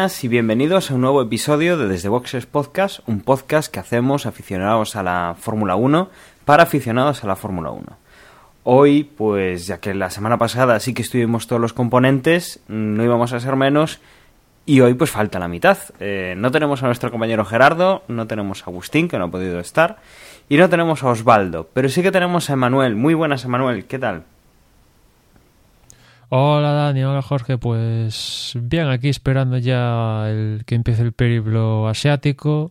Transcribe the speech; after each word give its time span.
buenas 0.00 0.24
y 0.24 0.28
bienvenidos 0.28 0.90
a 0.90 0.94
un 0.94 1.02
nuevo 1.02 1.20
episodio 1.20 1.76
de 1.76 1.86
Desde 1.86 2.08
Boxes 2.08 2.46
Podcast, 2.46 3.00
un 3.06 3.20
podcast 3.20 3.70
que 3.70 3.80
hacemos 3.80 4.24
aficionados 4.24 4.96
a 4.96 5.02
la 5.02 5.36
Fórmula 5.38 5.76
1 5.76 6.08
para 6.46 6.62
aficionados 6.62 7.22
a 7.22 7.26
la 7.26 7.36
Fórmula 7.36 7.70
1. 7.70 7.84
Hoy, 8.64 9.04
pues 9.04 9.66
ya 9.66 9.78
que 9.78 9.92
la 9.92 10.08
semana 10.08 10.38
pasada 10.38 10.80
sí 10.80 10.94
que 10.94 11.02
estuvimos 11.02 11.46
todos 11.46 11.60
los 11.60 11.74
componentes, 11.74 12.60
no 12.66 13.04
íbamos 13.04 13.34
a 13.34 13.40
ser 13.40 13.56
menos 13.56 14.00
y 14.64 14.80
hoy 14.80 14.94
pues 14.94 15.10
falta 15.10 15.38
la 15.38 15.48
mitad. 15.48 15.76
Eh, 15.98 16.32
no 16.34 16.50
tenemos 16.50 16.82
a 16.82 16.86
nuestro 16.86 17.10
compañero 17.10 17.44
Gerardo, 17.44 18.02
no 18.08 18.26
tenemos 18.26 18.62
a 18.62 18.70
Agustín, 18.70 19.06
que 19.06 19.18
no 19.18 19.26
ha 19.26 19.30
podido 19.30 19.60
estar, 19.60 19.98
y 20.48 20.56
no 20.56 20.70
tenemos 20.70 21.02
a 21.02 21.08
Osvaldo, 21.08 21.68
pero 21.74 21.90
sí 21.90 22.00
que 22.00 22.10
tenemos 22.10 22.48
a 22.48 22.54
Emanuel. 22.54 22.96
Muy 22.96 23.12
buenas, 23.12 23.44
Emanuel, 23.44 23.84
¿qué 23.84 23.98
tal? 23.98 24.24
Hola 26.32 26.70
Dani, 26.70 27.02
hola 27.02 27.22
Jorge, 27.22 27.58
pues 27.58 28.52
bien, 28.62 28.86
aquí 28.86 29.08
esperando 29.08 29.58
ya 29.58 30.30
el 30.30 30.62
que 30.64 30.76
empiece 30.76 31.02
el 31.02 31.12
periplo 31.12 31.88
asiático 31.88 32.70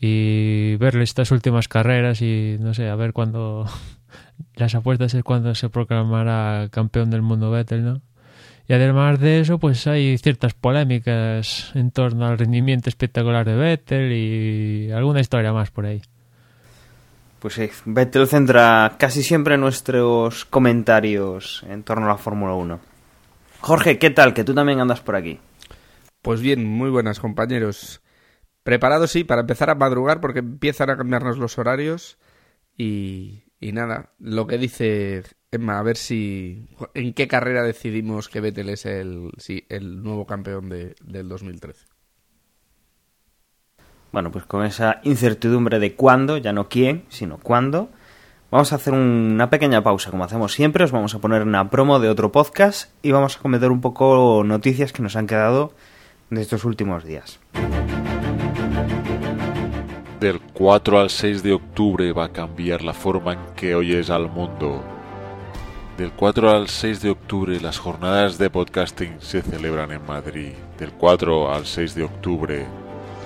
y 0.00 0.76
verle 0.76 1.04
estas 1.04 1.32
últimas 1.32 1.68
carreras 1.68 2.22
y 2.22 2.56
no 2.60 2.72
sé, 2.72 2.88
a 2.88 2.96
ver 2.96 3.12
cuándo 3.12 3.66
las 4.56 4.74
apuestas 4.74 5.12
es 5.12 5.22
cuando 5.22 5.54
se 5.54 5.68
proclamará 5.68 6.68
campeón 6.70 7.10
del 7.10 7.20
mundo 7.20 7.50
Vettel, 7.50 7.84
¿no? 7.84 8.00
Y 8.66 8.72
además 8.72 9.20
de 9.20 9.40
eso, 9.40 9.58
pues 9.58 9.86
hay 9.86 10.16
ciertas 10.16 10.54
polémicas 10.54 11.72
en 11.74 11.90
torno 11.90 12.26
al 12.26 12.38
rendimiento 12.38 12.88
espectacular 12.88 13.44
de 13.46 13.54
Vettel 13.54 14.12
y 14.12 14.90
alguna 14.92 15.20
historia 15.20 15.52
más 15.52 15.70
por 15.70 15.84
ahí. 15.84 16.00
Pues 17.42 17.58
Vettel 17.84 18.28
centra 18.28 18.94
casi 19.00 19.24
siempre 19.24 19.58
nuestros 19.58 20.44
comentarios 20.44 21.64
en 21.68 21.82
torno 21.82 22.06
a 22.06 22.10
la 22.10 22.16
Fórmula 22.16 22.54
1. 22.54 22.78
Jorge, 23.58 23.98
¿qué 23.98 24.10
tal? 24.10 24.32
Que 24.32 24.44
tú 24.44 24.54
también 24.54 24.78
andas 24.78 25.00
por 25.00 25.16
aquí. 25.16 25.40
Pues 26.22 26.40
bien, 26.40 26.64
muy 26.64 26.88
buenas 26.88 27.18
compañeros. 27.18 28.00
Preparados 28.62 29.10
sí 29.10 29.24
para 29.24 29.40
empezar 29.40 29.70
a 29.70 29.74
madrugar 29.74 30.20
porque 30.20 30.38
empiezan 30.38 30.90
a 30.90 30.96
cambiarnos 30.96 31.36
los 31.36 31.58
horarios 31.58 32.16
y, 32.78 33.42
nada, 33.60 34.12
lo 34.20 34.46
que 34.46 34.56
dice 34.56 35.24
Emma, 35.50 35.80
a 35.80 35.82
ver 35.82 35.96
si 35.96 36.68
en 36.94 37.12
qué 37.12 37.26
carrera 37.26 37.64
decidimos 37.64 38.28
que 38.28 38.40
Vettel 38.40 38.68
es 38.68 38.86
el, 38.86 39.32
el 39.68 40.00
nuevo 40.04 40.26
campeón 40.26 40.68
de, 40.68 40.94
del 41.02 41.28
2013. 41.28 41.91
Bueno, 44.12 44.30
pues 44.30 44.44
con 44.44 44.62
esa 44.64 45.00
incertidumbre 45.04 45.78
de 45.78 45.94
cuándo, 45.94 46.36
ya 46.36 46.52
no 46.52 46.68
quién, 46.68 47.04
sino 47.08 47.38
cuándo, 47.38 47.88
vamos 48.50 48.74
a 48.74 48.76
hacer 48.76 48.92
una 48.92 49.48
pequeña 49.48 49.82
pausa, 49.82 50.10
como 50.10 50.24
hacemos 50.24 50.52
siempre, 50.52 50.84
os 50.84 50.92
vamos 50.92 51.14
a 51.14 51.18
poner 51.18 51.42
una 51.42 51.70
promo 51.70 51.98
de 51.98 52.10
otro 52.10 52.30
podcast 52.30 52.90
y 53.02 53.10
vamos 53.10 53.38
a 53.38 53.40
comentar 53.40 53.70
un 53.70 53.80
poco 53.80 54.42
noticias 54.44 54.92
que 54.92 55.02
nos 55.02 55.16
han 55.16 55.26
quedado 55.26 55.72
de 56.28 56.42
estos 56.42 56.66
últimos 56.66 57.04
días. 57.04 57.40
Del 60.20 60.40
4 60.40 61.00
al 61.00 61.08
6 61.08 61.42
de 61.42 61.54
octubre 61.54 62.12
va 62.12 62.26
a 62.26 62.32
cambiar 62.32 62.82
la 62.82 62.92
forma 62.92 63.32
en 63.32 63.40
que 63.56 63.74
oyes 63.74 64.10
al 64.10 64.28
mundo. 64.28 64.84
Del 65.96 66.12
4 66.12 66.50
al 66.50 66.68
6 66.68 67.00
de 67.00 67.10
octubre 67.10 67.58
las 67.60 67.78
jornadas 67.78 68.36
de 68.36 68.50
podcasting 68.50 69.16
se 69.20 69.40
celebran 69.40 69.90
en 69.90 70.04
Madrid. 70.04 70.52
Del 70.78 70.92
4 70.92 71.52
al 71.52 71.64
6 71.64 71.94
de 71.94 72.02
octubre 72.04 72.66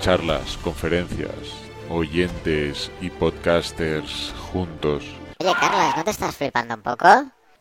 charlas, 0.00 0.58
conferencias, 0.58 1.30
oyentes 1.90 2.90
y 3.00 3.10
podcasters 3.10 4.34
juntos. 4.52 5.04
Oye, 5.38 5.52
Carlos, 5.60 5.96
¿no 5.96 6.04
te 6.04 6.10
estás 6.10 6.36
flipando 6.36 6.74
un 6.74 6.82
poco? 6.82 7.08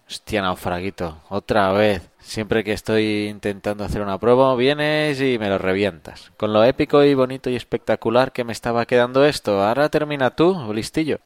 Hostia, 0.08 0.42
naufraguito, 0.42 1.18
otra 1.30 1.72
vez. 1.72 2.10
Siempre 2.20 2.64
que 2.64 2.74
estoy 2.74 3.28
intentando 3.28 3.84
hacer 3.84 4.02
una 4.02 4.20
prueba, 4.20 4.56
vienes 4.56 5.20
y 5.20 5.40
me 5.40 5.50
lo 5.50 5.58
revientas. 5.58 6.32
Con 6.38 6.54
lo 6.54 6.64
épico 6.64 7.04
y 7.04 7.16
bonito 7.16 7.50
y 7.50 7.56
espectacular 7.56 8.32
que 8.32 8.44
me 8.44 8.54
estaba 8.54 8.86
quedando 8.86 9.26
esto, 9.26 9.64
ahora 9.64 9.90
termina 9.90 10.36
tú, 10.36 10.72
listillo. 10.74 11.20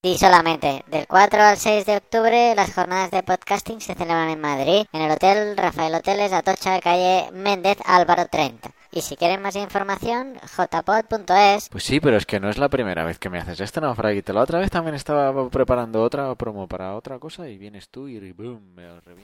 Y 0.00 0.16
solamente, 0.16 0.84
del 0.92 1.08
4 1.08 1.42
al 1.42 1.56
6 1.56 1.84
de 1.84 1.96
octubre, 1.96 2.54
las 2.54 2.72
jornadas 2.72 3.10
de 3.10 3.24
podcasting 3.24 3.80
se 3.80 3.96
celebran 3.96 4.28
en 4.28 4.40
Madrid, 4.40 4.86
en 4.92 5.02
el 5.02 5.10
Hotel 5.10 5.56
Rafael 5.56 5.92
Hoteles, 5.92 6.32
Atocha, 6.32 6.78
calle 6.80 7.28
Méndez, 7.32 7.78
Álvaro 7.84 8.26
30. 8.30 8.70
Y 8.92 9.00
si 9.00 9.16
quieren 9.16 9.42
más 9.42 9.56
información, 9.56 10.34
jpod.es. 10.40 11.68
Pues 11.70 11.82
sí, 11.82 11.98
pero 11.98 12.16
es 12.16 12.26
que 12.26 12.38
no 12.38 12.48
es 12.48 12.58
la 12.58 12.68
primera 12.68 13.04
vez 13.04 13.18
que 13.18 13.28
me 13.28 13.38
haces 13.38 13.58
esto, 13.58 13.80
naufraguito. 13.80 14.32
La 14.32 14.42
otra 14.42 14.60
vez 14.60 14.70
también 14.70 14.94
estaba 14.94 15.50
preparando 15.50 16.00
otra 16.00 16.32
promo 16.36 16.68
para 16.68 16.94
otra 16.94 17.18
cosa 17.18 17.48
y 17.48 17.58
vienes 17.58 17.88
tú 17.88 18.06
y 18.06 18.30
boom, 18.30 18.76
me 18.76 18.86
lo 18.86 19.00
todo. 19.00 19.16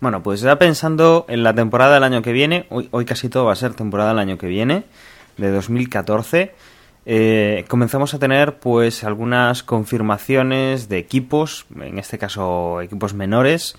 Bueno, 0.00 0.20
pues 0.20 0.40
ya 0.40 0.58
pensando 0.58 1.26
en 1.28 1.44
la 1.44 1.54
temporada 1.54 1.94
del 1.94 2.02
año 2.02 2.22
que 2.22 2.32
viene, 2.32 2.66
hoy, 2.70 2.88
hoy 2.90 3.04
casi 3.04 3.28
todo 3.28 3.44
va 3.44 3.52
a 3.52 3.56
ser 3.56 3.74
temporada 3.74 4.10
del 4.10 4.18
año 4.18 4.36
que 4.36 4.48
viene, 4.48 4.82
de 5.36 5.52
2014, 5.52 6.52
eh, 7.04 7.64
comenzamos 7.68 8.14
a 8.14 8.18
tener 8.18 8.58
pues 8.58 9.02
algunas 9.04 9.62
confirmaciones 9.62 10.88
de 10.88 10.98
equipos, 10.98 11.66
en 11.80 11.98
este 11.98 12.18
caso 12.18 12.80
equipos 12.80 13.14
menores, 13.14 13.76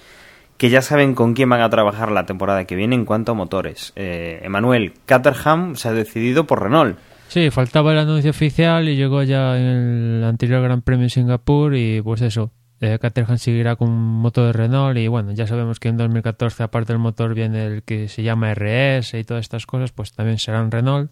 que 0.58 0.70
ya 0.70 0.82
saben 0.82 1.16
con 1.16 1.34
quién 1.34 1.50
van 1.50 1.62
a 1.62 1.70
trabajar 1.70 2.12
la 2.12 2.26
temporada 2.26 2.66
que 2.66 2.76
viene 2.76 2.96
en 2.96 3.06
cuanto 3.06 3.32
a 3.32 3.36
motores. 3.36 3.94
Eh, 3.96 4.42
Emanuel, 4.44 4.94
Caterham 5.06 5.76
se 5.76 5.90
ha 5.90 5.94
decidido 5.94 6.46
por 6.46 6.62
Renault. 6.62 6.98
Sí, 7.30 7.50
faltaba 7.50 7.94
el 7.94 8.00
anuncio 8.00 8.30
oficial 8.30 8.88
y 8.90 8.96
llegó 8.96 9.24
ya 9.24 9.58
en 9.58 9.66
el 9.66 10.24
anterior 10.24 10.62
Gran 10.62 10.82
Premio 10.82 11.06
de 11.06 11.10
Singapur 11.10 11.76
y 11.76 12.02
pues 12.02 12.22
eso, 12.22 12.52
eh, 12.80 13.00
Caterham 13.02 13.38
seguirá 13.38 13.76
con 13.76 13.90
motor 13.92 14.48
de 14.48 14.54
Renault 14.54 14.98
y 14.98 15.08
bueno, 15.08 15.32
ya 15.32 15.48
sabemos 15.48 15.80
que 15.80 15.88
en 15.88 15.98
2014 15.98 16.64
aparte 16.64 16.94
del 16.94 17.00
motor 17.00 17.34
viene 17.34 17.66
el 17.66 17.84
que 17.84 18.08
se 18.10 18.22
llama 18.22 18.54
RS 18.54 19.16
y 19.18 19.24
todas 19.24 19.42
estas 19.42 19.66
cosas, 19.66 19.92
pues 19.92 20.12
también 20.12 20.38
serán 20.38 20.70
Renault 20.70 21.12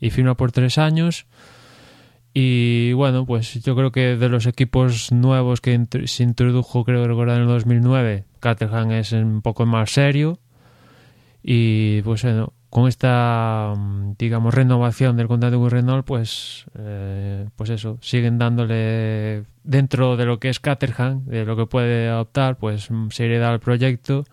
y 0.00 0.10
firma 0.10 0.34
por 0.36 0.52
tres 0.52 0.78
años. 0.78 1.26
Y 2.32 2.92
bueno, 2.92 3.26
pues 3.26 3.54
yo 3.64 3.74
creo 3.74 3.90
que 3.90 4.16
de 4.16 4.28
los 4.28 4.46
equipos 4.46 5.10
nuevos 5.10 5.60
que 5.60 5.76
int- 5.78 6.06
se 6.06 6.22
introdujo, 6.22 6.84
creo 6.84 7.06
recordar 7.06 7.36
en 7.36 7.42
el 7.42 7.48
2009, 7.48 8.24
Caterham 8.38 8.92
es 8.92 9.12
un 9.12 9.42
poco 9.42 9.66
más 9.66 9.90
serio. 9.90 10.38
Y 11.42 12.02
pues 12.02 12.22
bueno, 12.22 12.52
con 12.68 12.86
esta, 12.86 13.74
digamos, 14.18 14.54
renovación 14.54 15.16
del 15.16 15.26
contrato 15.26 15.58
con 15.58 15.70
Renault, 15.70 16.06
pues, 16.06 16.66
eh, 16.78 17.46
pues 17.56 17.70
eso, 17.70 17.98
siguen 18.00 18.38
dándole 18.38 19.44
dentro 19.64 20.16
de 20.16 20.26
lo 20.26 20.38
que 20.38 20.50
es 20.50 20.60
Caterham, 20.60 21.24
de 21.24 21.44
lo 21.44 21.56
que 21.56 21.66
puede 21.66 22.12
optar, 22.12 22.56
pues 22.58 22.90
mm, 22.90 23.08
seriedad 23.10 23.50
al 23.52 23.60
proyecto. 23.60 24.24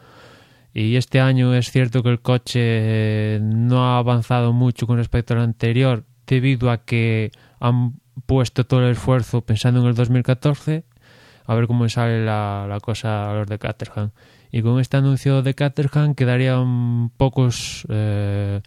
Y 0.80 0.96
este 0.96 1.20
año 1.20 1.56
es 1.56 1.72
cierto 1.72 2.04
que 2.04 2.10
el 2.10 2.22
coche 2.22 2.60
eh, 2.62 3.40
no 3.42 3.84
ha 3.84 3.98
avanzado 3.98 4.54
mucho 4.54 4.86
con 4.86 4.98
respecto 4.98 5.34
al 5.34 5.40
anterior, 5.40 6.04
debido 6.28 6.70
a 6.70 6.86
que 6.86 7.32
han 7.60 7.94
puesto 8.28 8.64
todo 8.64 8.86
el 8.86 8.92
esfuerzo 8.92 9.42
pensando 9.42 9.80
en 9.82 9.88
el 9.88 9.96
2014, 9.96 10.84
a 11.48 11.56
ver 11.56 11.66
cómo 11.66 11.90
sale 11.90 12.24
la, 12.24 12.78
cosa 12.84 13.32
a 13.32 13.34
los 13.34 13.48
de 13.48 13.58
Caterham. 13.58 14.12
Y 14.52 14.62
con 14.62 14.80
este 14.80 14.98
anuncio 14.98 15.42
de 15.42 15.56
Caterham 15.56 16.14
quedarían 16.14 17.10
pocos 17.18 17.88
eh, 17.90 18.62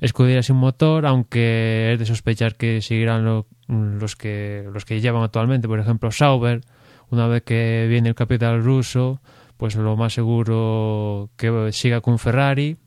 escuderías 0.00 0.44
sin 0.44 0.56
motor, 0.56 1.06
aunque 1.06 1.92
es 1.94 1.98
de 1.98 2.04
sospechar 2.04 2.56
que 2.56 2.82
seguirán 2.82 3.24
lo- 3.24 3.46
los 3.68 4.16
que 4.16 4.68
los 4.70 4.84
que 4.84 5.00
llevan 5.00 5.22
actualmente, 5.22 5.66
por 5.66 5.80
ejemplo 5.80 6.10
Sauber, 6.10 6.60
una 7.08 7.26
vez 7.26 7.42
que 7.42 7.86
viene 7.88 8.10
el 8.10 8.14
capital 8.14 8.62
ruso, 8.62 9.22
pues 9.58 9.74
lo 9.76 9.96
más 9.96 10.14
seguro 10.14 11.30
que 11.36 11.70
siga 11.72 12.00
con 12.00 12.18
Ferrari. 12.18 12.78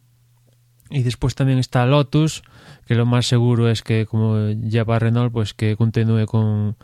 Y 0.90 1.04
después 1.04 1.36
también 1.36 1.60
está 1.60 1.86
Lotus, 1.86 2.44
que 2.86 2.96
lo 2.96 3.06
más 3.06 3.26
seguro 3.28 3.70
es 3.70 3.82
que 3.82 4.06
como 4.06 4.50
lleva 4.50 5.00
Renault, 5.00 5.32
pues 5.32 5.54
que 5.54 5.78
continúe 5.78 6.26
con, 6.26 6.76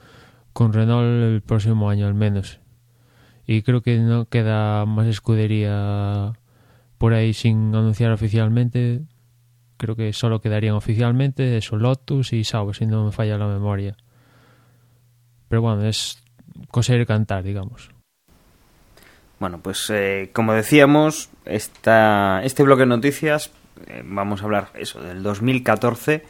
con 0.54 0.72
Renault 0.72 1.34
el 1.34 1.42
próximo 1.42 1.90
año 1.90 2.06
al 2.06 2.14
menos. 2.14 2.60
Y 3.46 3.64
creo 3.64 3.82
que 3.82 3.98
no 3.98 4.26
queda 4.26 4.86
más 4.86 5.08
escudería 5.08 6.34
por 6.98 7.14
ahí 7.14 7.34
sin 7.34 7.74
anunciar 7.74 8.12
oficialmente. 8.12 9.02
Creo 9.78 9.96
que 9.96 10.12
solo 10.14 10.42
quedarían 10.42 10.76
oficialmente 10.76 11.58
eso, 11.58 11.78
Lotus 11.78 12.34
y 12.34 12.44
Sauber, 12.44 12.76
si 12.76 12.86
no 12.86 13.06
me 13.06 13.12
falla 13.12 13.38
la 13.38 13.48
memoria. 13.48 13.96
Pero 15.48 15.62
bueno, 15.62 15.86
es 15.86 16.22
coser 16.72 17.00
y 17.02 17.06
cantar, 17.06 17.44
digamos. 17.44 17.97
Bueno, 19.40 19.60
pues 19.62 19.90
eh, 19.90 20.30
como 20.34 20.54
decíamos, 20.54 21.30
esta, 21.46 22.42
este 22.44 22.64
bloque 22.64 22.82
de 22.82 22.88
noticias, 22.88 23.52
eh, 23.88 24.02
vamos 24.04 24.42
a 24.42 24.46
hablar 24.46 24.70
eso 24.74 25.02
del 25.02 25.22
2014 25.22 26.24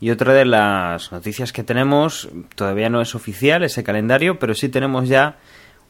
y 0.00 0.10
otra 0.10 0.34
de 0.34 0.44
las 0.44 1.10
noticias 1.10 1.52
que 1.52 1.64
tenemos, 1.64 2.28
todavía 2.54 2.90
no 2.90 3.00
es 3.00 3.14
oficial 3.14 3.64
ese 3.64 3.82
calendario, 3.82 4.38
pero 4.38 4.54
sí 4.54 4.68
tenemos 4.68 5.08
ya 5.08 5.38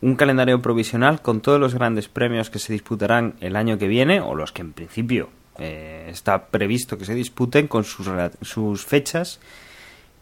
un 0.01 0.17
calendario 0.17 0.61
provisional 0.63 1.21
con 1.21 1.41
todos 1.41 1.61
los 1.61 1.75
grandes 1.75 2.09
premios 2.09 2.51
que 2.51 2.59
se 2.59 2.73
disputarán 2.73 3.35
el 3.41 3.57
año 3.57 3.79
que 3.79 3.89
viene, 3.89 4.21
o 4.21 4.35
los 4.35 4.53
que 4.53 4.63
en 4.63 4.73
principio 4.73 5.31
eh, 5.59 6.09
está 6.11 6.47
previsto 6.47 6.99
que 6.99 7.05
se 7.05 7.15
disputen 7.15 7.69
con 7.69 7.85
sus, 7.85 8.09
sus 8.43 8.85
fechas. 8.85 9.41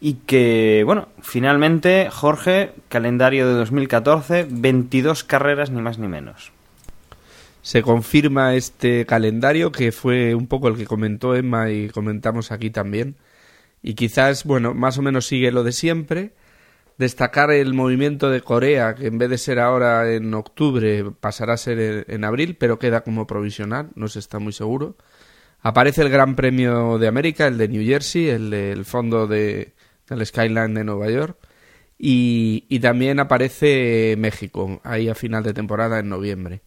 Y 0.04 0.14
que, 0.14 0.82
bueno, 0.84 1.10
finalmente, 1.20 2.08
Jorge, 2.10 2.72
calendario 2.88 3.46
de 3.46 3.54
2014, 3.54 4.49
22 4.50 5.22
carreras 5.22 5.70
ni 5.70 5.81
más 5.81 5.99
ni 5.99 6.08
menos. 6.08 6.50
Se 7.62 7.82
confirma 7.82 8.56
este 8.56 9.06
calendario 9.06 9.70
que 9.70 9.93
fue 9.93 10.34
un 10.34 10.49
poco 10.49 10.66
el 10.66 10.76
que 10.76 10.87
comentó 10.87 11.37
Emma 11.37 11.70
y 11.70 11.88
comentamos 11.88 12.50
aquí 12.50 12.70
también. 12.70 13.14
Y 13.81 13.94
quizás, 13.94 14.43
bueno, 14.43 14.75
más 14.75 14.99
o 14.99 15.02
menos 15.02 15.25
sigue 15.28 15.52
lo 15.52 15.62
de 15.62 15.70
siempre 15.70 16.32
destacar 16.98 17.52
el 17.52 17.72
movimiento 17.72 18.28
de 18.28 18.40
Corea, 18.40 18.96
que 18.96 19.06
en 19.06 19.19
vez 19.19 19.31
de 19.31 19.38
ser 19.38 19.60
ahora 19.60 20.12
en 20.12 20.34
octubre 20.34 21.12
pasará 21.20 21.52
a 21.52 21.56
ser 21.56 22.06
en 22.08 22.25
abril, 22.25 22.56
pero 22.58 22.81
queda 22.81 23.02
como 23.02 23.28
provisional, 23.28 23.90
no 23.94 24.08
se 24.08 24.19
está 24.19 24.40
muy 24.40 24.52
seguro. 24.52 24.96
Aparece 25.60 26.02
el 26.02 26.08
Gran 26.08 26.34
Premio 26.34 26.98
de 26.98 27.06
América, 27.06 27.46
el 27.46 27.56
de 27.56 27.69
New 27.69 27.87
Jersey, 27.87 28.31
el 28.31 28.50
del 28.50 28.84
fondo 28.84 29.28
de, 29.28 29.75
del 30.08 30.25
Skyline 30.26 30.75
de 30.75 30.84
Nueva 30.84 31.10
York. 31.10 31.37
Y, 31.99 32.81
también 32.81 33.20
aparece 33.20 34.16
México, 34.19 34.81
ahí 34.82 35.08
a 35.08 35.14
final 35.14 35.44
de 35.44 35.54
temporada 35.54 36.00
en 36.00 36.08
noviembre. 36.08 36.62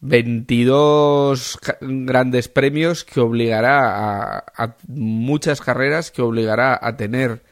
22 0.00 1.60
grandes 1.80 2.48
premios 2.48 3.04
que 3.04 3.20
obligará 3.20 4.34
a, 4.36 4.44
a 4.56 4.76
muchas 4.88 5.60
carreras, 5.60 6.10
que 6.10 6.22
obligará 6.22 6.76
a 6.82 6.96
tener 6.96 7.42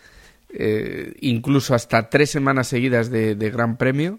eh, 0.53 1.15
incluso 1.21 1.75
hasta 1.75 2.11
tres 2.11 2.31
semanas 2.31 2.67
seguidas 2.69 3.09
de, 3.11 3.35
Gran 3.51 3.77
Premio 3.77 4.19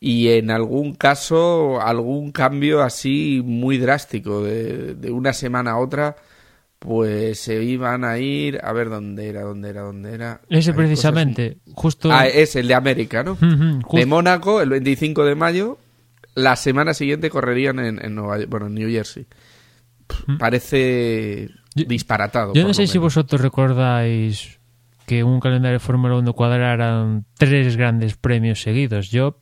y 0.00 0.30
en 0.30 0.50
algún 0.50 0.94
caso 0.94 1.80
algún 1.80 2.32
cambio 2.32 2.82
así 2.82 3.40
muy 3.44 3.78
drástico 3.78 4.42
de, 4.42 4.96
una 5.12 5.32
semana 5.32 5.72
a 5.72 5.78
otra 5.78 6.16
pues 6.84 7.40
se 7.40 7.64
iban 7.64 8.04
a 8.04 8.18
ir 8.18 8.60
a 8.62 8.72
ver 8.74 8.90
dónde 8.90 9.26
era 9.26 9.40
dónde 9.42 9.70
era 9.70 9.80
dónde 9.80 10.12
era. 10.12 10.42
Ese 10.50 10.74
precisamente 10.74 11.56
justo 11.72 12.12
ah, 12.12 12.26
es 12.26 12.56
el 12.56 12.68
de 12.68 12.74
América 12.74 13.24
no 13.24 13.38
de 13.40 14.06
Mónaco 14.06 14.60
el 14.60 14.68
25 14.68 15.24
de 15.24 15.34
mayo 15.34 15.78
la 16.34 16.56
semana 16.56 16.92
siguiente 16.92 17.30
correrían 17.30 17.78
en, 17.78 18.04
en 18.04 18.14
Nueva 18.14 18.44
bueno 18.48 18.66
en 18.66 18.74
New 18.74 18.90
Jersey. 18.90 19.26
Parece 20.38 21.48
disparatado 21.74 22.52
yo 22.52 22.66
no 22.66 22.74
sé 22.74 22.86
si 22.86 22.98
vosotros 22.98 23.40
recordáis 23.40 24.60
que 25.06 25.24
un 25.24 25.40
calendario 25.40 25.74
de 25.74 25.80
Fórmula 25.80 26.16
1 26.16 26.32
cuadraran 26.34 27.24
tres 27.36 27.76
grandes 27.76 28.16
premios 28.16 28.62
seguidos. 28.62 29.10
Yo, 29.10 29.38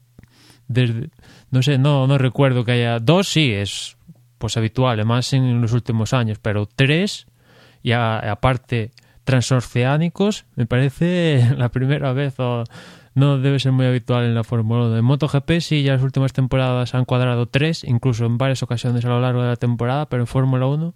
desde, 0.68 1.10
no 1.50 1.62
sé, 1.62 1.78
no, 1.78 2.06
no 2.06 2.18
recuerdo 2.18 2.64
que 2.64 2.72
haya 2.72 2.98
dos, 2.98 3.28
sí, 3.28 3.52
es 3.52 3.96
pues 4.38 4.56
habitual, 4.56 4.98
además 4.98 5.32
en 5.34 5.60
los 5.60 5.72
últimos 5.72 6.12
años, 6.12 6.38
pero 6.42 6.66
tres, 6.66 7.26
y 7.82 7.93
aparte 7.93 8.90
transoceánicos, 9.25 10.46
me 10.56 10.67
parece 10.67 11.49
la 11.56 11.70
primera 11.70 12.12
vez 12.12 12.34
o 12.38 12.64
no 13.14 13.38
debe 13.38 13.58
ser 13.58 13.73
muy 13.73 13.87
habitual 13.87 14.25
en 14.25 14.34
la 14.34 14.44
Fórmula 14.44 14.87
1. 14.87 14.99
En 14.99 15.05
MotoGP 15.05 15.61
sí, 15.61 15.82
ya 15.82 15.93
las 15.93 16.02
últimas 16.02 16.32
temporadas 16.32 16.94
han 16.94 17.05
cuadrado 17.05 17.46
tres, 17.46 17.84
incluso 17.84 18.25
en 18.25 18.38
varias 18.38 18.62
ocasiones 18.62 19.05
a 19.05 19.08
lo 19.08 19.20
largo 19.20 19.43
de 19.43 19.49
la 19.49 19.56
temporada, 19.56 20.06
pero 20.06 20.23
en 20.23 20.26
Fórmula 20.26 20.67
1 20.67 20.94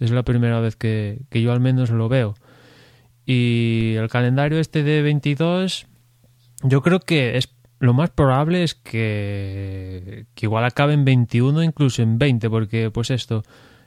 es 0.00 0.10
la 0.10 0.22
primera 0.22 0.60
vez 0.60 0.76
que, 0.76 1.20
que 1.30 1.42
yo 1.42 1.52
al 1.52 1.60
menos 1.60 1.90
lo 1.90 2.08
veo. 2.08 2.34
Y 3.26 3.94
el 3.96 4.08
calendario 4.08 4.58
este 4.58 4.82
de 4.82 5.02
22, 5.02 5.86
yo 6.64 6.82
creo 6.82 7.00
que 7.00 7.36
es 7.36 7.54
lo 7.82 7.94
más 7.94 8.10
probable 8.10 8.62
es 8.62 8.76
que, 8.76 10.26
que 10.34 10.46
igual 10.46 10.64
acabe 10.64 10.94
en 10.94 11.04
21, 11.04 11.64
incluso 11.64 12.00
en 12.00 12.16
20, 12.16 12.48
porque 12.48 12.90
pues 12.92 13.10
esto, 13.10 13.42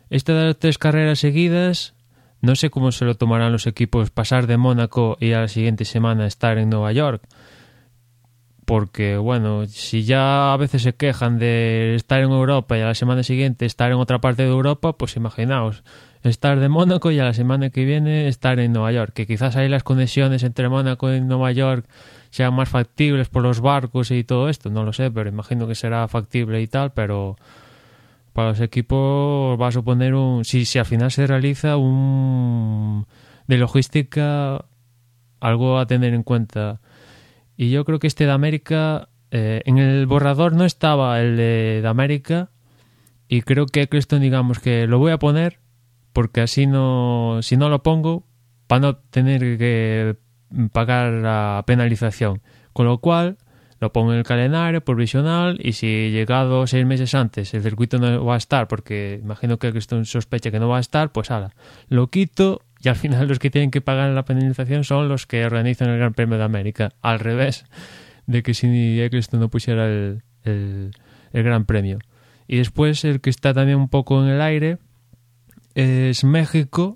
esta 0.09 0.33
de 0.33 0.45
las 0.47 0.59
tres 0.59 0.77
carreras 0.77 1.19
seguidas, 1.19 1.95
no 2.41 2.55
sé 2.55 2.69
cómo 2.69 2.91
se 2.91 3.05
lo 3.05 3.15
tomarán 3.15 3.51
los 3.51 3.67
equipos 3.67 4.09
pasar 4.11 4.47
de 4.47 4.57
Mónaco 4.57 5.17
y 5.19 5.33
a 5.33 5.41
la 5.41 5.47
siguiente 5.47 5.85
semana 5.85 6.27
estar 6.27 6.57
en 6.57 6.69
Nueva 6.69 6.91
York. 6.91 7.23
Porque, 8.65 9.17
bueno, 9.17 9.67
si 9.67 10.03
ya 10.03 10.51
a 10.51 10.57
veces 10.57 10.81
se 10.81 10.93
quejan 10.93 11.37
de 11.37 11.95
estar 11.95 12.21
en 12.21 12.31
Europa 12.31 12.77
y 12.77 12.81
a 12.81 12.85
la 12.85 12.95
semana 12.95 13.21
siguiente 13.21 13.65
estar 13.65 13.91
en 13.91 13.97
otra 13.97 14.19
parte 14.19 14.43
de 14.43 14.49
Europa, 14.49 14.93
pues 14.93 15.15
imaginaos, 15.15 15.83
estar 16.23 16.59
de 16.59 16.67
Mónaco 16.67 17.11
y 17.11 17.19
a 17.19 17.23
la 17.23 17.33
semana 17.33 17.69
que 17.69 17.85
viene 17.85 18.27
estar 18.27 18.59
en 18.59 18.73
Nueva 18.73 18.91
York. 18.91 19.13
Que 19.13 19.27
quizás 19.27 19.55
ahí 19.55 19.69
las 19.69 19.83
conexiones 19.83 20.41
entre 20.43 20.67
Mónaco 20.67 21.13
y 21.13 21.21
Nueva 21.21 21.51
York 21.51 21.85
sean 22.31 22.53
más 22.55 22.67
factibles 22.67 23.29
por 23.29 23.43
los 23.43 23.61
barcos 23.61 24.11
y 24.11 24.23
todo 24.23 24.49
esto, 24.49 24.69
no 24.69 24.83
lo 24.83 24.93
sé, 24.93 25.11
pero 25.11 25.29
imagino 25.29 25.67
que 25.67 25.75
será 25.75 26.07
factible 26.07 26.61
y 26.61 26.67
tal, 26.67 26.91
pero 26.91 27.37
para 28.35 28.49
los 28.49 28.59
equipos 28.59 29.57
va 29.59 29.69
a 29.69 29.71
suponer 29.71 30.13
un... 30.13 30.43
Si, 30.43 30.65
si 30.65 30.77
al 30.77 30.85
final 30.85 31.09
se 31.09 31.25
realiza 31.25 31.77
un... 31.77 33.07
de 33.47 33.57
logística, 33.57 34.65
algo 35.39 35.79
a 35.79 35.87
tener 35.87 36.13
en 36.13 36.23
cuenta. 36.23 36.81
Y 37.55 37.69
yo 37.71 37.85
creo 37.85 37.97
que 37.97 38.07
este 38.07 38.25
de 38.25 38.33
América, 38.33 39.07
eh, 39.31 39.61
en 39.63 39.77
el 39.77 40.05
borrador 40.05 40.53
no 40.53 40.65
estaba 40.65 41.21
el 41.21 41.37
de, 41.37 41.81
América, 41.87 42.49
y 43.29 43.41
creo 43.43 43.67
que 43.67 43.83
Eccleston, 43.83 44.21
digamos 44.21 44.59
que 44.59 44.85
lo 44.85 44.99
voy 44.99 45.13
a 45.13 45.17
poner 45.17 45.59
porque 46.11 46.41
así 46.41 46.67
no, 46.67 47.39
si 47.41 47.55
no 47.55 47.69
lo 47.69 47.83
pongo, 47.83 48.25
para 48.67 48.81
no 48.81 48.95
tener 48.97 49.57
que 49.57 50.17
pagar 50.73 51.13
la 51.13 51.63
penalización. 51.65 52.41
Con 52.73 52.85
lo 52.85 52.97
cual, 52.97 53.37
lo 53.79 53.91
pongo 53.91 54.13
en 54.13 54.19
el 54.19 54.23
calendario 54.23 54.81
provisional 54.81 55.59
y 55.61 55.73
si 55.73 56.11
llegado 56.11 56.65
seis 56.67 56.85
meses 56.85 57.13
antes 57.13 57.53
el 57.53 57.61
circuito 57.61 57.97
no 57.97 58.23
va 58.23 58.35
a 58.35 58.37
estar, 58.37 58.67
porque 58.67 59.19
imagino 59.21 59.57
que 59.57 59.69
esto 59.69 60.03
sospecha 60.05 60.51
que 60.51 60.59
no 60.59 60.69
va 60.69 60.77
a 60.77 60.81
estar, 60.81 61.11
pues 61.11 61.31
ahora 61.31 61.51
lo 61.89 62.07
quito 62.07 62.61
y 62.81 62.89
al 62.89 62.95
final 62.95 63.27
los 63.27 63.39
que 63.39 63.49
tienen 63.49 63.71
que 63.71 63.81
pagar 63.81 64.11
la 64.11 64.25
penalización 64.25 64.83
son 64.83 65.09
los 65.09 65.25
que 65.25 65.45
organizan 65.45 65.89
el 65.89 65.97
Gran 65.97 66.13
Premio 66.13 66.37
de 66.37 66.43
América. 66.43 66.93
Al 67.01 67.19
revés 67.19 67.65
de 68.27 68.43
que 68.43 68.53
si 68.53 69.01
Eccleston 69.01 69.39
no 69.39 69.49
pusiera 69.49 69.87
el, 69.87 70.21
el 70.43 70.91
Gran 71.31 71.65
Premio. 71.65 71.99
Y 72.47 72.57
después 72.57 73.03
el 73.03 73.21
que 73.21 73.29
está 73.29 73.53
también 73.53 73.79
un 73.79 73.89
poco 73.89 74.21
en 74.23 74.29
el 74.29 74.41
aire 74.41 74.77
es 75.73 76.23
México, 76.23 76.95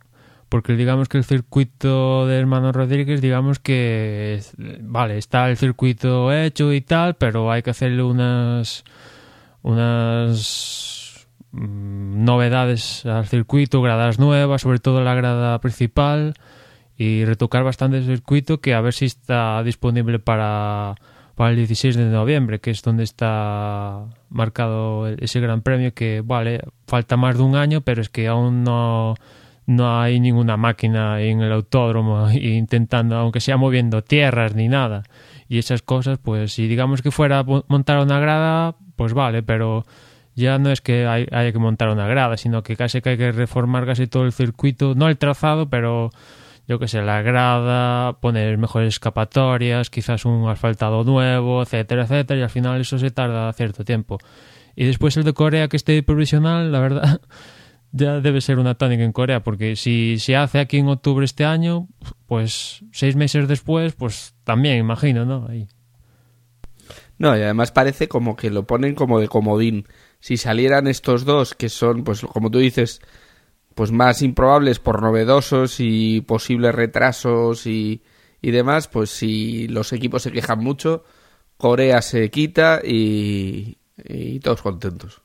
porque 0.49 0.75
digamos 0.75 1.07
que 1.07 1.17
el 1.17 1.23
circuito 1.23 2.27
de 2.27 2.39
Hermano 2.39 2.71
Rodríguez, 2.71 3.21
digamos 3.21 3.59
que, 3.59 4.41
vale, 4.81 5.17
está 5.17 5.49
el 5.49 5.57
circuito 5.57 6.33
hecho 6.33 6.73
y 6.73 6.81
tal, 6.81 7.15
pero 7.15 7.51
hay 7.51 7.61
que 7.61 7.69
hacerle 7.69 8.03
unas, 8.03 8.83
unas 9.61 11.27
mm, 11.51 12.23
novedades 12.23 13.05
al 13.05 13.27
circuito, 13.27 13.81
gradas 13.81 14.19
nuevas, 14.19 14.61
sobre 14.63 14.79
todo 14.79 15.03
la 15.03 15.13
grada 15.13 15.59
principal, 15.59 16.33
y 16.97 17.23
retocar 17.25 17.63
bastante 17.63 17.97
el 17.97 18.05
circuito 18.05 18.59
que 18.59 18.73
a 18.73 18.81
ver 18.81 18.93
si 18.93 19.05
está 19.05 19.63
disponible 19.63 20.19
para 20.19 20.95
para 21.39 21.51
el 21.51 21.55
16 21.55 21.95
de 21.95 22.03
noviembre, 22.03 22.59
que 22.59 22.69
es 22.69 22.81
donde 22.81 23.05
está 23.05 24.07
marcado 24.27 25.07
ese 25.07 25.39
gran 25.39 25.61
premio 25.61 25.93
que, 25.93 26.21
vale, 26.21 26.59
falta 26.85 27.15
más 27.15 27.37
de 27.37 27.43
un 27.43 27.55
año, 27.55 27.79
pero 27.79 28.01
es 28.01 28.09
que 28.09 28.27
aún 28.27 28.65
no, 28.65 29.15
no 29.69 30.01
hay 30.01 30.19
ninguna 30.19 30.57
máquina 30.57 31.21
en 31.21 31.41
el 31.41 31.51
autódromo 31.51 32.29
intentando, 32.33 33.15
aunque 33.15 33.39
sea 33.39 33.55
moviendo 33.55 34.03
tierras 34.03 34.55
ni 34.55 34.67
nada. 34.67 35.03
Y 35.47 35.59
esas 35.59 35.83
cosas, 35.83 36.17
pues 36.17 36.53
si 36.53 36.67
digamos 36.67 37.03
que 37.03 37.11
fuera 37.11 37.39
a 37.39 37.43
montar 37.43 37.99
una 37.99 38.19
grada, 38.19 38.75
pues 38.95 39.13
vale, 39.13 39.43
pero 39.43 39.85
ya 40.35 40.57
no 40.57 40.71
es 40.71 40.81
que 40.81 41.05
hay, 41.05 41.27
haya 41.31 41.51
que 41.51 41.59
montar 41.59 41.89
una 41.89 42.07
grada, 42.07 42.35
sino 42.35 42.63
que 42.63 42.75
casi 42.75 43.01
que 43.01 43.11
hay 43.11 43.17
que 43.17 43.31
reformar 43.31 43.85
casi 43.85 44.07
todo 44.07 44.25
el 44.25 44.31
circuito, 44.31 44.95
no 44.95 45.07
el 45.07 45.19
trazado, 45.19 45.69
pero 45.69 46.09
yo 46.67 46.79
que 46.79 46.87
sé, 46.87 47.03
la 47.03 47.21
grada, 47.21 48.19
poner 48.21 48.57
mejores 48.57 48.95
escapatorias, 48.95 49.91
quizás 49.91 50.25
un 50.25 50.49
asfaltado 50.49 51.03
nuevo, 51.03 51.61
etcétera, 51.61 52.03
etcétera, 52.03 52.39
y 52.39 52.43
al 52.43 52.49
final 52.49 52.81
eso 52.81 52.97
se 52.97 53.11
tarda 53.11 53.53
cierto 53.53 53.83
tiempo. 53.83 54.17
Y 54.75 54.85
después 54.85 55.15
el 55.17 55.25
de 55.25 55.33
Corea 55.33 55.67
que 55.67 55.77
esté 55.77 56.01
provisional, 56.01 56.71
la 56.71 56.79
verdad, 56.79 57.21
ya 57.91 58.19
debe 58.21 58.41
ser 58.41 58.59
una 58.59 58.75
tónica 58.75 59.03
en 59.03 59.11
Corea, 59.11 59.43
porque 59.43 59.75
si 59.75 60.19
se 60.19 60.35
hace 60.35 60.59
aquí 60.59 60.77
en 60.77 60.87
octubre 60.87 61.25
este 61.25 61.45
año, 61.45 61.87
pues 62.27 62.83
seis 62.91 63.15
meses 63.15 63.47
después, 63.47 63.93
pues 63.93 64.35
también, 64.43 64.77
imagino, 64.77 65.25
¿no? 65.25 65.47
Ahí. 65.47 65.67
No, 67.17 67.35
y 67.37 67.41
además 67.41 67.71
parece 67.71 68.07
como 68.07 68.35
que 68.35 68.49
lo 68.49 68.65
ponen 68.65 68.95
como 68.95 69.19
de 69.19 69.27
comodín. 69.27 69.87
Si 70.19 70.37
salieran 70.37 70.87
estos 70.87 71.25
dos, 71.25 71.53
que 71.53 71.69
son, 71.69 72.03
pues 72.03 72.21
como 72.21 72.49
tú 72.49 72.59
dices, 72.59 73.01
pues 73.75 73.91
más 73.91 74.21
improbables 74.21 74.79
por 74.79 75.01
novedosos 75.01 75.79
y 75.79 76.21
posibles 76.21 76.75
retrasos 76.75 77.65
y, 77.65 78.03
y 78.41 78.51
demás, 78.51 78.87
pues 78.87 79.09
si 79.09 79.67
los 79.67 79.91
equipos 79.93 80.23
se 80.23 80.31
quejan 80.31 80.59
mucho, 80.59 81.03
Corea 81.57 82.01
se 82.01 82.29
quita 82.29 82.81
y, 82.83 83.77
y 83.97 84.39
todos 84.39 84.61
contentos. 84.61 85.21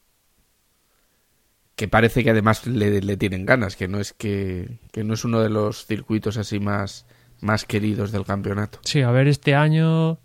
Que 1.77 1.89
parece 1.89 2.23
que 2.23 2.31
además 2.31 2.67
le, 2.67 3.01
le, 3.01 3.17
tienen 3.17 3.47
ganas, 3.47 3.75
que 3.75 3.89
no 3.89 3.99
es 3.99 4.13
que, 4.13 4.79
que 4.93 5.03
no 5.03 5.15
es 5.15 5.25
uno 5.25 5.41
de 5.41 5.51
los 5.51 5.87
circuitos 5.87 6.37
así 6.37 6.61
más, 6.61 7.07
más 7.41 7.65
queridos 7.65 8.13
del 8.13 8.25
campeonato. 8.25 8.79
Sí, 8.85 9.03
a 9.03 9.11
ver 9.11 9.27
este 9.27 9.55
año 9.55 10.19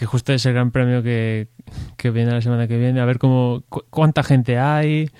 que 0.00 0.06
justo 0.06 0.32
es 0.32 0.46
el 0.46 0.54
gran 0.54 0.70
premio 0.70 1.02
que, 1.02 1.48
que 1.98 2.10
viene 2.10 2.32
la 2.32 2.40
semana 2.40 2.66
que 2.66 2.78
viene, 2.78 3.00
a 3.00 3.04
ver 3.04 3.18
cómo 3.18 3.64
cuánta 3.90 4.22
gente 4.22 4.58
hay. 4.58 5.10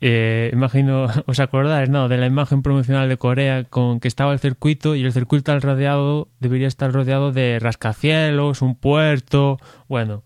Eh, 0.00 0.50
imagino, 0.52 1.06
¿os 1.26 1.38
acordáis, 1.38 1.88
no? 1.88 2.08
De 2.08 2.16
la 2.18 2.26
imagen 2.26 2.62
promocional 2.62 3.08
de 3.08 3.16
Corea 3.16 3.62
con 3.62 4.00
que 4.00 4.08
estaba 4.08 4.32
el 4.32 4.40
circuito 4.40 4.96
y 4.96 5.04
el 5.04 5.12
circuito 5.12 5.52
al 5.52 5.62
rodeado 5.62 6.28
debería 6.40 6.66
estar 6.66 6.92
rodeado 6.92 7.30
de 7.30 7.58
rascacielos, 7.60 8.60
un 8.60 8.74
puerto, 8.74 9.58
bueno, 9.88 10.24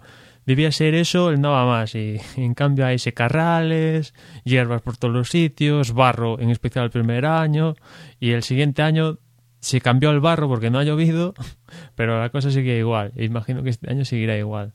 debía 0.51 0.73
ser 0.73 0.95
eso, 0.95 1.31
el 1.31 1.41
no 1.41 1.53
va 1.53 1.65
más. 1.65 1.95
Y, 1.95 2.21
en 2.37 2.55
cambio 2.55 2.85
hay 2.85 2.99
secarrales, 2.99 4.15
hierbas 4.43 4.83
por 4.83 4.97
todos 4.97 5.15
los 5.15 5.31
sitios, 5.31 5.93
barro, 5.95 6.41
en 6.41 6.51
especial 6.51 6.87
el 6.87 6.91
primer 6.91 7.25
año. 7.25 7.77
Y 8.19 8.33
el 8.33 8.43
siguiente 8.43 8.83
año 8.83 9.19
se 9.61 9.81
cambió 9.81 10.11
el 10.11 10.19
barro 10.19 10.49
porque 10.49 10.69
no 10.69 10.81
ha 10.81 10.85
llovido, 10.85 11.35
pero 11.95 12.19
la 12.21 12.31
cosa 12.31 12.51
sigue 12.51 12.77
igual. 12.79 13.13
E 13.15 13.25
imagino 13.25 13.63
que 13.63 13.71
este 13.71 13.89
año 13.89 14.05
seguirá 14.05 14.37
igual. 14.37 14.73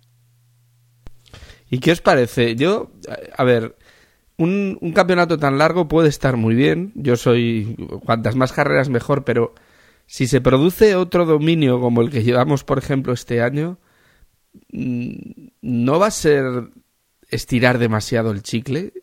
¿Y 1.70 1.80
qué 1.80 1.92
os 1.92 2.00
parece? 2.00 2.56
Yo, 2.56 2.92
a 3.36 3.44
ver, 3.44 3.76
un, 4.38 4.78
un 4.80 4.94
campeonato 4.94 5.38
tan 5.38 5.58
largo 5.58 5.90
puede 5.90 6.08
estar 6.08 6.38
muy 6.38 6.56
bien. 6.56 6.94
Yo 6.96 7.18
soy, 7.18 7.76
cuantas 8.06 8.38
más 8.38 8.54
carreras 8.54 8.88
mejor, 8.88 9.26
pero 9.26 9.54
si 10.06 10.28
se 10.28 10.40
produce 10.40 10.96
otro 10.96 11.26
dominio 11.26 11.82
como 11.82 12.02
el 12.02 12.12
que 12.12 12.24
llevamos, 12.24 12.64
por 12.64 12.78
ejemplo, 12.78 13.12
este 13.12 13.42
año, 13.42 13.78
no 14.72 16.00
va 16.00 16.08
a 16.08 16.12
ser 16.12 16.46
estirar 17.30 17.78
demasiado 17.78 18.32
el 18.32 18.44
chicle. 18.44 18.94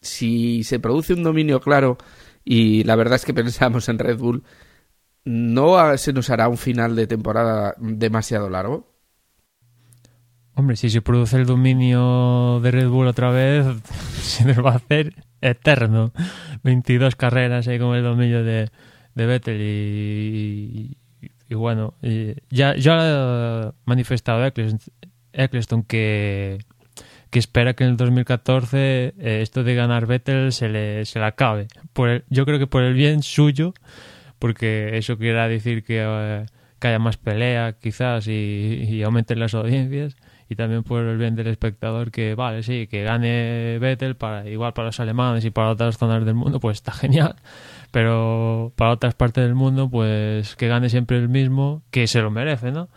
Si 0.00 0.64
se 0.64 0.78
produce 0.78 1.14
un 1.14 1.22
dominio 1.22 1.60
claro 1.60 1.98
y 2.44 2.84
la 2.84 2.96
verdad 2.96 3.16
es 3.16 3.24
que 3.24 3.34
pensamos 3.34 3.88
en 3.88 3.98
Red 3.98 4.18
Bull, 4.18 4.42
¿no 5.24 5.96
se 5.98 6.12
nos 6.12 6.30
hará 6.30 6.48
un 6.48 6.56
final 6.56 6.96
de 6.96 7.06
temporada 7.06 7.74
demasiado 7.78 8.48
largo? 8.48 8.94
Hombre, 10.54 10.76
si 10.76 10.90
se 10.90 11.02
produce 11.02 11.36
el 11.36 11.46
dominio 11.46 12.58
de 12.60 12.70
Red 12.70 12.88
Bull 12.88 13.06
otra 13.06 13.30
vez, 13.30 13.64
se 14.22 14.44
nos 14.44 14.64
va 14.64 14.72
a 14.72 14.76
hacer 14.76 15.14
eterno. 15.40 16.12
22 16.64 17.14
carreras 17.14 17.68
ahí 17.68 17.78
con 17.78 17.94
el 17.94 18.02
dominio 18.02 18.42
de, 18.42 18.70
de 19.14 19.26
Vettel 19.26 19.60
y, 19.60 20.96
y 21.48 21.54
bueno, 21.54 21.94
ya, 22.50 22.76
ya 22.76 22.98
ha 23.00 23.74
manifestado 23.84 24.44
Eccleston 25.32 25.82
que, 25.82 26.58
que 27.30 27.38
espera 27.38 27.74
que 27.74 27.84
en 27.84 27.90
el 27.90 27.96
2014 27.96 29.14
eh, 29.18 29.40
esto 29.42 29.64
de 29.64 29.74
ganar 29.74 30.06
Vettel 30.06 30.52
se 30.52 30.68
le, 30.68 31.04
se 31.04 31.18
le 31.18 31.24
acabe. 31.24 31.68
Por 31.92 32.24
yo 32.28 32.44
creo 32.44 32.58
que 32.58 32.66
por 32.66 32.82
el 32.82 32.94
bien 32.94 33.22
suyo, 33.22 33.72
porque 34.38 34.98
eso 34.98 35.18
quiera 35.18 35.48
decir 35.48 35.84
que, 35.84 36.02
eh, 36.06 36.46
que 36.78 36.88
haya 36.88 36.98
más 36.98 37.16
pelea 37.16 37.74
quizás 37.80 38.28
y, 38.28 38.86
y, 38.88 39.02
aumenten 39.02 39.40
las 39.40 39.54
audiencias 39.54 40.16
y 40.48 40.56
también 40.56 40.82
por 40.82 41.02
el 41.02 41.18
bien 41.18 41.34
del 41.34 41.48
espectador 41.48 42.10
que 42.10 42.34
vale, 42.34 42.62
sí, 42.62 42.86
que 42.86 43.02
gane 43.02 43.78
Vettel 43.78 44.16
para 44.16 44.48
igual 44.48 44.72
para 44.72 44.86
los 44.86 45.00
alemanes 45.00 45.44
y 45.44 45.50
para 45.50 45.70
otras 45.70 45.98
zonas 45.98 46.24
del 46.24 46.34
mundo, 46.34 46.60
pues 46.60 46.78
está 46.78 46.92
genial 46.92 47.36
pero 47.90 48.72
para 48.76 48.92
otras 48.92 49.14
partes 49.14 49.44
del 49.44 49.54
mundo, 49.54 49.88
pues 49.90 50.56
que 50.56 50.68
gane 50.68 50.88
siempre 50.88 51.16
el 51.16 51.28
mismo, 51.28 51.82
que 51.90 52.06
se 52.06 52.20
lo 52.20 52.30
merece, 52.30 52.70
¿no? 52.70 52.88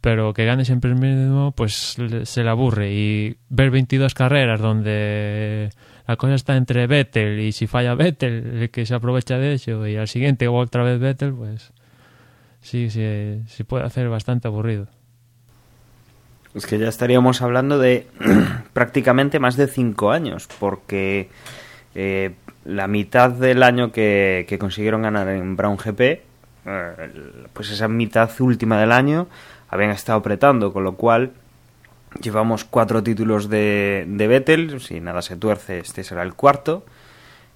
Pero 0.00 0.32
que 0.34 0.44
gane 0.44 0.64
siempre 0.64 0.90
el 0.90 0.96
mismo, 0.96 1.52
pues 1.52 1.96
se 2.24 2.42
le 2.42 2.50
aburre. 2.50 2.92
Y 2.92 3.36
ver 3.50 3.70
22 3.70 4.14
carreras 4.14 4.60
donde 4.60 5.70
la 6.06 6.16
cosa 6.16 6.34
está 6.34 6.56
entre 6.56 6.86
Vettel 6.86 7.40
y 7.40 7.52
si 7.52 7.66
falla 7.66 7.94
Vettel, 7.94 8.62
el 8.62 8.70
que 8.70 8.86
se 8.86 8.94
aprovecha 8.94 9.38
de 9.38 9.54
eso, 9.54 9.86
y 9.86 9.96
al 9.96 10.08
siguiente 10.08 10.48
otra 10.48 10.82
vez 10.82 10.98
Vettel, 10.98 11.34
pues 11.34 11.72
sí, 12.60 12.90
sí, 12.90 13.42
sí 13.46 13.64
puede 13.64 13.84
hacer 13.84 14.08
bastante 14.08 14.48
aburrido. 14.48 14.88
Es 16.54 16.66
que 16.66 16.78
ya 16.78 16.88
estaríamos 16.88 17.40
hablando 17.40 17.78
de 17.78 18.06
prácticamente 18.72 19.38
más 19.38 19.56
de 19.56 19.66
cinco 19.66 20.10
años, 20.10 20.48
porque 20.60 21.28
eh, 21.94 22.34
la 22.64 22.86
mitad 22.86 23.30
del 23.30 23.62
año 23.62 23.90
que, 23.90 24.56
consiguieron 24.60 25.02
ganar 25.02 25.28
en 25.28 25.56
Brown 25.56 25.76
GP, 25.76 26.00
eh, 26.00 26.22
pues 27.52 27.70
esa 27.70 27.88
mitad 27.88 28.30
última 28.40 28.78
del 28.78 28.92
año 28.92 29.28
habían 29.68 29.90
estado 29.90 30.18
apretando, 30.18 30.72
con 30.72 30.84
lo 30.84 30.96
cual 30.96 31.32
llevamos 32.20 32.64
cuatro 32.64 33.02
títulos 33.02 33.48
de, 33.48 34.04
de 34.06 34.28
Vettel, 34.28 34.80
si 34.80 35.00
nada 35.00 35.22
se 35.22 35.36
tuerce 35.36 35.78
este 35.78 36.04
será 36.04 36.22
el 36.22 36.34
cuarto. 36.34 36.84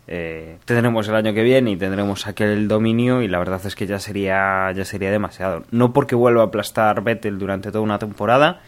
Eh, 0.08 0.58
tendremos 0.64 1.08
el 1.08 1.16
año 1.16 1.34
que 1.34 1.42
viene 1.42 1.72
y 1.72 1.76
tendremos 1.76 2.28
aquel 2.28 2.68
dominio 2.68 3.22
y 3.22 3.28
la 3.28 3.40
verdad 3.40 3.60
es 3.64 3.74
que 3.74 3.88
ya 3.88 3.98
sería 3.98 4.70
ya 4.70 4.84
sería 4.84 5.10
demasiado 5.10 5.64
no 5.72 5.92
porque 5.92 6.14
vuelva 6.14 6.42
a 6.42 6.44
aplastar 6.44 7.02
Vettel 7.02 7.40
durante 7.40 7.72
toda 7.72 7.82
una 7.82 7.98
temporada 7.98 8.60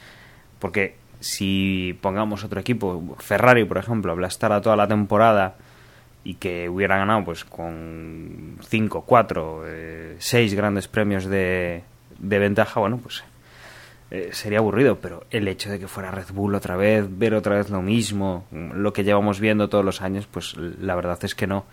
porque 0.58 0.96
si 1.20 1.98
pongamos 2.00 2.44
otro 2.44 2.60
equipo 2.60 3.16
Ferrari 3.18 3.64
por 3.64 3.78
ejemplo 3.78 4.12
aplastara 4.12 4.60
toda 4.60 4.76
la 4.76 4.86
temporada 4.86 5.56
y 6.24 6.34
que 6.34 6.68
hubiera 6.68 6.96
ganado 6.96 7.24
pues 7.24 7.44
con 7.44 8.58
5, 8.68 9.04
4, 9.06 9.64
6 10.18 10.54
grandes 10.54 10.86
premios 10.86 11.24
de, 11.24 11.82
de 12.18 12.38
ventaja, 12.38 12.80
bueno, 12.80 12.98
pues 12.98 13.24
eh, 14.10 14.30
sería 14.32 14.58
aburrido, 14.58 14.98
pero 15.00 15.24
el 15.30 15.48
hecho 15.48 15.70
de 15.70 15.78
que 15.78 15.88
fuera 15.88 16.10
Red 16.10 16.32
Bull 16.32 16.54
otra 16.54 16.76
vez, 16.76 17.06
ver 17.08 17.34
otra 17.34 17.56
vez 17.56 17.70
lo 17.70 17.82
mismo, 17.82 18.44
lo 18.50 18.92
que 18.92 19.04
llevamos 19.04 19.40
viendo 19.40 19.68
todos 19.68 19.84
los 19.84 20.00
años, 20.00 20.26
pues 20.30 20.56
la 20.56 20.94
verdad 20.94 21.18
es 21.22 21.34
que 21.34 21.46
no. 21.46 21.64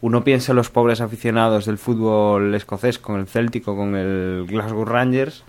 Uno 0.00 0.24
piensa 0.24 0.52
en 0.52 0.56
los 0.56 0.70
pobres 0.70 1.00
aficionados 1.00 1.66
del 1.66 1.78
fútbol 1.78 2.54
escocés 2.54 2.98
con 2.98 3.20
el 3.20 3.26
Céltico, 3.26 3.76
con 3.76 3.94
el 3.96 4.44
Glasgow 4.48 4.84
Rangers, 4.84 5.44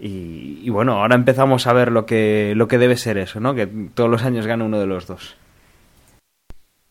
y, 0.00 0.60
y, 0.62 0.70
bueno, 0.70 1.00
ahora 1.00 1.14
empezamos 1.14 1.66
a 1.66 1.72
ver 1.72 1.92
lo 1.92 2.06
que, 2.06 2.54
lo 2.56 2.68
que 2.68 2.78
debe 2.78 2.96
ser 2.96 3.18
eso, 3.18 3.40
¿no? 3.40 3.54
Que 3.54 3.66
todos 3.66 4.08
los 4.08 4.22
años 4.22 4.46
gana 4.46 4.64
uno 4.64 4.78
de 4.78 4.86
los 4.86 5.06
dos. 5.06 5.36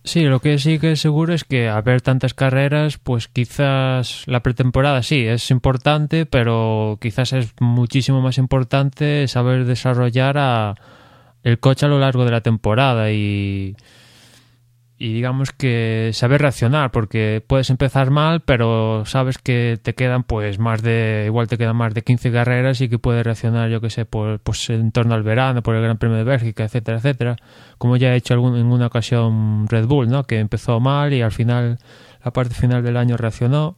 Sí, 0.04 0.24
lo 0.24 0.40
que 0.40 0.58
sí 0.58 0.80
que 0.80 0.94
es 0.94 1.02
seguro 1.02 1.34
es 1.34 1.44
que 1.44 1.68
a 1.68 1.82
ver 1.82 2.02
tantas 2.02 2.34
carreras, 2.34 2.98
pues 2.98 3.28
quizás 3.28 4.24
la 4.28 4.42
pretemporada 4.42 5.04
sí 5.04 5.26
es 5.26 5.52
importante, 5.52 6.26
pero 6.26 6.98
quizás 7.02 7.34
es 7.34 7.54
muchísimo 7.60 8.22
más 8.22 8.38
importante 8.38 9.28
saber 9.28 9.66
desarrollar 9.66 10.38
a 10.38 10.76
el 11.44 11.60
coche 11.60 11.86
a 11.86 11.90
lo 11.90 12.00
largo 12.00 12.26
de 12.26 12.32
la 12.32 12.42
temporada 12.42 13.12
y 13.12 13.76
y 15.00 15.14
digamos 15.14 15.52
que 15.54 16.12
saber 16.14 16.42
reaccionar 16.42 16.92
porque 16.92 17.42
puedes 17.46 17.70
empezar 17.70 18.12
mal 18.12 18.42
pero 18.42 19.04
sabes 19.06 19.38
que 19.38 19.80
te 19.82 19.96
quedan 19.96 20.24
pues 20.24 20.60
más 20.60 20.82
de 20.84 21.24
igual 21.26 21.48
te 21.48 21.58
quedan 21.58 21.78
más 21.78 21.94
de 21.94 22.02
15 22.04 22.32
carreras 22.32 22.82
y 22.82 22.90
que 22.90 23.00
puedes 23.00 23.24
reaccionar 23.24 23.70
yo 23.70 23.80
que 23.80 23.90
sé 23.90 24.06
por, 24.06 24.40
pues 24.42 24.70
en 24.70 24.92
torno 24.92 25.16
al 25.16 25.24
verano 25.24 25.64
por 25.64 25.76
el 25.76 25.82
Gran 25.82 25.98
Premio 25.98 26.18
de 26.18 26.26
Bélgica 26.26 26.66
etcétera 26.66 26.98
etcétera 26.98 27.38
como 27.78 27.96
ya 27.96 28.10
ha 28.10 28.16
hecho 28.16 28.34
algún, 28.34 28.58
en 28.58 28.68
una 28.68 28.88
ocasión 28.88 29.68
Red 29.70 29.86
Bull 29.88 30.10
no 30.10 30.26
que 30.26 30.40
empezó 30.40 30.80
mal 30.82 31.14
y 31.14 31.22
al 31.22 31.32
final 31.32 31.80
la 32.24 32.32
parte 32.32 32.54
final 32.54 32.84
del 32.84 32.98
año 32.98 33.18
reaccionó. 33.18 33.78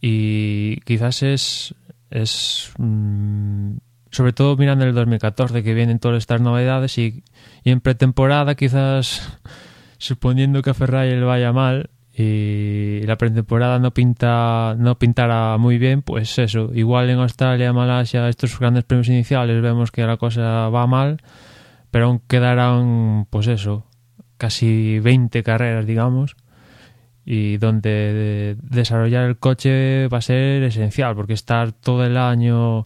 Y 0.00 0.80
quizás 0.80 1.22
es 1.22 1.74
es 2.10 2.72
mm, 2.78 3.76
sobre 4.12 4.32
todo 4.32 4.56
mirando 4.56 4.84
el 4.84 4.94
2014 4.94 5.62
que 5.62 5.74
vienen 5.74 5.98
todas 5.98 6.18
estas 6.18 6.40
novedades 6.40 6.96
y, 6.98 7.24
y 7.64 7.70
en 7.70 7.80
pretemporada 7.80 8.54
quizás 8.54 9.38
suponiendo 9.98 10.62
que 10.62 10.70
a 10.70 10.74
Ferrari 10.74 11.10
le 11.10 11.24
vaya 11.24 11.52
mal 11.52 11.90
y 12.14 13.00
la 13.06 13.16
pretemporada 13.16 13.78
no 13.78 13.92
pinta 13.92 14.76
no 14.78 14.98
pintará 14.98 15.56
muy 15.56 15.78
bien 15.78 16.02
pues 16.02 16.38
eso 16.38 16.70
igual 16.74 17.08
en 17.08 17.18
Australia 17.18 17.72
Malasia 17.72 18.28
estos 18.28 18.58
grandes 18.58 18.84
premios 18.84 19.08
iniciales 19.08 19.62
vemos 19.62 19.90
que 19.90 20.02
la 20.02 20.18
cosa 20.18 20.68
va 20.68 20.86
mal 20.86 21.16
pero 21.90 22.06
aún 22.06 22.20
quedarán 22.28 23.26
pues 23.30 23.46
eso 23.46 23.86
casi 24.36 24.98
20 24.98 25.42
carreras 25.42 25.86
digamos 25.86 26.36
y 27.24 27.56
donde 27.56 28.56
desarrollar 28.60 29.24
el 29.24 29.38
coche 29.38 30.06
va 30.08 30.18
a 30.18 30.22
ser 30.22 30.62
esencial 30.64 31.14
porque 31.14 31.32
estar 31.32 31.72
todo 31.72 32.04
el 32.04 32.18
año 32.18 32.84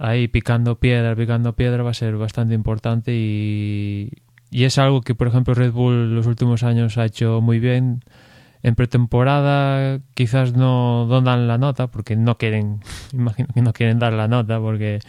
ahí 0.00 0.28
picando 0.28 0.80
piedra, 0.80 1.14
picando 1.14 1.54
piedra 1.54 1.82
va 1.82 1.90
a 1.90 1.94
ser 1.94 2.16
bastante 2.16 2.54
importante 2.54 3.12
y, 3.14 4.10
y 4.50 4.64
es 4.64 4.78
algo 4.78 5.02
que, 5.02 5.14
por 5.14 5.28
ejemplo, 5.28 5.54
Red 5.54 5.72
Bull 5.72 6.14
los 6.14 6.26
últimos 6.26 6.62
años 6.64 6.98
ha 6.98 7.04
hecho 7.04 7.40
muy 7.40 7.60
bien. 7.60 8.02
En 8.62 8.74
pretemporada 8.74 10.00
quizás 10.14 10.54
no, 10.54 11.06
dan 11.24 11.48
la 11.48 11.56
nota 11.56 11.90
porque 11.90 12.16
no 12.16 12.36
quieren, 12.36 12.80
imagino 13.12 13.48
que 13.54 13.62
no 13.62 13.72
quieren 13.72 13.98
dar 13.98 14.12
la 14.12 14.26
nota 14.26 14.58
porque, 14.58 15.00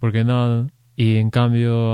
porque 0.00 0.24
no. 0.24 0.68
Y 0.96 1.16
en 1.18 1.30
cambio, 1.30 1.92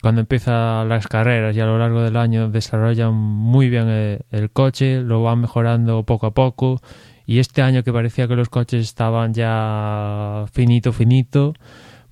cuando 0.00 0.20
empiezan 0.20 0.88
las 0.88 1.08
carreras 1.08 1.56
y 1.56 1.60
a 1.60 1.66
lo 1.66 1.76
largo 1.76 2.02
del 2.02 2.16
año 2.16 2.48
desarrollan 2.50 3.14
muy 3.14 3.68
bien 3.68 3.88
el, 3.88 4.20
el 4.30 4.50
coche, 4.52 5.02
lo 5.02 5.24
van 5.24 5.40
mejorando 5.40 6.04
poco 6.04 6.26
a 6.26 6.34
poco 6.34 6.80
y 7.26 7.40
este 7.40 7.62
año 7.62 7.82
que 7.82 7.92
parecía 7.92 8.28
que 8.28 8.36
los 8.36 8.48
coches 8.48 8.82
estaban 8.82 9.34
ya 9.34 10.44
finito, 10.52 10.92
finito, 10.92 11.54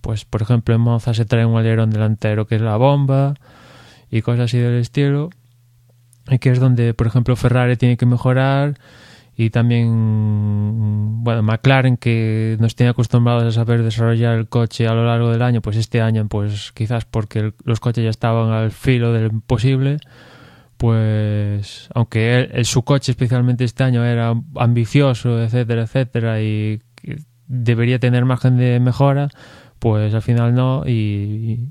pues 0.01 0.25
por 0.25 0.43
ejemplo 0.43 0.75
en 0.75 0.81
Monza 0.81 1.15
se 1.15 1.25
trae 1.25 1.47
un 1.47 1.57
alerón 1.57 1.91
delantero 1.91 2.47
que 2.47 2.57
es 2.57 2.61
la 2.61 2.77
bomba 2.77 3.35
y 4.11 4.23
cosas 4.23 4.47
así 4.47 4.59
del 4.59 4.75
estilo. 4.75 5.31
Y 6.29 6.39
que 6.39 6.51
es 6.51 6.59
donde, 6.59 6.95
por 6.95 7.07
ejemplo, 7.07 7.37
Ferrari 7.37 7.77
tiene 7.77 7.99
que 7.99 8.07
mejorar 8.07 8.79
y 9.37 9.51
también 9.51 11.25
bueno 11.25 11.43
McLaren 11.43 11.97
que 11.97 12.57
nos 12.61 12.77
tiene 12.77 12.91
acostumbrados 12.91 13.43
a 13.43 13.51
saber 13.51 13.83
desarrollar 13.83 14.39
el 14.39 14.49
coche 14.49 14.87
a 14.87 14.95
lo 14.95 15.05
largo 15.05 15.31
del 15.31 15.43
año 15.43 15.61
pues 15.61 15.77
este 15.77 16.01
año 16.01 16.27
pues 16.29 16.71
quizás 16.73 17.05
porque 17.05 17.53
los 17.65 17.81
coches 17.81 18.05
ya 18.05 18.11
estaban 18.11 18.53
al 18.53 18.71
filo 18.71 19.13
del 19.13 19.31
posible 19.45 19.99
pues 20.85 21.89
aunque 21.95 22.61
su 22.65 22.83
coche 22.83 23.13
especialmente 23.13 23.65
este 23.65 23.85
año 23.85 24.05
era 24.05 24.35
ambicioso 24.57 25.43
etcétera 25.43 25.85
etcétera 25.85 26.43
y 26.43 26.83
debería 27.47 27.99
tener 27.99 28.27
margen 28.27 28.59
de 28.59 28.79
mejora 28.81 29.31
pues 29.79 30.13
al 30.13 30.21
final 30.21 30.55
no 30.55 30.83
y, 30.87 31.71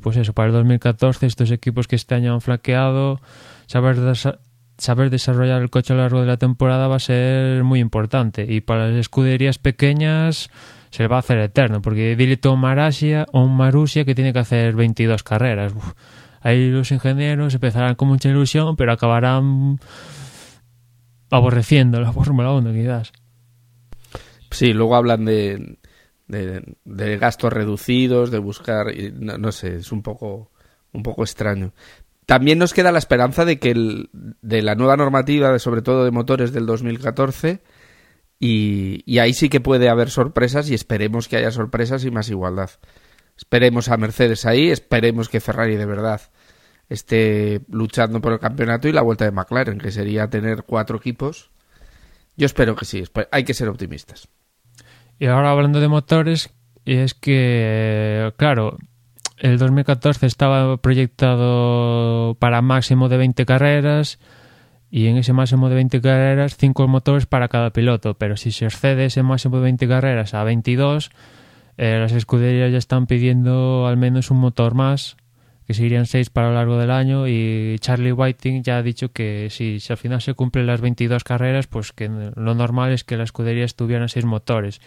pues 0.00 0.18
eso 0.18 0.34
para 0.34 0.46
el 0.46 0.52
2014 0.52 1.26
estos 1.26 1.50
equipos 1.50 1.88
que 1.88 1.96
este 1.96 2.14
año 2.14 2.32
han 2.32 2.40
flaqueado 2.40 3.20
saber 3.66 5.10
desarrollar 5.10 5.60
el 5.60 5.70
coche 5.70 5.92
a 5.92 5.96
lo 5.96 6.02
largo 6.02 6.20
de 6.20 6.26
la 6.26 6.36
temporada 6.36 6.86
va 6.86 6.96
a 6.96 7.00
ser 7.00 7.64
muy 7.64 7.80
importante. 7.80 8.46
Y 8.48 8.60
para 8.60 8.88
las 8.88 8.98
escuderías 8.98 9.58
pequeñas 9.58 10.50
se 10.90 11.08
va 11.08 11.16
a 11.16 11.20
hacer 11.20 11.38
eterno, 11.38 11.80
porque 11.80 12.16
dile 12.16 12.38
a 12.44 13.46
Marusia 13.46 14.04
que 14.04 14.14
tiene 14.14 14.32
que 14.32 14.38
hacer 14.38 14.74
22 14.74 15.22
carreras. 15.22 15.72
Ahí 16.42 16.70
los 16.70 16.90
ingenieros 16.90 17.54
empezarán 17.54 17.94
con 17.94 18.08
mucha 18.08 18.28
ilusión, 18.28 18.76
pero 18.76 18.92
acabarán 18.92 19.78
aborreciendo 21.30 22.00
la 22.00 22.12
Fórmula 22.12 22.52
1 22.52 22.72
quizás. 22.72 23.12
Sí, 24.50 24.72
luego 24.74 24.96
hablan 24.96 25.24
de, 25.24 25.78
de, 26.26 27.16
gastos 27.18 27.52
reducidos, 27.52 28.30
de 28.30 28.38
buscar, 28.38 28.86
no, 29.14 29.38
no, 29.38 29.52
sé, 29.52 29.76
es 29.76 29.92
un 29.92 30.02
poco, 30.02 30.50
un 30.92 31.02
poco 31.02 31.22
extraño. 31.22 31.72
También 32.26 32.58
nos 32.58 32.74
queda 32.74 32.92
la 32.92 32.98
esperanza 32.98 33.44
de 33.44 33.58
que 33.58 33.70
el, 33.70 34.10
de 34.12 34.62
la 34.62 34.74
nueva 34.74 34.96
normativa, 34.96 35.58
sobre 35.58 35.82
todo 35.82 36.04
de 36.04 36.10
motores 36.10 36.52
del 36.52 36.66
2014, 36.66 37.62
y, 38.38 39.02
y 39.06 39.18
ahí 39.18 39.32
sí 39.32 39.48
que 39.48 39.60
puede 39.60 39.88
haber 39.88 40.10
sorpresas 40.10 40.68
y 40.68 40.74
esperemos 40.74 41.28
que 41.28 41.36
haya 41.36 41.50
sorpresas 41.50 42.04
y 42.04 42.10
más 42.10 42.28
igualdad. 42.28 42.70
Esperemos 43.42 43.88
a 43.88 43.96
Mercedes 43.96 44.46
ahí, 44.46 44.70
esperemos 44.70 45.28
que 45.28 45.40
Ferrari 45.40 45.74
de 45.74 45.84
verdad 45.84 46.20
esté 46.88 47.60
luchando 47.68 48.20
por 48.20 48.32
el 48.32 48.38
campeonato 48.38 48.86
y 48.86 48.92
la 48.92 49.02
vuelta 49.02 49.24
de 49.24 49.32
McLaren, 49.32 49.78
que 49.78 49.90
sería 49.90 50.30
tener 50.30 50.62
cuatro 50.62 50.96
equipos. 50.96 51.50
Yo 52.36 52.46
espero 52.46 52.76
que 52.76 52.84
sí, 52.84 53.02
hay 53.32 53.42
que 53.42 53.52
ser 53.52 53.68
optimistas. 53.68 54.28
Y 55.18 55.26
ahora 55.26 55.50
hablando 55.50 55.80
de 55.80 55.88
motores, 55.88 56.54
es 56.84 57.14
que, 57.14 58.32
claro, 58.36 58.78
el 59.38 59.58
2014 59.58 60.24
estaba 60.24 60.76
proyectado 60.76 62.36
para 62.36 62.62
máximo 62.62 63.08
de 63.08 63.16
20 63.16 63.44
carreras 63.44 64.20
y 64.88 65.08
en 65.08 65.16
ese 65.16 65.32
máximo 65.32 65.68
de 65.68 65.74
20 65.74 66.00
carreras 66.00 66.56
5 66.56 66.86
motores 66.86 67.26
para 67.26 67.48
cada 67.48 67.70
piloto, 67.70 68.14
pero 68.14 68.36
si 68.36 68.52
se 68.52 68.66
excede 68.66 69.06
ese 69.06 69.24
máximo 69.24 69.56
de 69.56 69.64
20 69.64 69.88
carreras 69.88 70.32
a 70.32 70.44
22, 70.44 71.10
eh, 71.78 71.98
las 72.00 72.12
escuderías 72.12 72.70
ya 72.70 72.78
están 72.78 73.06
pidiendo 73.06 73.86
al 73.86 73.96
menos 73.96 74.30
un 74.30 74.38
motor 74.38 74.74
más, 74.74 75.16
que 75.66 75.74
serían 75.74 76.06
6 76.06 76.30
para 76.30 76.48
lo 76.48 76.54
largo 76.54 76.78
del 76.78 76.90
año 76.90 77.28
y 77.28 77.76
Charlie 77.80 78.12
Whiting 78.12 78.62
ya 78.62 78.78
ha 78.78 78.82
dicho 78.82 79.12
que 79.12 79.48
si, 79.50 79.80
si 79.80 79.92
al 79.92 79.96
final 79.96 80.20
se 80.20 80.34
cumplen 80.34 80.66
las 80.66 80.80
22 80.80 81.24
carreras, 81.24 81.66
pues 81.66 81.92
que 81.92 82.08
lo 82.08 82.54
normal 82.54 82.92
es 82.92 83.04
que 83.04 83.16
la 83.16 83.24
escudería 83.24 83.66
tuvieran 83.68 84.08
6 84.08 84.24
motores. 84.24 84.80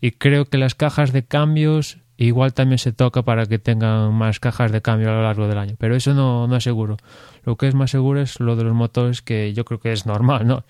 Y 0.00 0.12
creo 0.12 0.46
que 0.46 0.58
las 0.58 0.74
cajas 0.74 1.12
de 1.12 1.24
cambios 1.24 1.98
Igual 2.16 2.52
también 2.52 2.78
se 2.78 2.92
toca 2.92 3.22
para 3.22 3.46
que 3.46 3.58
tengan 3.58 4.12
más 4.12 4.38
cajas 4.38 4.70
de 4.70 4.82
cambio 4.82 5.10
a 5.10 5.14
lo 5.14 5.22
largo 5.22 5.48
del 5.48 5.58
año, 5.58 5.74
pero 5.78 5.96
eso 5.96 6.14
no, 6.14 6.46
no 6.46 6.56
es 6.56 6.64
seguro. 6.64 6.96
Lo 7.44 7.56
que 7.56 7.68
es 7.68 7.74
más 7.74 7.90
seguro 7.90 8.20
es 8.20 8.38
lo 8.38 8.54
de 8.54 8.64
los 8.64 8.74
motores, 8.74 9.22
que 9.22 9.52
yo 9.54 9.64
creo 9.64 9.80
que 9.80 9.92
es 9.92 10.06
normal, 10.06 10.46
¿no? 10.46 10.64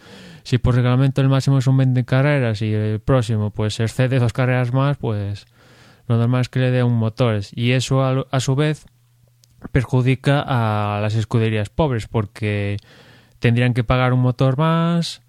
Si 0.44 0.58
por 0.58 0.74
reglamento 0.74 1.20
el 1.20 1.28
máximo 1.28 1.60
son 1.60 1.76
20 1.76 2.04
carreras 2.04 2.62
y 2.62 2.72
el 2.72 3.00
próximo 3.00 3.50
pues 3.50 3.80
excede 3.80 4.18
dos 4.18 4.32
carreras 4.32 4.72
más, 4.72 4.96
pues 4.96 5.46
lo 6.06 6.16
normal 6.16 6.42
es 6.42 6.48
que 6.48 6.60
le 6.60 6.70
dé 6.70 6.82
un 6.82 6.94
motores. 6.94 7.50
Y 7.54 7.72
eso 7.72 8.02
a, 8.02 8.24
a 8.30 8.40
su 8.40 8.54
vez 8.54 8.86
perjudica 9.70 10.42
a 10.46 11.00
las 11.00 11.14
escuderías 11.14 11.68
pobres, 11.68 12.08
porque 12.08 12.78
tendrían 13.38 13.74
que 13.74 13.84
pagar 13.84 14.12
un 14.12 14.20
motor 14.20 14.56
más, 14.56 15.22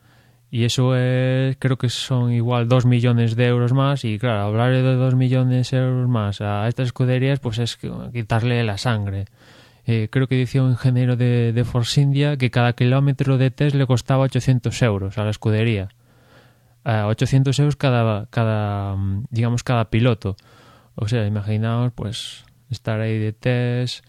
y 0.53 0.65
eso 0.65 0.95
es, 0.95 1.57
creo 1.57 1.79
que 1.79 1.89
son 1.89 2.31
igual 2.31 2.67
2 2.67 2.85
millones 2.85 3.35
de 3.35 3.47
euros 3.47 3.73
más. 3.73 4.05
Y 4.05 4.19
claro, 4.19 4.43
hablar 4.43 4.71
de 4.71 4.83
2 4.83 5.15
millones 5.15 5.71
de 5.71 5.77
euros 5.77 6.07
más 6.07 6.41
a 6.41 6.67
estas 6.67 6.85
escuderías, 6.85 7.39
pues 7.39 7.57
es 7.57 7.75
quitarle 7.75 8.63
la 8.63 8.77
sangre. 8.77 9.25
Eh, 9.87 10.09
creo 10.11 10.27
que 10.27 10.35
decía 10.35 10.61
un 10.61 10.69
ingeniero 10.69 11.15
de, 11.15 11.53
de 11.53 11.63
Force 11.63 11.99
India 11.99 12.37
que 12.37 12.51
cada 12.51 12.73
kilómetro 12.73 13.39
de 13.39 13.49
test 13.49 13.75
le 13.75 13.87
costaba 13.87 14.25
800 14.25 14.79
euros 14.83 15.17
a 15.17 15.23
la 15.23 15.31
escudería. 15.31 15.89
800 16.85 17.57
euros 17.57 17.75
cada, 17.75 18.27
cada, 18.27 18.95
digamos, 19.31 19.63
cada 19.63 19.89
piloto. 19.89 20.35
O 20.93 21.07
sea, 21.07 21.25
imaginaos, 21.25 21.93
pues, 21.93 22.45
estar 22.69 23.01
ahí 23.01 23.17
de 23.17 23.33
test. 23.33 24.05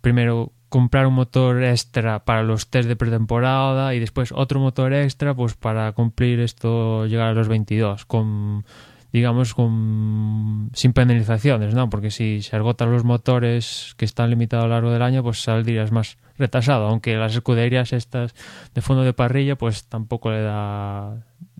Primero 0.00 0.50
comprar 0.68 1.06
un 1.06 1.14
motor 1.14 1.62
extra 1.62 2.24
para 2.24 2.42
los 2.42 2.68
test 2.68 2.88
de 2.88 2.96
pretemporada 2.96 3.94
y 3.94 4.00
después 4.00 4.32
otro 4.32 4.60
motor 4.60 4.92
extra 4.92 5.34
pues 5.34 5.54
para 5.54 5.92
cumplir 5.92 6.40
esto 6.40 7.06
llegar 7.06 7.28
a 7.28 7.34
los 7.34 7.48
22 7.48 8.04
con 8.04 8.64
digamos 9.12 9.54
con 9.54 10.70
sin 10.74 10.92
penalizaciones 10.92 11.74
no 11.74 11.88
porque 11.88 12.10
si 12.10 12.42
se 12.42 12.56
agotan 12.56 12.90
los 12.90 13.04
motores 13.04 13.94
que 13.96 14.04
están 14.04 14.30
limitados 14.30 14.64
a 14.64 14.68
lo 14.68 14.74
largo 14.74 14.90
del 14.90 15.02
año 15.02 15.22
pues 15.22 15.42
saldrías 15.42 15.92
más 15.92 16.18
retrasado 16.36 16.86
aunque 16.88 17.16
las 17.16 17.34
escuderías 17.34 17.92
estas 17.92 18.34
de 18.74 18.82
fondo 18.82 19.04
de 19.04 19.12
parrilla 19.12 19.56
pues 19.56 19.84
tampoco 19.84 20.30
le 20.30 20.42
da 20.42 21.16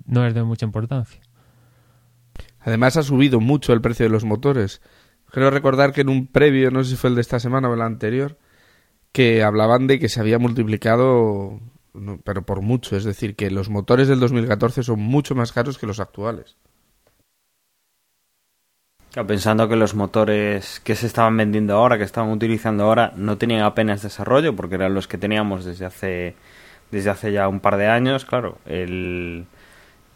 no 0.07 0.25
es 0.25 0.35
de 0.35 0.43
mucha 0.43 0.67
importancia. 0.67 1.21
Además 2.61 2.97
ha 2.97 3.03
subido 3.03 3.41
mucho 3.41 3.73
el 3.73 3.81
precio 3.81 4.07
de 4.07 4.11
los 4.11 4.25
motores. 4.25 4.81
Creo 5.31 5.51
recordar 5.51 5.93
que 5.93 6.01
en 6.01 6.09
un 6.09 6.27
previo 6.27 6.71
no 6.71 6.83
sé 6.83 6.91
si 6.91 6.97
fue 6.97 7.11
el 7.11 7.17
de 7.17 7.21
esta 7.21 7.41
semana 7.41 7.69
o 7.69 7.75
el 7.75 7.83
anterior 7.83 8.39
que 9.17 9.43
hablaban 9.43 9.87
de 9.87 9.99
que 9.99 10.11
se 10.11 10.21
había 10.21 10.39
multiplicado, 10.39 11.59
pero 12.23 12.43
por 12.43 12.61
mucho, 12.61 12.99
es 12.99 13.05
decir, 13.05 13.35
que 13.35 13.51
los 13.51 13.71
motores 13.71 14.09
del 14.09 14.21
2014 14.21 14.83
son 14.83 15.01
mucho 15.01 15.35
más 15.35 15.53
caros 15.53 15.79
que 15.79 15.87
los 15.87 16.01
actuales. 16.01 16.59
Pensando 19.27 19.71
que 19.71 19.77
los 19.77 19.95
motores 19.95 20.81
que 20.81 20.95
se 20.95 21.07
estaban 21.07 21.35
vendiendo 21.35 21.77
ahora, 21.77 21.97
que 21.97 22.05
estaban 22.05 22.31
utilizando 22.31 22.85
ahora, 22.85 23.15
no 23.17 23.39
tenían 23.39 23.63
apenas 23.63 24.03
desarrollo, 24.03 24.55
porque 24.55 24.75
eran 24.75 24.93
los 24.93 25.09
que 25.09 25.17
teníamos 25.17 25.65
desde 25.65 25.87
hace, 25.87 26.35
desde 26.91 27.09
hace 27.09 27.33
ya 27.33 27.49
un 27.49 27.61
par 27.61 27.79
de 27.79 27.87
años, 27.87 28.27
claro, 28.27 28.59
el, 28.67 29.47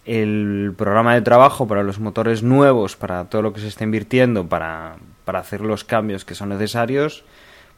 el 0.04 0.74
programa 0.76 1.14
de 1.14 1.22
trabajo 1.22 1.66
para 1.66 1.82
los 1.82 2.00
motores 2.00 2.42
nuevos, 2.42 2.96
para 2.96 3.24
todo 3.30 3.40
lo 3.40 3.54
que 3.54 3.62
se 3.62 3.68
está 3.68 3.82
invirtiendo, 3.82 4.46
para, 4.46 4.96
para 5.24 5.38
hacer 5.38 5.62
los 5.62 5.84
cambios 5.84 6.26
que 6.26 6.34
son 6.34 6.50
necesarios, 6.50 7.24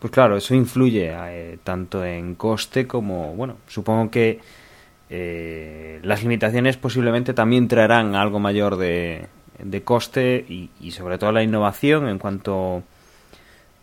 pues 0.03 0.11
claro, 0.11 0.37
eso 0.37 0.57
influye 0.57 1.13
eh, 1.15 1.59
tanto 1.63 2.05
en 2.05 2.35
coste 2.35 2.89
como, 2.89 3.37
bueno, 3.37 3.59
supongo 3.69 4.11
que 4.11 4.41
eh, 5.09 6.01
las 6.03 6.23
limitaciones 6.25 6.77
posiblemente 6.77 7.35
también 7.35 7.69
traerán 7.69 8.17
algo 8.17 8.41
mayor 8.41 8.75
de, 8.79 9.29
de 9.63 9.83
coste 9.83 10.45
y, 10.49 10.91
sobre 10.91 11.19
todo 11.19 11.31
la 11.31 11.45
innovación 11.45 12.09
en 12.09 12.19
cuanto 12.19 12.83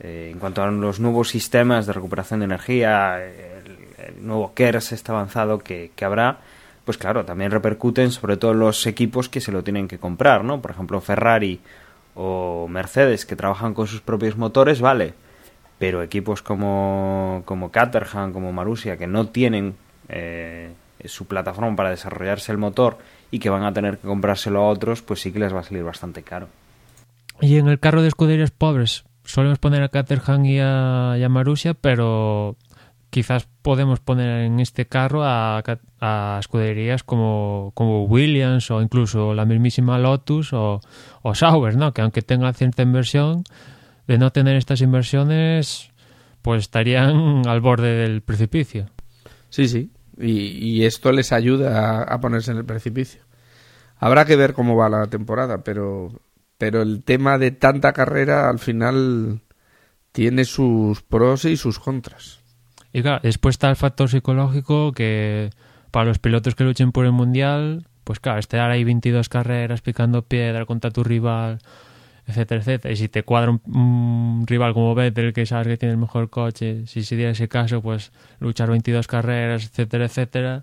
eh, 0.02 0.32
en 0.34 0.40
cuanto 0.40 0.62
a 0.62 0.70
los 0.70 1.00
nuevos 1.00 1.30
sistemas 1.30 1.88
de 1.88 1.94
recuperación 1.94 2.42
de 2.42 2.48
energía, 2.48 3.24
el, 3.24 4.22
nuevo 4.22 4.54
KERS 4.54 4.92
este 4.92 5.14
avanzado 5.14 5.60
que, 5.60 5.92
que, 5.96 6.04
habrá, 6.04 6.40
pues 6.84 6.98
claro, 6.98 7.24
también 7.24 7.52
repercuten 7.52 8.12
sobre 8.12 8.36
todo 8.36 8.54
los 8.54 8.86
equipos 8.88 9.30
que 9.30 9.40
se 9.40 9.54
lo 9.54 9.64
tienen 9.64 9.88
que 9.88 10.00
comprar, 10.00 10.44
¿no? 10.44 10.62
Por 10.62 10.72
ejemplo, 10.72 11.00
Ferrari 11.00 11.62
o 12.16 12.68
Mercedes 12.68 13.26
que 13.26 13.38
trabajan 13.38 13.74
con 13.74 13.88
sus 13.88 14.02
propios 14.02 14.36
motores, 14.36 14.82
vale, 14.82 15.14
pero 15.80 16.04
equipos 16.04 16.42
como, 16.42 17.42
como 17.46 17.72
Caterham, 17.72 18.34
como 18.34 18.52
Marussia, 18.52 18.98
que 18.98 19.08
no 19.08 19.28
tienen 19.28 19.76
eh, 20.10 20.74
su 21.06 21.26
plataforma 21.26 21.76
para 21.76 21.90
desarrollarse 21.90 22.52
el 22.52 22.58
motor 22.58 22.98
y 23.32 23.40
que 23.40 23.50
van 23.50 23.64
a 23.64 23.74
tener 23.74 23.98
que 23.98 24.08
comprárselo 24.08 24.60
a 24.60 24.68
otros, 24.68 25.02
pues 25.02 25.22
sí 25.22 25.32
que 25.32 25.40
les 25.40 25.56
va 25.56 25.62
a 25.62 25.64
salir 25.64 25.84
bastante 25.84 26.22
caro. 26.22 26.50
Y 27.40 27.58
en 27.58 27.70
el 27.70 27.80
carro 27.80 28.02
de 28.02 28.10
escuderías 28.10 28.52
pobres, 28.52 29.06
solemos 29.24 29.60
poner 29.60 29.82
a 29.82 29.90
Caterham 29.90 30.46
y 30.46 30.60
a, 30.60 31.16
y 31.18 31.28
Marussia, 31.30 31.74
pero 31.74 32.58
quizás 33.10 33.48
podemos 33.62 34.02
poner 34.02 34.42
en 34.42 34.60
este 34.60 34.86
carro 34.86 35.24
a, 35.24 35.64
a 36.02 36.38
escuderías 36.40 37.04
como, 37.04 37.72
como, 37.74 38.04
Williams 38.04 38.70
o 38.72 38.82
incluso 38.82 39.34
la 39.34 39.46
mismísima 39.46 39.98
Lotus 39.98 40.52
o, 40.52 40.82
o 41.22 41.36
Sauber, 41.36 41.78
¿no? 41.78 41.94
que 41.94 42.02
aunque 42.02 42.22
tenga 42.22 42.52
cierta 42.52 42.84
inversión, 42.84 43.44
de 44.10 44.18
no 44.18 44.32
tener 44.32 44.56
estas 44.56 44.82
inversiones, 44.82 45.92
pues 46.42 46.62
estarían 46.62 47.48
al 47.48 47.62
borde 47.62 47.94
del 47.94 48.24
precipicio. 48.24 48.90
Sí, 49.50 49.68
sí. 49.68 49.92
Y, 50.18 50.84
esto 50.84 51.12
les 51.12 51.32
ayuda 51.32 52.02
a, 52.02 52.20
ponerse 52.20 52.52
en 52.52 52.58
el 52.58 52.66
precipicio. 52.66 53.22
Habrá 53.98 54.26
que 54.26 54.36
ver 54.36 54.56
cómo 54.56 54.76
va 54.76 54.90
la 54.90 55.06
temporada, 55.06 55.64
pero, 55.64 56.10
pero 56.58 56.82
el 56.82 57.04
tema 57.04 57.38
de 57.38 57.52
tanta 57.52 57.94
carrera 57.94 58.50
al 58.50 58.58
final 58.58 59.42
tiene 60.12 60.44
sus 60.44 61.04
pros 61.04 61.46
y 61.46 61.56
sus 61.56 61.78
contras. 61.78 62.40
Y 62.92 63.04
claro, 63.04 63.20
después 63.22 63.54
está 63.54 63.70
el 63.70 63.76
factor 63.76 64.10
psicológico 64.10 64.92
que 64.92 65.52
para 65.92 66.06
los 66.06 66.18
pilotos 66.18 66.56
que 66.56 66.64
luchen 66.64 66.92
por 66.92 67.06
el 67.06 67.12
Mundial, 67.12 67.86
pues 68.04 68.20
claro, 68.20 68.40
estar 68.40 68.72
ahí 68.72 68.84
22 68.84 69.30
carreras 69.30 69.82
picando 69.82 70.24
piedra 70.24 70.66
contra 70.66 70.90
tu 70.90 71.04
rival, 71.04 71.60
etcétera, 72.30 72.62
etcétera. 72.62 72.94
Y 72.94 72.98
si 72.98 73.10
te 73.10 73.24
cuadra 73.24 73.52
un, 73.52 74.46
rival 74.48 74.74
como 74.74 74.96
Vettel, 74.96 75.34
que 75.34 75.46
sabes 75.46 75.68
que 75.68 75.78
tiene 75.78 75.94
el 75.94 76.00
mejor 76.00 76.30
coche, 76.30 76.86
si 76.88 77.04
se 77.04 77.16
diera 77.16 77.32
ese 77.32 77.48
caso, 77.48 77.82
pues 77.82 78.12
luchar 78.40 78.70
22 78.70 79.08
carreras, 79.08 79.66
etcétera, 79.66 80.06
etcétera, 80.06 80.62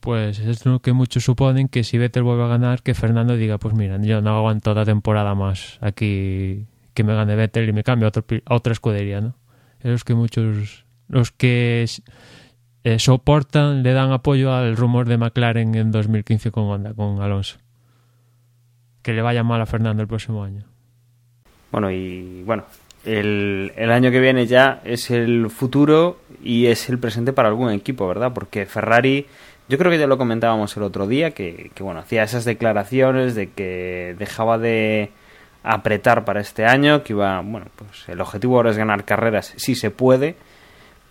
pues 0.00 0.38
es 0.38 0.66
lo 0.66 0.80
que 0.80 0.92
muchos 0.92 1.24
suponen 1.24 1.68
que 1.68 1.82
si 1.82 1.98
Vettel 1.98 2.22
vuelve 2.22 2.44
a 2.44 2.48
ganar, 2.48 2.82
que 2.82 2.94
Fernando 2.94 3.36
diga, 3.36 3.58
pues 3.58 3.74
mira, 3.74 3.98
yo 4.02 4.20
no 4.20 4.36
aguanto 4.36 4.72
otra 4.72 4.84
temporada 4.84 5.34
más 5.34 5.78
aquí 5.80 6.66
que 6.92 7.04
me 7.04 7.14
gane 7.14 7.34
Vettel 7.34 7.68
y 7.68 7.72
me 7.72 7.82
cambie 7.82 8.06
a 8.06 8.54
otra 8.54 8.72
escudería, 8.72 9.20
¿no? 9.20 9.34
Es 9.80 9.90
los 9.90 10.04
que 10.04 10.14
muchos, 10.14 10.84
los 11.08 11.32
que 11.32 11.86
eh, 12.84 12.98
soportan, 12.98 13.82
le 13.82 13.92
dan 13.92 14.12
apoyo 14.12 14.52
al 14.54 14.76
rumor 14.76 15.08
de 15.08 15.18
McLaren 15.18 15.74
en 15.74 15.90
2015 15.90 16.50
con 16.50 16.64
Honda, 16.64 16.94
con 16.94 17.20
Alonso. 17.20 17.58
Que 19.02 19.12
le 19.12 19.22
vaya 19.22 19.42
mal 19.42 19.60
a 19.60 19.66
Fernando 19.66 20.02
el 20.02 20.08
próximo 20.08 20.44
año. 20.44 20.73
Bueno, 21.74 21.90
y 21.90 22.44
bueno, 22.44 22.62
el, 23.04 23.72
el, 23.74 23.90
año 23.90 24.12
que 24.12 24.20
viene 24.20 24.46
ya 24.46 24.80
es 24.84 25.10
el 25.10 25.50
futuro 25.50 26.18
y 26.40 26.66
es 26.66 26.88
el 26.88 27.00
presente 27.00 27.32
para 27.32 27.48
algún 27.48 27.72
equipo, 27.72 28.06
¿verdad? 28.06 28.32
Porque 28.32 28.64
Ferrari, 28.64 29.26
yo 29.68 29.76
creo 29.76 29.90
que 29.90 29.98
ya 29.98 30.06
lo 30.06 30.16
comentábamos 30.16 30.76
el 30.76 30.84
otro 30.84 31.08
día, 31.08 31.32
que, 31.32 31.72
que 31.74 31.82
bueno, 31.82 31.98
hacía 31.98 32.22
esas 32.22 32.44
declaraciones 32.44 33.34
de 33.34 33.50
que 33.50 34.14
dejaba 34.16 34.56
de 34.56 35.10
apretar 35.64 36.24
para 36.24 36.40
este 36.40 36.64
año, 36.64 37.02
que 37.02 37.14
iba, 37.14 37.40
bueno, 37.40 37.66
pues 37.74 38.08
el 38.08 38.20
objetivo 38.20 38.56
ahora 38.58 38.70
es 38.70 38.78
ganar 38.78 39.04
carreras, 39.04 39.52
si 39.56 39.74
se 39.74 39.90
puede, 39.90 40.36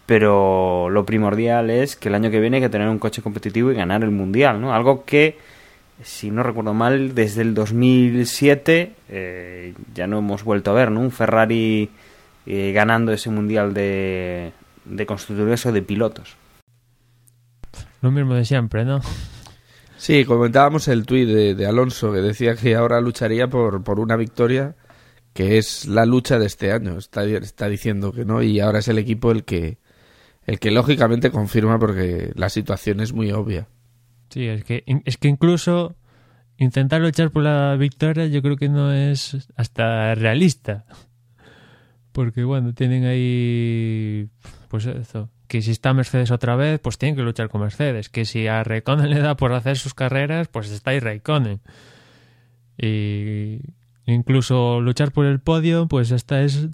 pero 0.05 0.89
lo 0.89 1.05
primordial 1.05 1.71
es 1.71 1.97
que 1.97 2.07
el 2.07 2.15
año 2.15 2.31
que 2.31 2.39
viene 2.39 2.55
hay 2.55 2.63
que 2.63 2.69
tener 2.69 2.87
un 2.87 2.99
coche 2.99 3.21
competitivo 3.21 3.69
y 3.69 3.75
ganar 3.75 4.01
el 4.01 4.11
mundial, 4.11 4.61
¿no? 4.61 4.73
Algo 4.73 5.03
que, 5.03 5.37
si 6.03 6.31
no 6.31 6.43
recuerdo 6.43 6.73
mal, 6.73 7.15
desde 7.15 7.41
el 7.41 7.53
2007 7.53 8.95
eh, 9.09 9.73
ya 9.93 10.07
no 10.07 10.19
hemos 10.19 10.43
vuelto 10.43 10.71
a 10.71 10.73
ver, 10.73 10.91
¿no? 10.91 10.99
Un 10.99 11.11
Ferrari 11.11 11.89
eh, 12.45 12.71
ganando 12.73 13.11
ese 13.11 13.29
mundial 13.29 13.73
de, 13.73 14.51
de 14.85 15.05
constructores 15.05 15.65
o 15.65 15.71
de 15.71 15.81
pilotos. 15.81 16.35
Lo 18.01 18.11
mismo 18.11 18.33
de 18.35 18.45
siempre, 18.45 18.83
¿no? 18.83 18.99
Sí, 19.97 20.25
comentábamos 20.25 20.89
el 20.89 21.05
tuit 21.05 21.27
de, 21.27 21.55
de, 21.55 21.65
Alonso 21.65 22.11
que 22.11 22.19
decía 22.19 22.55
que 22.55 22.75
ahora 22.75 22.99
lucharía 22.99 23.47
por, 23.47 23.83
por 23.83 23.99
una 23.99 24.17
victoria 24.17 24.75
que 25.33 25.57
es 25.57 25.85
la 25.85 26.05
lucha 26.05 26.37
de 26.37 26.45
este 26.45 26.71
año. 26.73 26.97
Está, 26.97 27.23
está 27.23 27.69
diciendo 27.69 28.11
que 28.11 28.25
no 28.25 28.43
y 28.43 28.59
ahora 28.59 28.79
es 28.79 28.87
el 28.89 28.97
equipo 28.97 29.31
el 29.31 29.45
que 29.45 29.77
el 30.45 30.59
que 30.59 30.71
lógicamente 30.71 31.31
confirma 31.31 31.79
porque 31.79 32.31
la 32.35 32.49
situación 32.49 32.99
es 32.99 33.13
muy 33.13 33.31
obvia. 33.31 33.67
Sí, 34.33 34.47
es 34.47 34.63
que, 34.63 34.83
es 35.05 35.17
que 35.17 35.27
incluso 35.27 35.95
intentar 36.57 36.99
luchar 37.01 37.29
por 37.29 37.43
la 37.43 37.75
victoria 37.75 38.25
yo 38.25 38.41
creo 38.41 38.57
que 38.57 38.67
no 38.67 38.91
es 38.91 39.47
hasta 39.55 40.15
realista. 40.15 40.85
Porque 42.11 42.43
bueno, 42.43 42.73
tienen 42.73 43.05
ahí 43.05 44.29
pues 44.69 44.87
eso, 44.87 45.29
que 45.47 45.61
si 45.61 45.69
está 45.69 45.93
Mercedes 45.93 46.31
otra 46.31 46.55
vez, 46.55 46.79
pues 46.79 46.97
tienen 46.97 47.15
que 47.15 47.21
luchar 47.21 47.49
con 47.49 47.61
Mercedes, 47.61 48.09
que 48.09 48.25
si 48.25 48.47
a 48.47 48.63
Raikkonen 48.63 49.11
le 49.11 49.19
da 49.19 49.37
por 49.37 49.53
hacer 49.53 49.77
sus 49.77 49.93
carreras, 49.93 50.47
pues 50.47 50.71
está 50.71 50.89
ahí 50.89 50.99
Raikkonen. 50.99 51.61
Y 52.75 53.59
incluso 54.07 54.81
luchar 54.81 55.11
por 55.11 55.27
el 55.27 55.41
podio, 55.41 55.87
pues 55.87 56.09
esta 56.09 56.41
es 56.41 56.69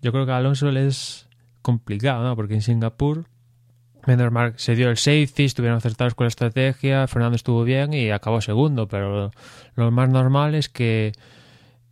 yo 0.00 0.10
creo 0.10 0.26
que 0.26 0.32
a 0.32 0.38
Alonso 0.38 0.68
les 0.72 1.28
complicado, 1.62 2.24
¿no? 2.24 2.34
Porque 2.34 2.54
en 2.54 2.62
Singapur 2.62 3.26
menos 4.06 4.32
mal 4.32 4.54
se 4.56 4.74
dio 4.74 4.90
el 4.90 4.96
safety, 4.96 5.44
estuvieron 5.44 5.78
acertados 5.78 6.14
con 6.14 6.24
la 6.24 6.28
estrategia, 6.28 7.06
Fernando 7.06 7.36
estuvo 7.36 7.64
bien 7.64 7.92
y 7.92 8.10
acabó 8.10 8.40
segundo, 8.40 8.88
pero 8.88 9.30
lo, 9.74 9.90
más 9.90 10.08
normal 10.08 10.54
es 10.54 10.68
que 10.68 11.12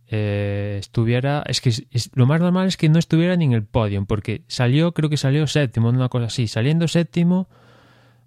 eh, 0.07 0.77
estuviera, 0.79 1.43
es 1.47 1.61
que 1.61 1.71
lo 2.13 2.25
más 2.25 2.41
normal 2.41 2.67
es 2.67 2.77
que 2.77 2.89
no 2.89 2.99
estuviera 2.99 3.35
ni 3.35 3.45
en 3.45 3.53
el 3.53 3.63
podio, 3.63 4.03
porque 4.05 4.43
salió, 4.47 4.93
creo 4.93 5.09
que 5.09 5.17
salió 5.17 5.47
séptimo, 5.47 5.89
una 5.89 6.09
cosa 6.09 6.25
así, 6.25 6.47
saliendo 6.47 6.87
séptimo, 6.87 7.47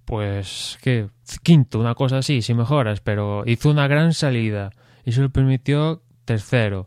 pues 0.05 0.79
que 0.83 1.09
quinto, 1.43 1.79
una 1.79 1.95
cosa 1.95 2.19
así, 2.19 2.43
si 2.43 2.55
mejoras, 2.55 3.01
pero 3.01 3.45
hizo 3.47 3.71
una 3.71 3.89
gran 3.89 4.15
salida 4.15 4.71
y 5.05 5.11
eso 5.11 5.23
le 5.23 5.29
permitió 5.29 6.03
tercero. 6.25 6.87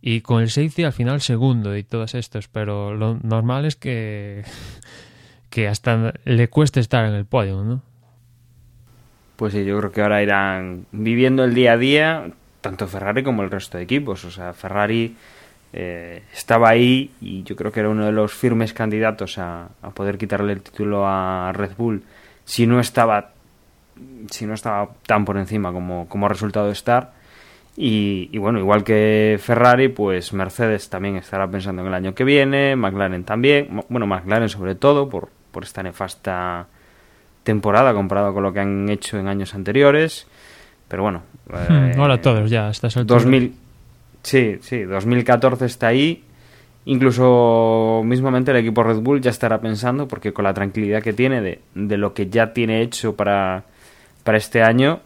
Y 0.00 0.20
con 0.20 0.42
el 0.42 0.50
safety 0.50 0.84
al 0.84 0.92
final 0.92 1.20
segundo 1.20 1.76
y 1.76 1.82
todos 1.82 2.14
estos, 2.14 2.48
pero 2.48 2.94
lo 2.94 3.18
normal 3.22 3.64
es 3.64 3.76
que, 3.76 4.44
que 5.56 5.68
hasta 5.68 6.12
le 6.26 6.48
cueste 6.48 6.80
estar 6.80 7.06
en 7.06 7.14
el 7.14 7.24
podio, 7.24 7.64
¿no? 7.64 7.80
Pues 9.36 9.54
sí, 9.54 9.64
yo 9.64 9.78
creo 9.78 9.90
que 9.90 10.02
ahora 10.02 10.22
irán 10.22 10.84
viviendo 10.92 11.44
el 11.44 11.54
día 11.54 11.72
a 11.72 11.76
día, 11.78 12.30
tanto 12.60 12.86
Ferrari 12.86 13.22
como 13.22 13.42
el 13.42 13.50
resto 13.50 13.78
de 13.78 13.84
equipos. 13.84 14.26
O 14.26 14.30
sea, 14.30 14.52
Ferrari 14.52 15.16
eh, 15.72 16.24
estaba 16.34 16.68
ahí 16.68 17.10
y 17.22 17.42
yo 17.44 17.56
creo 17.56 17.72
que 17.72 17.80
era 17.80 17.88
uno 17.88 18.04
de 18.04 18.12
los 18.12 18.34
firmes 18.34 18.74
candidatos 18.74 19.38
a, 19.38 19.70
poder 19.94 20.18
quitarle 20.18 20.52
el 20.52 20.60
título 20.60 21.06
a 21.06 21.50
Red 21.54 21.70
Bull 21.78 22.02
si 22.44 22.66
no 22.66 22.78
estaba 22.78 23.30
si 24.30 24.44
no 24.44 24.52
estaba 24.52 24.90
tan 25.06 25.24
por 25.24 25.38
encima 25.38 25.72
como, 25.72 26.06
como 26.06 26.26
ha 26.26 26.28
resultado 26.28 26.70
estar 26.70 27.14
y, 27.78 28.38
bueno, 28.38 28.58
igual 28.58 28.84
que 28.84 29.38
Ferrari, 29.38 29.88
pues 29.88 30.32
Mercedes 30.32 30.88
también 30.88 31.16
estará 31.16 31.46
pensando 31.50 31.82
en 31.82 31.88
el 31.88 31.94
año 31.94 32.14
que 32.14 32.24
viene, 32.24 32.74
McLaren 32.74 33.24
también, 33.24 33.82
bueno, 33.90 34.06
McLaren 34.06 34.48
sobre 34.48 34.74
todo 34.74 35.10
por, 35.10 35.28
por 35.56 35.64
esta 35.64 35.82
nefasta 35.82 36.66
temporada 37.42 37.94
comparado 37.94 38.34
con 38.34 38.42
lo 38.42 38.52
que 38.52 38.60
han 38.60 38.90
hecho 38.90 39.18
en 39.18 39.26
años 39.26 39.54
anteriores. 39.54 40.26
Pero 40.86 41.04
bueno. 41.04 41.22
Eh, 41.50 41.94
Hola 41.96 42.14
a 42.14 42.20
todos, 42.20 42.50
ya, 42.50 42.68
estás 42.68 42.94
2000, 43.06 43.54
Sí, 44.22 44.58
sí, 44.60 44.82
2014 44.82 45.64
está 45.64 45.86
ahí. 45.86 46.22
Incluso 46.84 48.02
mismamente 48.04 48.50
el 48.50 48.58
equipo 48.58 48.82
Red 48.82 48.98
Bull 48.98 49.22
ya 49.22 49.30
estará 49.30 49.58
pensando, 49.58 50.06
porque 50.06 50.34
con 50.34 50.44
la 50.44 50.52
tranquilidad 50.52 51.02
que 51.02 51.14
tiene 51.14 51.40
de, 51.40 51.62
de 51.74 51.96
lo 51.96 52.12
que 52.12 52.28
ya 52.28 52.52
tiene 52.52 52.82
hecho 52.82 53.16
para, 53.16 53.64
para 54.24 54.36
este 54.36 54.62
año, 54.62 55.00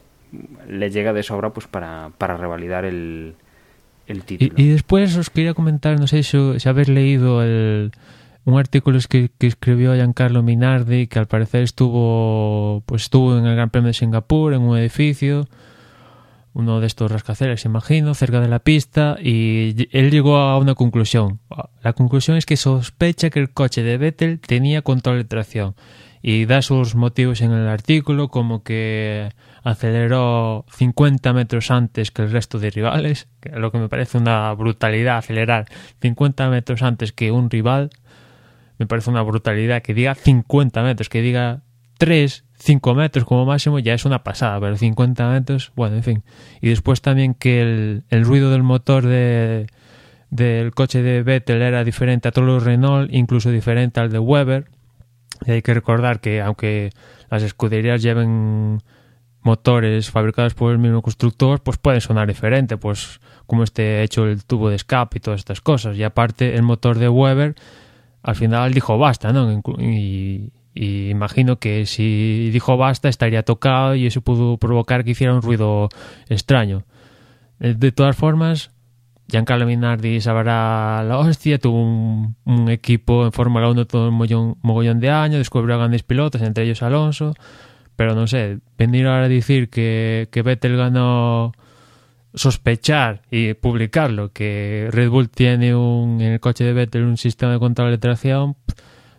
le 0.69 0.91
llega 0.91 1.13
de 1.13 1.23
sobra 1.23 1.51
pues 1.51 1.69
para, 1.69 2.11
para 2.19 2.37
revalidar 2.37 2.85
el, 2.85 3.37
el 4.09 4.25
título. 4.25 4.53
Y, 4.57 4.65
y, 4.65 4.69
después 4.71 5.17
os 5.17 5.31
quería 5.31 5.55
comentar, 5.55 6.01
no 6.01 6.09
sé 6.09 6.25
si, 6.25 6.59
si 6.59 6.69
habéis 6.69 6.89
leído 6.89 7.41
el, 7.41 7.93
un 8.45 8.59
artículo 8.59 8.99
que, 9.09 9.31
que, 9.37 9.47
escribió 9.47 9.95
Giancarlo 9.95 10.43
Minardi, 10.43 11.07
que 11.07 11.19
al 11.19 11.27
parecer 11.27 11.63
estuvo 11.63 12.83
pues 12.87 13.03
estuvo 13.03 13.37
en 13.37 13.47
el 13.47 13.55
Gran 13.55 13.71
Premio 13.71 13.89
de 13.89 13.95
Singapur, 13.95 14.55
en 14.55 14.63
un 14.63 14.79
edificio, 14.79 15.47
uno 16.53 16.81
de 16.81 16.87
estos 16.87 17.11
rascacielos, 17.11 17.65
imagino, 17.65 18.15
cerca 18.15 18.41
de 18.41 18.49
la 18.49 18.59
pista, 18.59 19.17
y 19.23 19.89
él 19.93 20.11
llegó 20.11 20.39
a 20.39 20.59
una 20.59 20.75
conclusión. 20.75 21.41
La 21.83 21.93
conclusión 21.93 22.37
es 22.37 22.47
que 22.47 22.57
sospecha 22.57 23.31
que 23.31 23.41
el 23.41 23.51
coche 23.51 23.83
de 23.83 23.99
Vettel 23.99 24.41
tenía 24.41 24.83
control 24.83 25.19
de 25.19 25.25
tracción 25.25 25.75
y 26.23 26.45
da 26.45 26.61
sus 26.61 26.95
motivos 26.95 27.41
en 27.41 27.53
el 27.53 27.67
artículo 27.69 28.29
como 28.29 28.63
que 28.63 29.31
aceleró 29.63 30.67
50 30.71 31.33
metros 31.33 31.71
antes 31.71 32.11
que 32.11 32.23
el 32.23 32.31
resto 32.31 32.59
de 32.59 32.71
rivales, 32.71 33.29
lo 33.53 33.73
que 33.73 33.79
me 33.79 33.89
parece 33.89 34.19
una 34.19 34.53
brutalidad 34.53 35.19
acelerar 35.19 35.67
50 36.01 36.51
metros 36.51 36.83
antes 36.83 37.13
que 37.13 37.31
un 37.31 37.49
rival, 37.49 37.91
me 38.81 38.87
parece 38.87 39.11
una 39.11 39.21
brutalidad 39.21 39.83
que 39.83 39.93
diga 39.93 40.15
50 40.15 40.83
metros, 40.83 41.11
que 41.11 41.21
diga 41.21 41.61
3, 41.99 42.47
5 42.55 42.95
metros 42.95 43.27
como 43.27 43.45
máximo 43.45 43.79
ya 43.79 43.93
es 43.93 44.07
una 44.07 44.25
pasada, 44.25 44.59
pero 44.59 44.75
50 44.75 45.29
metros, 45.29 45.71
bueno, 45.77 45.97
en 45.97 46.03
fin. 46.03 46.23
Y 46.63 46.71
después 46.71 47.03
también 47.03 47.35
que 47.35 47.61
el, 48.09 48.25
ruido 48.25 48.51
del 48.51 48.63
motor 48.63 49.05
de, 49.05 49.67
del 50.31 50.73
coche 50.73 51.03
de 51.03 51.23
Vettel 51.23 51.61
era 51.61 51.85
diferente 51.85 52.29
a 52.29 52.33
todos 52.33 52.49
los 52.49 52.63
Renault, 52.63 53.13
incluso 53.13 53.51
diferente 53.51 54.01
al 54.01 54.11
de 54.11 54.19
Weber. 54.19 54.71
Y 55.45 55.51
hay 55.51 55.61
que 55.61 55.75
recordar 55.75 56.21
que 56.21 56.41
aunque 56.41 56.89
las 57.29 57.43
escuderías 57.43 58.01
lleven 58.01 58.81
motores 59.43 60.11
fabricados 60.11 60.55
por 60.55 60.73
el 60.73 60.79
mismo 60.79 61.03
constructor, 61.03 61.63
pues 61.63 61.77
puede 61.77 62.01
sonar 62.01 62.29
diferente, 62.29 62.79
pues 62.79 63.21
como 63.45 63.63
esté 63.63 64.03
hecho 64.03 64.25
el 64.25 64.43
tubo 64.43 64.71
de 64.71 64.77
escape 64.77 65.19
y 65.19 65.21
todas 65.21 65.41
estas 65.41 65.61
cosas. 65.61 65.99
Y 65.99 66.03
aparte 66.03 66.55
el 66.55 66.63
motor 66.63 66.99
de 66.99 67.11
Weber 67.11 67.57
al 68.23 68.37
final 68.37 68.73
dijo 68.73 68.99
basta, 68.99 69.33
¿no? 69.33 69.63
Y, 69.79 70.53
imagino 70.75 71.59
que 71.59 71.85
si 71.85 72.51
dijo 72.51 72.77
basta 72.77 73.09
estaría 73.09 73.43
tocado 73.43 73.97
y 73.97 74.07
eso 74.07 74.21
pudo 74.21 74.57
provocar 74.57 75.05
que 75.05 75.11
hiciera 75.11 75.35
un 75.35 75.43
ruido 75.43 75.89
extraño. 76.29 76.85
De 77.59 77.93
todas 77.93 78.17
formas, 78.17 78.71
Giancarlo 79.29 79.67
Minardi 79.67 80.21
sabrá 80.21 81.03
la 81.05 81.19
hostia, 81.19 81.59
tuvo 81.59 81.83
un, 81.83 82.69
equipo 82.71 83.25
en 83.25 83.33
Fórmula 83.33 83.69
1 83.69 83.87
todo 83.87 84.09
un 84.09 84.15
mogollón, 84.15 84.57
mogollón 84.63 85.01
de 85.01 85.11
años, 85.11 85.39
descubrió 85.39 85.77
grandes 85.77 86.03
pilotos, 86.03 86.41
entre 86.43 86.65
ellos 86.65 86.83
Alonso, 86.83 87.35
pero 87.97 88.15
no 88.15 88.27
sé, 88.27 88.59
venir 88.79 89.07
ahora 89.07 89.25
a 89.25 89.29
decir 89.29 89.69
que, 89.69 90.29
que 90.33 90.43
Vettel 90.43 90.77
ganó 90.77 91.53
sospechar 92.35 93.23
y 93.31 93.55
publicarlo, 93.55 94.33
que 94.33 94.89
Red 94.91 95.11
Bull 95.11 95.31
tiene 95.31 95.75
un, 95.75 96.21
en 96.21 96.33
el 96.33 96.41
coche 96.41 96.65
de 96.65 96.73
Vettel 96.73 97.03
un 97.05 97.17
sistema 97.17 97.53
de 97.53 97.59
control 97.59 97.91
de 97.91 97.99
tracción, 97.99 98.57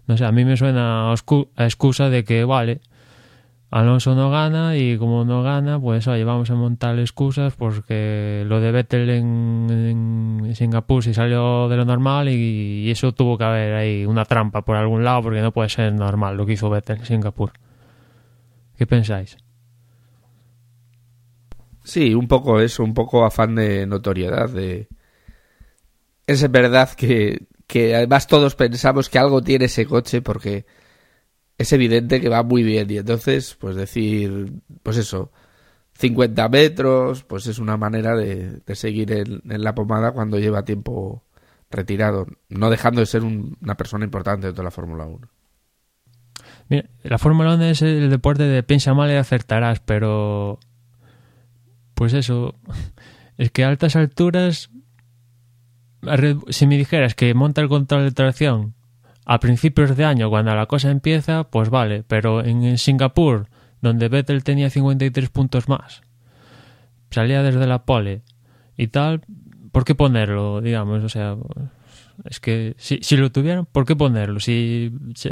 no 0.07 0.17
sé, 0.17 0.25
a 0.25 0.31
mí 0.31 0.45
me 0.45 0.57
suena 0.57 1.11
a 1.11 1.65
excusa 1.65 2.09
de 2.09 2.23
que, 2.23 2.43
vale, 2.45 2.81
Alonso 3.69 4.15
no 4.15 4.29
gana 4.29 4.75
y 4.75 4.97
como 4.97 5.23
no 5.23 5.43
gana, 5.43 5.79
pues 5.79 6.05
oye, 6.07 6.25
vamos 6.25 6.49
a 6.51 6.55
montar 6.55 6.99
excusas 6.99 7.53
porque 7.55 8.43
lo 8.45 8.59
de 8.59 8.71
Vettel 8.71 9.09
en, 9.09 10.51
Singapur 10.55 11.01
sí 11.01 11.13
salió 11.13 11.69
de 11.69 11.77
lo 11.77 11.85
normal 11.85 12.27
y, 12.27 12.83
y, 12.83 12.91
eso 12.91 13.13
tuvo 13.13 13.37
que 13.37 13.45
haber 13.45 13.73
ahí 13.75 14.05
una 14.05 14.25
trampa 14.25 14.63
por 14.63 14.75
algún 14.75 15.05
lado 15.05 15.23
porque 15.23 15.41
no 15.41 15.53
puede 15.53 15.69
ser 15.69 15.93
normal 15.93 16.35
lo 16.35 16.45
que 16.45 16.53
hizo 16.53 16.69
Vettel 16.69 16.99
en 16.99 17.05
Singapur. 17.05 17.53
¿Qué 18.77 18.85
pensáis? 18.85 19.37
Sí, 21.83 22.13
un 22.13 22.27
poco 22.27 22.59
eso, 22.59 22.83
un 22.83 22.93
poco 22.93 23.25
afán 23.25 23.55
de 23.55 23.85
notoriedad. 23.85 24.51
Es 26.27 26.51
verdad 26.51 26.89
que, 26.95 27.47
además 27.95 28.27
todos 28.27 28.55
pensamos 28.55 29.09
que 29.09 29.19
algo 29.19 29.41
tiene 29.41 29.65
ese 29.65 29.85
coche 29.85 30.21
porque 30.21 30.65
es 31.57 31.73
evidente 31.73 32.21
que 32.21 32.29
va 32.29 32.43
muy 32.43 32.63
bien. 32.63 32.89
Y 32.91 32.97
entonces, 32.97 33.55
pues 33.59 33.75
decir, 33.75 34.53
pues 34.83 34.97
eso, 34.97 35.31
50 35.93 36.49
metros, 36.49 37.23
pues 37.23 37.47
es 37.47 37.59
una 37.59 37.77
manera 37.77 38.15
de, 38.15 38.61
seguir 38.75 39.11
en, 39.11 39.41
la 39.43 39.75
pomada 39.75 40.11
cuando 40.11 40.39
lleva 40.39 40.63
tiempo 40.63 41.23
retirado, 41.69 42.27
no 42.49 42.69
dejando 42.69 43.01
de 43.01 43.05
ser 43.05 43.23
una 43.23 43.75
persona 43.75 44.05
importante 44.05 44.47
dentro 44.47 44.61
de 44.61 44.65
la 44.65 44.71
Fórmula 44.71 45.05
1. 45.05 45.27
Mira, 46.69 46.89
la 47.03 47.17
Fórmula 47.17 47.55
1 47.55 47.63
es 47.65 47.81
el 47.81 48.09
deporte 48.09 48.43
de 48.43 48.63
piensa 48.63 48.93
mal 48.93 49.09
y 49.11 49.15
acertarás, 49.15 49.79
pero 49.79 50.59
pues 52.01 52.13
eso, 52.13 52.55
es 53.37 53.51
que 53.51 53.63
a 53.63 53.67
altas 53.67 53.95
alturas, 53.95 54.71
si 56.49 56.65
me 56.65 56.75
dijeras 56.75 57.13
que 57.13 57.35
monta 57.35 57.61
el 57.61 57.69
control 57.69 58.05
de 58.05 58.11
tracción 58.11 58.73
a 59.23 59.39
principios 59.39 59.95
de 59.95 60.03
año, 60.03 60.31
cuando 60.31 60.55
la 60.55 60.65
cosa 60.65 60.89
empieza, 60.89 61.43
pues 61.43 61.69
vale, 61.69 62.01
pero 62.01 62.43
en 62.43 62.79
Singapur, 62.79 63.49
donde 63.83 64.09
Vettel 64.09 64.43
tenía 64.43 64.71
53 64.71 65.29
puntos 65.29 65.69
más, 65.69 66.01
salía 67.11 67.43
desde 67.43 67.67
la 67.67 67.85
pole 67.85 68.23
y 68.77 68.87
tal, 68.87 69.21
¿por 69.71 69.85
qué 69.85 69.93
ponerlo? 69.93 70.59
Digamos, 70.59 71.03
o 71.03 71.09
sea, 71.09 71.37
es 72.25 72.39
que 72.39 72.73
si, 72.79 72.97
si 73.03 73.15
lo 73.15 73.31
tuvieran, 73.31 73.67
¿por 73.67 73.85
qué 73.85 73.95
ponerlo? 73.95 74.39
Si, 74.39 74.91
si 75.13 75.29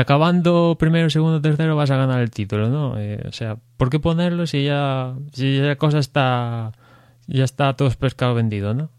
acabando 0.00 0.76
primero, 0.78 1.08
segundo, 1.10 1.40
tercero 1.40 1.76
vas 1.76 1.90
a 1.90 1.96
ganar 1.96 2.20
el 2.20 2.30
título, 2.30 2.68
¿no? 2.68 2.98
Eh, 2.98 3.22
o 3.28 3.32
sea, 3.32 3.56
¿por 3.76 3.90
qué 3.90 4.00
ponerlo 4.00 4.46
si 4.46 4.64
ya, 4.64 5.14
si 5.32 5.58
ya 5.58 5.76
cosa 5.76 5.98
está, 5.98 6.72
ya 7.26 7.44
está 7.44 7.74
todo 7.74 7.90
pescado 7.90 8.34
vendido, 8.34 8.74
¿no? 8.74 8.90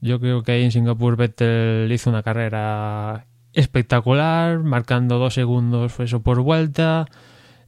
Yo 0.00 0.20
creo 0.20 0.42
que 0.42 0.52
ahí 0.52 0.64
en 0.64 0.70
Singapur 0.70 1.16
Vettel 1.16 1.90
hizo 1.90 2.10
una 2.10 2.22
carrera 2.22 3.24
espectacular, 3.54 4.58
marcando 4.58 5.18
dos 5.18 5.32
segundos 5.32 5.98
eso 5.98 6.20
por 6.20 6.42
vuelta. 6.42 7.06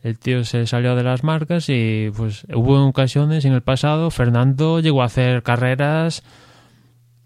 El 0.03 0.19
tío 0.19 0.45
se 0.45 0.67
salió 0.67 0.95
de 0.95 1.03
las 1.03 1.25
marcas 1.25 1.69
y 1.69 2.11
pues 2.15 2.47
hubo 2.53 2.85
ocasiones 2.87 3.45
en 3.47 3.55
el 3.55 3.63
pasado. 3.63 4.11
Fernando 4.11 4.81
llegó 4.81 5.01
a 5.03 5.07
hacer 5.07 5.43
carreras 5.43 6.23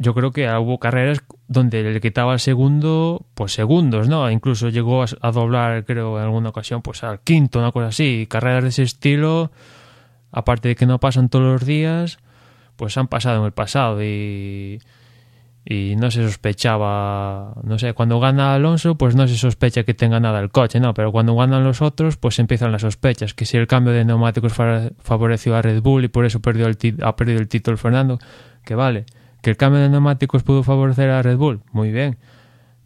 yo 0.00 0.14
creo 0.14 0.32
que 0.32 0.48
hubo 0.56 0.78
carreras 0.78 1.22
donde 1.46 1.82
le 1.82 2.00
quitaba 2.00 2.32
el 2.32 2.40
segundo, 2.40 3.26
pues 3.34 3.52
segundos, 3.52 4.08
¿no? 4.08 4.30
Incluso 4.30 4.70
llegó 4.70 5.02
a, 5.02 5.30
doblar, 5.30 5.84
creo, 5.84 6.16
en 6.16 6.24
alguna 6.24 6.48
ocasión, 6.48 6.80
pues 6.80 7.04
al 7.04 7.20
quinto, 7.20 7.58
una 7.58 7.70
cosa 7.70 7.88
así. 7.88 8.26
Carreras 8.26 8.62
de 8.62 8.70
ese 8.70 8.82
estilo, 8.82 9.52
aparte 10.32 10.68
de 10.68 10.76
que 10.76 10.86
no 10.86 11.00
pasan 11.00 11.28
todos 11.28 11.44
los 11.44 11.66
días, 11.66 12.18
pues 12.76 12.96
han 12.96 13.08
pasado 13.08 13.40
en 13.40 13.44
el 13.44 13.52
pasado 13.52 14.02
y, 14.02 14.80
y 15.66 15.96
no 15.96 16.10
se 16.10 16.22
sospechaba, 16.22 17.56
no 17.62 17.78
sé, 17.78 17.92
cuando 17.92 18.20
gana 18.20 18.54
Alonso, 18.54 18.94
pues 18.94 19.14
no 19.14 19.28
se 19.28 19.36
sospecha 19.36 19.82
que 19.82 19.92
tenga 19.92 20.18
nada 20.18 20.40
el 20.40 20.50
coche, 20.50 20.80
¿no? 20.80 20.94
Pero 20.94 21.12
cuando 21.12 21.36
ganan 21.36 21.62
los 21.62 21.82
otros, 21.82 22.16
pues 22.16 22.38
empiezan 22.38 22.72
las 22.72 22.80
sospechas, 22.80 23.34
que 23.34 23.44
si 23.44 23.58
el 23.58 23.66
cambio 23.66 23.92
de 23.92 24.06
neumáticos 24.06 24.54
favoreció 24.54 25.56
a 25.56 25.60
Red 25.60 25.82
Bull 25.82 26.04
y 26.04 26.08
por 26.08 26.24
eso 26.24 26.40
perdió 26.40 26.68
el 26.68 26.78
ha 27.02 27.16
perdido 27.16 27.38
el 27.38 27.48
título 27.48 27.76
Fernando, 27.76 28.18
que 28.64 28.74
vale 28.74 29.04
¿Que 29.42 29.50
el 29.50 29.57
cambio 29.57 29.81
de 29.81 29.88
neumáticos 29.88 30.42
pudo 30.42 30.62
favorecer 30.62 31.11
a 31.11 31.22
Red 31.22 31.37
Bull? 31.37 31.62
Muy 31.72 31.90
bien. 31.90 32.18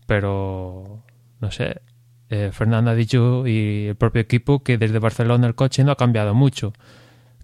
Pero, 0.06 1.02
no 1.40 1.50
sé, 1.50 1.80
eh, 2.28 2.50
Fernando 2.52 2.90
ha 2.90 2.94
dicho 2.94 3.46
y 3.46 3.86
el 3.88 3.96
propio 3.96 4.20
equipo 4.20 4.62
que 4.62 4.78
desde 4.78 4.98
Barcelona 4.98 5.46
el 5.46 5.54
coche 5.54 5.84
no 5.84 5.92
ha 5.92 5.96
cambiado 5.96 6.34
mucho. 6.34 6.72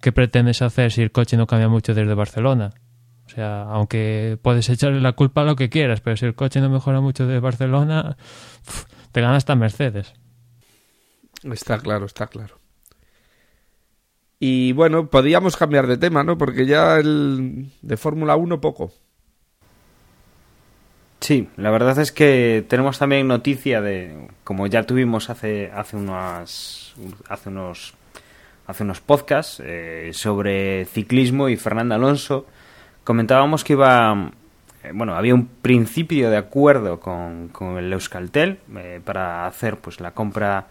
¿Qué 0.00 0.12
pretendes 0.12 0.62
hacer 0.62 0.92
si 0.92 1.02
el 1.02 1.12
coche 1.12 1.36
no 1.36 1.46
cambia 1.46 1.68
mucho 1.68 1.94
desde 1.94 2.14
Barcelona? 2.14 2.72
O 3.26 3.28
sea, 3.28 3.62
aunque 3.62 4.38
puedes 4.42 4.68
echarle 4.68 5.00
la 5.00 5.12
culpa 5.12 5.42
a 5.42 5.44
lo 5.44 5.56
que 5.56 5.70
quieras, 5.70 6.00
pero 6.00 6.16
si 6.16 6.26
el 6.26 6.34
coche 6.34 6.60
no 6.60 6.68
mejora 6.68 7.00
mucho 7.00 7.26
desde 7.26 7.40
Barcelona, 7.40 8.16
te 9.12 9.20
gana 9.20 9.36
hasta 9.36 9.54
Mercedes. 9.54 10.14
Está 11.44 11.78
claro, 11.78 12.06
está 12.06 12.26
claro. 12.26 12.59
Y 14.42 14.72
bueno, 14.72 15.08
podíamos 15.08 15.58
cambiar 15.58 15.86
de 15.86 15.98
tema, 15.98 16.24
¿no? 16.24 16.38
Porque 16.38 16.64
ya 16.64 16.96
el 16.98 17.70
de 17.82 17.96
Fórmula 17.98 18.36
1 18.36 18.58
poco. 18.58 18.90
Sí, 21.20 21.50
la 21.58 21.70
verdad 21.70 21.98
es 21.98 22.10
que 22.10 22.64
tenemos 22.66 22.98
también 22.98 23.28
noticia 23.28 23.82
de, 23.82 24.28
como 24.42 24.66
ya 24.66 24.84
tuvimos 24.84 25.28
hace, 25.28 25.70
hace 25.74 25.98
unas, 25.98 26.94
hace 27.28 27.50
unos, 27.50 27.92
hace 28.66 28.82
unos 28.82 29.02
podcasts 29.02 29.62
eh, 29.62 30.12
sobre 30.14 30.86
ciclismo 30.86 31.50
y 31.50 31.56
Fernando 31.56 31.94
Alonso, 31.94 32.46
comentábamos 33.04 33.62
que 33.62 33.74
iba, 33.74 34.30
eh, 34.82 34.92
bueno, 34.94 35.14
había 35.14 35.34
un 35.34 35.46
principio 35.46 36.30
de 36.30 36.38
acuerdo 36.38 36.98
con, 36.98 37.48
con 37.48 37.76
el 37.76 37.92
Euskaltel 37.92 38.60
eh, 38.76 39.02
para 39.04 39.46
hacer 39.46 39.76
pues 39.76 40.00
la 40.00 40.12
compra 40.12 40.68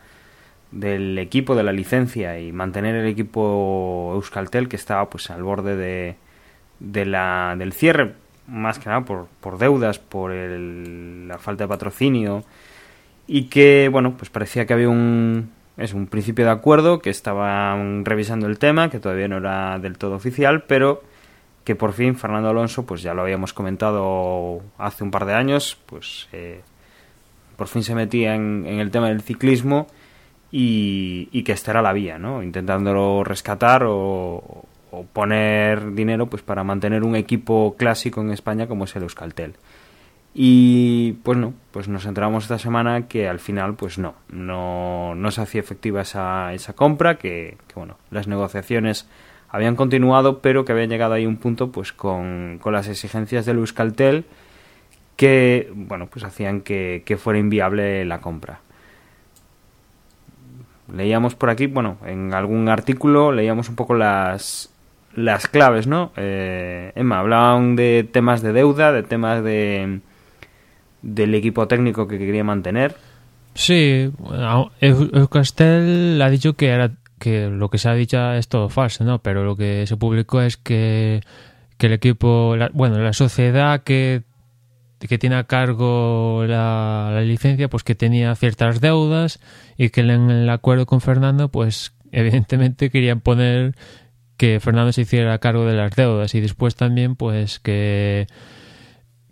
del 0.72 1.18
equipo, 1.18 1.56
de 1.56 1.64
la 1.64 1.72
licencia 1.72 2.40
y 2.40 2.52
mantener 2.52 2.96
el 2.96 3.08
equipo 3.08 4.12
Euskaltel 4.16 4.70
que 4.70 4.76
estaba 4.76 5.10
pues 5.10 5.30
al 5.32 5.44
borde 5.44 5.76
de, 6.80 7.06
la, 7.06 7.56
del 7.58 7.74
cierre, 7.74 8.14
más 8.48 8.80
que 8.80 8.90
nada 8.90 9.02
por, 9.02 9.28
por 9.42 9.58
deudas, 9.58 10.00
por 10.00 10.32
el, 10.32 11.28
la 11.28 11.38
falta 11.38 11.64
de 11.64 11.68
patrocinio. 11.68 12.44
Y 13.28 13.44
que, 13.44 13.90
bueno, 13.92 14.16
pues 14.18 14.30
parecía 14.30 14.66
que 14.66 14.74
había 14.74 14.90
un, 14.90 15.52
es 15.78 15.94
un 15.94 16.08
principio 16.08 16.46
de 16.46 16.52
acuerdo, 16.52 17.00
que 17.00 17.10
estaban 17.10 18.06
revisando 18.06 18.48
el 18.48 18.58
tema, 18.58 18.90
que 18.90 19.00
todavía 19.00 19.28
no 19.28 19.38
era 19.38 19.78
del 19.80 19.98
todo 19.98 20.16
oficial, 20.16 20.64
pero 20.64 21.04
que 21.64 21.76
por 21.76 21.94
fin 21.94 22.16
Fernando 22.16 22.50
Alonso, 22.50 22.86
pues 22.86 23.04
ya 23.04 23.14
lo 23.14 23.22
habíamos 23.22 23.54
comentado 23.54 24.62
hace 24.80 25.04
un 25.04 25.12
par 25.12 25.26
de 25.26 25.34
años, 25.34 25.78
pues 25.86 26.28
eh, 26.32 26.62
por 27.56 27.68
fin 27.68 27.84
se 27.84 27.94
metía 27.94 28.34
en, 28.34 28.66
en 28.66 28.80
el 28.80 28.90
tema 28.90 29.10
del 29.10 29.22
ciclismo 29.22 29.88
y, 30.52 31.44
que 31.44 31.52
esta 31.52 31.72
era 31.72 31.82
la 31.82 31.94
vía, 31.94 32.18
¿no? 32.18 32.42
Intentándolo 32.44 33.24
rescatar 33.24 33.84
o, 33.88 34.66
poner 35.14 35.94
dinero 35.94 36.26
pues 36.28 36.42
para 36.42 36.64
mantener 36.64 37.04
un 37.04 37.16
equipo 37.16 37.76
clásico 37.78 38.22
en 38.22 38.32
España 38.32 38.68
como 38.68 38.86
es 38.86 38.96
el 38.96 39.04
Euskaltel. 39.04 39.54
Y 40.34 41.14
pues 41.24 41.38
no, 41.38 41.54
pues 41.72 41.88
nos 41.88 42.06
enteramos 42.06 42.44
esta 42.44 42.58
semana 42.60 43.08
que 43.08 43.28
al 43.28 43.40
final 43.40 43.76
pues 43.76 43.98
no, 44.00 44.16
no, 44.32 45.14
no 45.16 45.32
se 45.32 45.42
hacía 45.42 45.62
efectiva 45.62 46.02
esa, 46.02 46.54
esa 46.54 46.74
compra, 46.74 47.18
que, 47.18 47.58
bueno, 47.76 47.98
las 48.10 48.28
negociaciones 48.28 49.08
habían 49.50 49.76
continuado, 49.76 50.40
pero 50.40 50.66
que 50.66 50.72
habían 50.72 50.90
llegado 50.90 51.14
ahí 51.14 51.26
un 51.26 51.38
punto 51.38 51.72
pues 51.72 51.94
con, 51.94 52.60
las 52.66 52.88
exigencias 52.88 53.46
del 53.46 53.58
Euskaltel 53.58 54.26
que 55.16 55.70
bueno 55.76 56.08
pues 56.08 56.24
hacían 56.24 56.62
que 56.62 57.18
fuera 57.22 57.40
inviable 57.40 58.06
la 58.06 58.22
compra 58.22 58.62
leíamos 60.94 61.36
por 61.36 61.50
aquí, 61.50 61.68
bueno, 61.68 61.98
en 62.06 62.34
algún 62.34 62.70
artículo 62.70 63.32
leíamos 63.32 63.70
un 63.70 63.76
poco 63.76 63.94
las, 63.94 64.74
las 65.16 65.48
claves, 65.48 65.88
¿no? 65.88 66.12
Eh, 66.16 66.92
Emma, 66.96 67.20
hablaban 67.20 67.76
de 67.76 68.08
temas 68.12 68.42
de 68.42 68.54
deuda, 68.54 68.92
de 68.92 69.04
temas 69.04 69.44
de 69.44 70.02
del 71.02 71.34
equipo 71.34 71.68
técnico 71.68 72.08
que 72.08 72.18
quería 72.18 72.44
mantener. 72.44 72.96
Sí, 73.54 74.12
el 74.82 75.30
Castel 75.30 76.22
ha 76.22 76.30
dicho 76.30 76.54
que 76.54 76.68
era 76.68 76.92
que 77.20 77.48
lo 77.50 77.70
que 77.70 77.78
se 77.78 77.90
ha 77.90 77.94
dicho 77.94 78.34
es 78.34 78.48
todo 78.48 78.70
falso, 78.70 79.04
¿no? 79.04 79.20
Pero 79.20 79.44
lo 79.44 79.56
que 79.56 79.86
se 79.88 79.98
publicó 79.98 80.42
es 80.42 80.58
que, 80.58 81.22
que 81.78 81.88
el 81.88 81.94
equipo, 81.94 82.56
bueno, 82.74 83.00
la 83.00 83.14
sociedad 83.14 83.84
que 83.84 84.24
que 85.08 85.18
tiene 85.18 85.36
a 85.36 85.46
cargo 85.46 86.44
la, 86.48 87.22
licencia, 87.24 87.70
pues 87.70 87.84
que 87.84 87.96
tenía 87.96 88.36
ciertas 88.36 88.82
deudas 88.82 89.40
y 89.78 89.90
que 89.90 90.02
en 90.02 90.30
el 90.30 90.50
acuerdo 90.50 90.86
con 90.86 91.02
Fernando, 91.02 91.50
pues 91.50 91.94
evidentemente 92.12 92.90
querían 92.90 93.22
poner 93.22 93.76
que 94.38 94.60
Fernando 94.60 94.92
se 94.94 95.02
hiciera 95.02 95.38
cargo 95.40 95.66
de 95.66 95.74
las 95.76 95.96
deudas 95.96 96.34
y 96.36 96.42
después 96.42 96.76
también 96.76 97.16
pues 97.16 97.60
que 97.60 98.28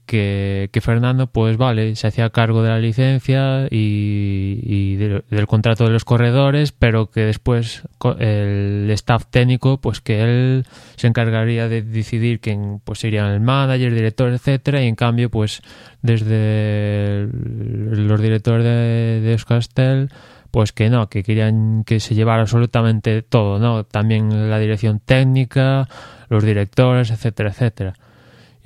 que, 0.08 0.80
Fernando, 0.82 1.28
pues 1.28 1.58
vale, 1.58 1.96
se 1.96 2.08
hacía 2.08 2.30
cargo 2.30 2.64
de 2.64 2.70
la 2.70 2.80
licencia 2.80 3.68
y, 3.70 4.96
del 4.96 5.48
contrato 5.48 5.84
de 5.84 5.92
los 5.92 6.06
corredores, 6.06 6.72
pero 6.72 7.12
que 7.12 7.22
después 7.22 7.84
el 8.20 8.90
staff 8.92 9.26
técnico, 9.30 9.80
pues 9.80 10.02
que 10.02 10.24
él 10.24 10.66
se 10.96 11.08
encargaría 11.08 11.68
de 11.68 11.84
decidir 11.84 12.40
quién 12.40 12.82
pues 12.84 13.00
serían 13.00 13.28
el 13.28 13.42
manager, 13.42 13.94
director, 13.94 14.32
etcétera, 14.32 14.82
y 14.82 14.88
en 14.88 14.96
cambio, 14.96 15.30
pues 15.30 15.62
desde 16.02 17.28
los 17.32 18.22
directores 18.22 18.64
de, 18.64 19.22
de 19.22 19.32
Euskaltel 19.34 20.10
pues 20.50 20.72
que 20.72 20.90
no, 20.90 21.10
que 21.10 21.24
querían 21.24 21.84
que 21.84 22.00
se 22.00 22.16
llevara 22.16 22.42
absolutamente 22.42 23.22
todo, 23.22 23.60
¿no? 23.60 23.84
También 23.84 24.50
la 24.50 24.58
dirección 24.58 25.00
técnica, 25.00 25.88
los 26.30 26.44
directores, 26.44 27.12
etcétera, 27.12 27.50
etcétera. 27.50 27.94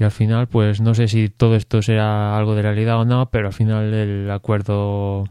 Y 0.01 0.03
al 0.03 0.09
final, 0.09 0.47
pues 0.47 0.81
no 0.81 0.95
sé 0.95 1.07
si 1.07 1.29
todo 1.29 1.55
esto 1.55 1.83
será 1.83 2.35
algo 2.35 2.55
de 2.55 2.63
realidad 2.63 2.99
o 2.99 3.05
no, 3.05 3.29
pero 3.29 3.49
al 3.49 3.53
final 3.53 3.93
el 3.93 4.31
acuerdo 4.31 5.25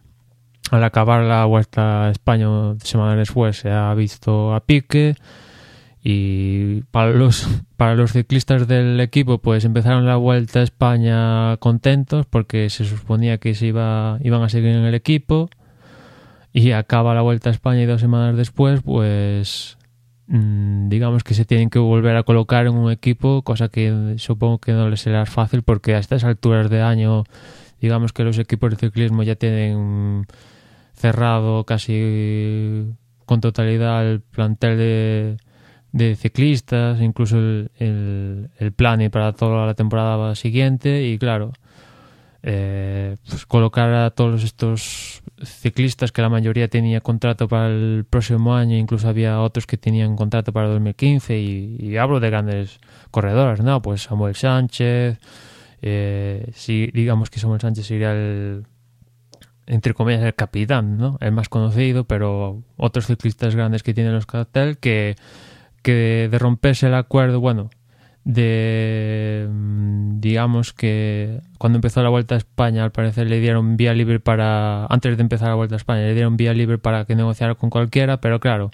al 0.70 0.85
acabar 0.85 1.24
la 1.24 1.44
Vuelta 1.44 2.04
a 2.04 2.11
España 2.12 2.46
semanas 2.85 3.16
después 3.16 3.56
se 3.56 3.72
ha 3.72 3.92
visto 3.94 4.54
a 4.54 4.61
pique 4.61 5.16
y 6.04 6.83
para 6.92 7.11
los 7.11 7.48
para 7.76 7.96
los 7.96 8.12
ciclistas 8.12 8.68
del 8.68 9.00
equipo 9.00 9.38
pues 9.38 9.64
empezaron 9.64 10.06
la 10.06 10.14
Vuelta 10.14 10.61
a 10.61 10.62
España 10.62 11.56
contentos 11.56 12.26
porque 12.26 12.70
se 12.70 12.85
suponía 12.85 13.38
que 13.38 13.56
se 13.56 13.66
iba 13.66 14.18
iban 14.22 14.42
a 14.44 14.48
seguir 14.48 14.70
en 14.70 14.85
el 14.85 14.94
equipo. 14.94 15.50
Y 16.52 16.70
acaba 16.70 17.12
la 17.12 17.22
Vuelta 17.22 17.50
a 17.50 17.52
España 17.52 17.83
y 17.83 17.87
dos 17.87 18.00
semanas 18.00 18.37
después 18.37 18.83
pues 18.83 19.78
digamos 20.33 21.25
que 21.25 21.35
se 21.35 21.45
tienen 21.45 21.71
que 21.71 21.81
volver 21.81 22.16
a 22.16 22.23
colocar 22.23 22.66
en 22.66 22.75
un 22.75 22.93
equipo 22.93 23.43
cosa 23.43 23.69
que 23.69 24.14
supongo 24.19 24.59
que 24.59 24.73
no 24.73 24.88
les 24.88 25.01
será 25.01 25.27
fácil 25.27 25.62
porque 25.62 25.97
a 25.97 25.99
estas 25.99 26.23
alturas 26.23 26.71
de 26.71 26.83
año 26.83 27.25
digamos 27.81 28.12
que 28.12 28.23
los 28.23 28.38
equipos 28.38 28.71
de 28.71 28.77
ciclismo 28.77 29.25
ya 29.25 29.35
tienen 29.35 30.27
cerrado 30.95 31.64
casi 31.64 32.95
con 33.27 33.40
totalidad 33.40 34.07
el 34.09 34.21
plantel 34.21 35.37
de, 35.93 36.14
ciclistas, 36.14 37.01
incluso 37.01 37.37
el, 37.38 38.51
el, 38.57 38.73
para 39.11 39.33
toda 39.33 39.66
la 39.66 39.75
temporada 39.75 40.37
siguiente 40.37 41.09
y 41.09 41.19
claro, 41.19 41.53
eh, 42.42 43.16
pues 43.29 43.46
colocar 43.46 43.92
a 43.92 44.11
todos 44.11 44.44
estos 44.44 45.22
ciclistas 45.42 46.12
que 46.12 46.22
la 46.22 46.29
mayoría 46.29 46.68
tenía 46.68 47.00
contrato 47.00 47.48
para 47.48 47.68
el 47.68 48.07
próximo 48.09 48.55
año, 48.55 48.76
incluso 48.76 49.09
había 49.09 49.40
otros 49.40 49.66
que 49.66 49.76
tenían 49.76 50.16
contrato 50.16 50.53
para 50.53 50.68
2015 50.68 51.38
y, 51.38 51.76
y 51.79 51.96
hablo 51.96 52.20
de 52.20 52.31
grandes 52.31 52.81
corredores, 53.11 53.62
¿no? 53.62 53.83
Pues 53.83 54.03
Samuel 54.03 54.35
Sánchez, 54.35 55.18
eh, 55.83 56.50
si 56.55 56.87
digamos 56.88 57.31
que 57.31 57.40
Samuel 57.40 57.61
Sánchez 57.61 57.87
sería 57.87 58.12
el 58.12 58.64
entre 59.66 59.94
comillas, 59.94 60.22
el 60.22 60.35
capitán, 60.35 60.98
¿no? 60.98 61.16
El 61.20 61.31
más 61.31 61.48
conocido, 61.48 62.03
pero 62.05 62.64
otros 62.76 63.07
ciclistas 63.07 63.55
grandes 63.55 63.85
que 63.85 63.94
tienen 63.94 64.12
los 64.12 64.26
cartel 64.26 64.79
que, 64.79 65.14
que 65.83 66.29
de 66.29 66.38
romperse 66.40 66.88
el 66.88 66.94
acuerdo, 66.94 67.38
bueno, 67.38 67.70
de 68.24 69.48
digamos 70.20 70.72
que 70.72 71.40
cuando 71.59 71.78
empezó 71.78 72.02
la 72.02 72.11
Vuelta 72.11 72.35
a 72.35 72.38
España 72.38 72.85
al 72.85 72.92
parecer 72.92 73.28
le 73.28 73.40
dieron 73.40 73.76
vía 73.76 73.94
libre 73.94 74.20
para 74.20 74.87
antes 74.87 75.16
de 75.16 75.22
empezar 75.22 75.48
la 75.48 75.54
Vuelta 75.54 75.76
a 75.76 75.78
España 75.78 76.02
le 76.02 76.14
dieron 76.14 76.37
vía 76.37 76.52
libre 76.52 76.78
para 76.78 77.04
que 77.06 77.14
negociara 77.16 77.54
con 77.54 77.70
cualquiera 77.70 78.20
pero 78.20 78.38
claro 78.38 78.70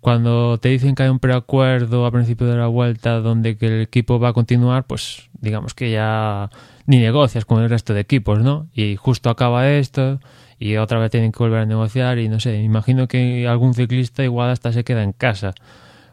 cuando 0.00 0.58
te 0.58 0.68
dicen 0.68 0.94
que 0.94 1.04
hay 1.04 1.08
un 1.08 1.18
preacuerdo 1.18 2.04
a 2.04 2.10
principio 2.10 2.46
de 2.46 2.56
la 2.58 2.66
vuelta 2.66 3.20
donde 3.20 3.56
que 3.56 3.66
el 3.68 3.80
equipo 3.80 4.20
va 4.20 4.28
a 4.28 4.32
continuar 4.34 4.84
pues 4.84 5.30
digamos 5.40 5.72
que 5.72 5.90
ya 5.90 6.50
ni 6.86 6.98
negocias 6.98 7.44
con 7.44 7.62
el 7.62 7.70
resto 7.70 7.94
de 7.94 8.00
equipos, 8.00 8.40
¿no? 8.40 8.68
Y 8.74 8.96
justo 8.96 9.30
acaba 9.30 9.70
esto 9.70 10.20
y 10.58 10.76
otra 10.76 10.98
vez 10.98 11.10
tienen 11.10 11.32
que 11.32 11.38
volver 11.38 11.60
a 11.60 11.66
negociar 11.66 12.18
y 12.18 12.28
no 12.28 12.40
sé, 12.40 12.62
imagino 12.62 13.08
que 13.08 13.46
algún 13.48 13.74
ciclista 13.74 14.22
igual 14.24 14.50
hasta 14.50 14.72
se 14.72 14.84
queda 14.84 15.02
en 15.02 15.12
casa, 15.12 15.54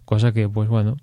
cosa 0.06 0.32
que 0.32 0.50
pues 0.50 0.70
bueno, 0.70 0.98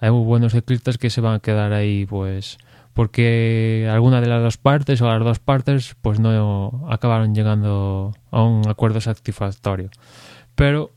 hay 0.00 0.10
muy 0.10 0.24
buenos 0.24 0.52
ciclistas 0.52 0.98
que 0.98 1.10
se 1.10 1.20
van 1.20 1.34
a 1.34 1.40
quedar 1.40 1.72
ahí 1.72 2.06
pues 2.06 2.58
porque 2.96 3.86
alguna 3.92 4.22
de 4.22 4.26
las 4.26 4.42
dos 4.42 4.56
partes 4.56 5.02
o 5.02 5.06
las 5.06 5.22
dos 5.22 5.38
partes 5.38 5.94
pues 6.00 6.18
no 6.18 6.86
acabaron 6.88 7.34
llegando 7.34 8.14
a 8.30 8.42
un 8.42 8.66
acuerdo 8.68 9.02
satisfactorio. 9.02 9.90
Pero 10.54 10.92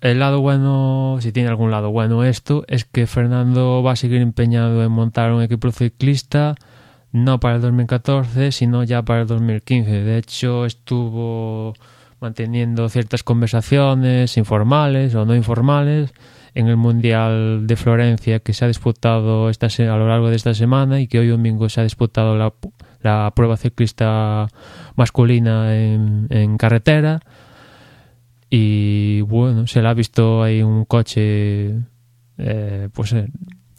el 0.00 0.20
lado 0.20 0.40
bueno, 0.40 1.18
si 1.20 1.32
tiene 1.32 1.50
algún 1.50 1.70
lado 1.70 1.90
bueno 1.90 2.24
esto, 2.24 2.64
es 2.66 2.86
que 2.86 3.06
Fernando 3.06 3.82
va 3.82 3.92
a 3.92 3.96
seguir 3.96 4.22
empeñado 4.22 4.82
en 4.82 4.90
montar 4.90 5.32
un 5.32 5.42
equipo 5.42 5.70
ciclista 5.70 6.54
no 7.12 7.38
para 7.40 7.56
el 7.56 7.60
2014, 7.62 8.50
sino 8.50 8.82
ya 8.82 9.02
para 9.02 9.20
el 9.20 9.26
2015. 9.26 9.90
De 10.02 10.18
hecho, 10.18 10.64
estuvo 10.64 11.74
manteniendo 12.20 12.88
ciertas 12.88 13.22
conversaciones 13.22 14.36
informales 14.36 15.14
o 15.14 15.24
no 15.24 15.36
informales 15.36 16.12
en 16.54 16.68
el 16.68 16.76
Mundial 16.76 17.66
de 17.66 17.76
Florencia 17.76 18.40
que 18.40 18.52
se 18.52 18.64
ha 18.64 18.68
disputado 18.68 19.50
esta 19.50 19.66
a 19.66 19.96
lo 19.96 20.08
largo 20.08 20.30
de 20.30 20.36
esta 20.36 20.54
semana 20.54 21.00
y 21.00 21.08
que 21.08 21.18
hoy 21.18 21.28
domingo 21.28 21.68
se 21.68 21.80
ha 21.80 21.84
disputado 21.84 22.36
la, 22.36 22.52
la 23.02 23.32
prueba 23.34 23.56
ciclista 23.56 24.46
masculina 24.96 25.76
en, 25.76 26.26
en, 26.30 26.56
carretera. 26.56 27.20
Y 28.48 29.20
bueno, 29.22 29.66
se 29.66 29.82
le 29.82 29.88
ha 29.88 29.94
visto 29.94 30.42
ahí 30.42 30.62
un 30.62 30.84
coche 30.84 31.74
eh, 32.38 32.88
pues 32.92 33.12
eh, 33.12 33.28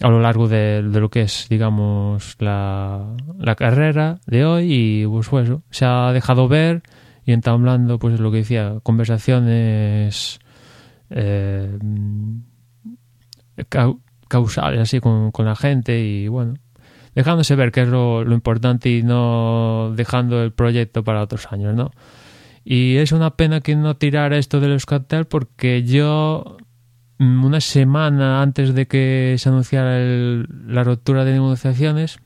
a 0.01 0.09
lo 0.09 0.19
largo 0.19 0.49
de, 0.49 0.83
de, 0.83 0.99
lo 0.99 1.09
que 1.09 1.21
es, 1.21 1.47
digamos, 1.49 2.35
la, 2.39 3.15
la 3.39 3.55
carrera 3.55 4.19
de 4.27 4.43
hoy 4.43 4.73
y 4.73 5.07
pues, 5.07 5.29
pues 5.29 5.49
se 5.69 5.85
ha 5.85 6.11
dejado 6.11 6.49
ver 6.49 6.83
y 7.25 7.31
entablando, 7.31 7.97
pues 7.99 8.19
lo 8.19 8.31
que 8.31 8.37
decía, 8.37 8.79
conversaciones 8.83 10.39
eh, 11.09 11.77
causales 14.27 14.79
así 14.79 14.99
con, 14.99 15.31
con, 15.31 15.45
la 15.45 15.55
gente 15.55 15.99
y 15.99 16.27
bueno, 16.27 16.55
dejándose 17.13 17.55
ver 17.55 17.71
que 17.71 17.83
es 17.83 17.87
lo, 17.87 18.23
lo, 18.23 18.33
importante 18.33 18.89
y 18.89 19.03
no 19.03 19.93
dejando 19.95 20.43
el 20.43 20.51
proyecto 20.51 21.03
para 21.03 21.21
otros 21.21 21.51
años, 21.51 21.75
¿no? 21.75 21.91
Y 22.63 22.97
es 22.97 23.11
una 23.11 23.35
pena 23.35 23.61
que 23.61 23.75
no 23.75 23.95
tirara 23.95 24.37
esto 24.37 24.59
de 24.59 24.69
los 24.69 24.85
cartel 24.85 25.25
porque 25.25 25.83
yo 25.83 26.57
Mm, 27.17 27.45
una 27.45 27.61
semana 27.61 28.41
antes 28.41 28.73
de 28.75 28.87
que 28.87 29.35
se 29.37 29.49
anunciara 29.49 29.97
la 30.67 30.83
ruptura 30.83 31.23
de 31.23 31.33
negociaciones, 31.33 32.19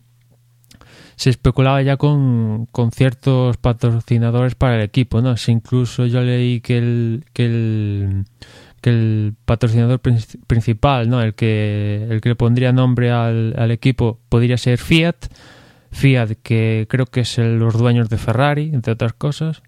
se 1.16 1.30
especulaba 1.30 1.82
ya 1.82 1.98
con, 1.98 2.66
con, 2.68 2.92
ciertos 2.92 3.58
patrocinadores 3.58 4.56
para 4.56 4.78
el 4.78 4.82
equipo, 4.82 5.22
¿no? 5.22 5.38
Si 5.38 5.52
incluso 5.52 6.06
yo 6.06 6.22
leí 6.22 6.62
que 6.62 6.78
el, 6.78 7.26
que 7.34 7.46
el, 7.46 8.26
que 8.80 8.90
el 8.90 9.36
patrocinador 9.46 10.00
principal, 10.00 11.10
¿no? 11.10 11.22
El 11.22 11.34
que, 11.36 12.08
el 12.10 12.22
que 12.22 12.30
le 12.30 12.36
pondría 12.36 12.72
nombre 12.72 13.12
al, 13.12 13.56
al 13.58 13.72
equipo 13.72 14.20
podría 14.30 14.58
ser 14.58 14.78
Fiat. 14.78 15.28
Fiat, 15.92 16.32
que 16.44 16.86
creo 16.90 17.06
que 17.06 17.22
es 17.22 17.38
el, 17.38 17.60
los 17.60 17.78
dueños 17.78 18.10
de 18.10 18.18
Ferrari, 18.18 18.72
entre 18.74 18.94
otras 18.94 19.14
cosas. 19.14 19.64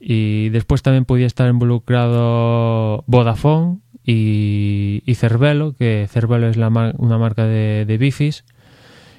Y 0.00 0.50
después 0.50 0.82
también 0.82 1.04
podía 1.04 1.26
estar 1.26 1.48
involucrado 1.48 3.04
Vodafone, 3.06 3.78
y, 4.04 5.02
y 5.04 5.14
Cervelo, 5.16 5.74
que 5.74 6.06
Cervelo 6.08 6.48
es 6.48 6.56
la 6.56 6.68
una 6.68 7.18
marca 7.18 7.44
de, 7.44 7.84
de 7.84 7.98
bicis, 7.98 8.44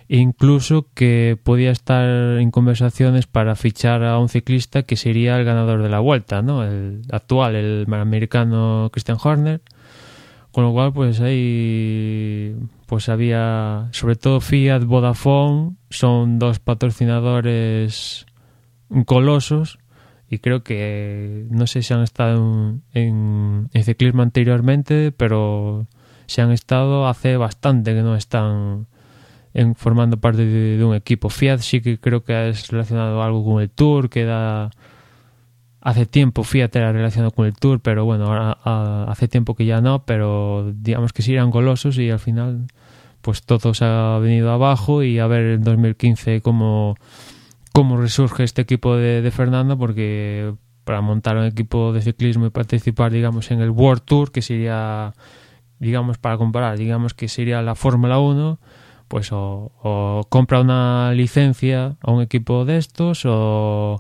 incluso 0.10 0.88
que 0.96 1.38
podía 1.42 1.72
estar 1.72 2.40
en 2.40 2.50
conversaciones 2.50 3.28
para 3.28 3.56
fichar 3.56 4.04
a 4.04 4.18
un 4.18 4.28
ciclista 4.28 4.84
que 4.84 4.96
sería 4.96 5.38
el 5.38 5.46
ganador 5.46 5.84
de 5.84 5.90
la 5.90 6.00
vuelta, 6.00 6.42
¿no? 6.42 6.64
El 6.64 7.04
actual, 7.12 7.56
el 7.56 7.86
americano 7.94 8.90
Christian 8.92 9.20
Horner. 9.24 9.62
Con 10.52 10.64
lo 10.64 10.74
cual, 10.74 10.94
pues 10.94 11.22
ahí 11.22 12.56
pues 12.88 13.08
había, 13.08 13.88
sobre 13.92 14.16
todo 14.16 14.42
Fiat, 14.42 14.84
Vodafone, 14.84 15.76
son 15.92 16.40
dos 16.40 16.58
patrocinadores 16.58 18.26
colosos 19.06 19.78
y 20.28 20.40
creo 20.40 20.64
que 20.64 21.46
no 21.52 21.68
sé 21.68 21.84
si 21.84 21.94
han 21.94 22.02
estado 22.02 22.82
en, 22.94 23.70
en, 23.74 23.84
ciclismo 23.84 24.24
anteriormente, 24.24 25.12
pero 25.12 25.86
si 26.26 26.42
han 26.42 26.52
estado 26.52 27.08
hace 27.08 27.38
bastante 27.38 27.94
que 27.94 28.02
no 28.02 28.16
están 28.16 28.88
en, 29.54 29.76
formando 29.76 30.18
parte 30.18 30.46
de, 30.46 30.84
un 30.84 30.96
equipo. 30.96 31.30
Fiat 31.30 31.60
sí 31.60 31.82
que 31.82 32.00
creo 32.00 32.24
que 32.24 32.50
es 32.50 32.68
relacionado 32.70 33.22
algo 33.24 33.44
con 33.44 33.62
el 33.62 33.70
Tour, 33.70 34.10
que 34.10 34.26
da 34.26 34.72
hace 35.82 36.06
tiempo 36.06 36.44
Fiat 36.44 36.76
era 36.76 36.92
relacionado 36.92 37.32
con 37.32 37.46
el 37.46 37.54
Tour, 37.54 37.80
pero 37.80 38.06
bueno, 38.06 38.26
ahora 38.26 39.06
hace 39.10 39.28
tiempo 39.28 39.56
que 39.56 39.66
ya 39.66 39.82
no, 39.82 40.04
pero 40.06 40.72
digamos 40.76 41.14
que 41.14 41.22
sí 41.22 41.34
eran 41.34 41.52
golosos 41.52 41.98
y 41.98 42.10
al 42.10 42.20
final 42.20 42.68
pues 43.22 43.44
todo 43.44 43.74
se 43.74 43.86
ha 43.86 44.18
venido 44.20 44.52
abajo 44.52 45.04
y 45.04 45.20
a 45.20 45.28
ver 45.28 45.46
en 45.46 45.64
2015 45.64 46.42
cómo 46.42 46.96
cómo 47.74 47.98
resurge 47.98 48.44
este 48.44 48.62
equipo 48.62 48.96
de, 48.96 49.22
de, 49.22 49.32
Fernando, 49.32 49.78
porque 49.78 50.54
para 50.84 51.02
montar 51.02 51.38
un 51.38 51.46
equipo 51.46 51.94
de 51.94 52.02
ciclismo 52.02 52.46
y 52.48 52.50
participar, 52.50 53.12
digamos, 53.12 53.52
en 53.52 53.62
el 53.62 53.70
World 53.70 54.02
Tour, 54.04 54.32
que 54.32 54.42
sería, 54.42 55.14
digamos, 55.80 56.18
para 56.18 56.38
comparar, 56.38 56.78
digamos 56.78 57.14
que 57.14 57.28
sería 57.28 57.62
la 57.62 57.76
Fórmula 57.76 58.20
1, 58.20 58.60
pues 59.10 59.30
o, 59.32 60.26
compra 60.30 60.62
una 60.62 61.12
licencia 61.14 61.98
a 62.02 62.12
un 62.12 62.22
equipo 62.22 62.64
de 62.64 62.78
estos 62.78 63.24
o, 63.26 64.00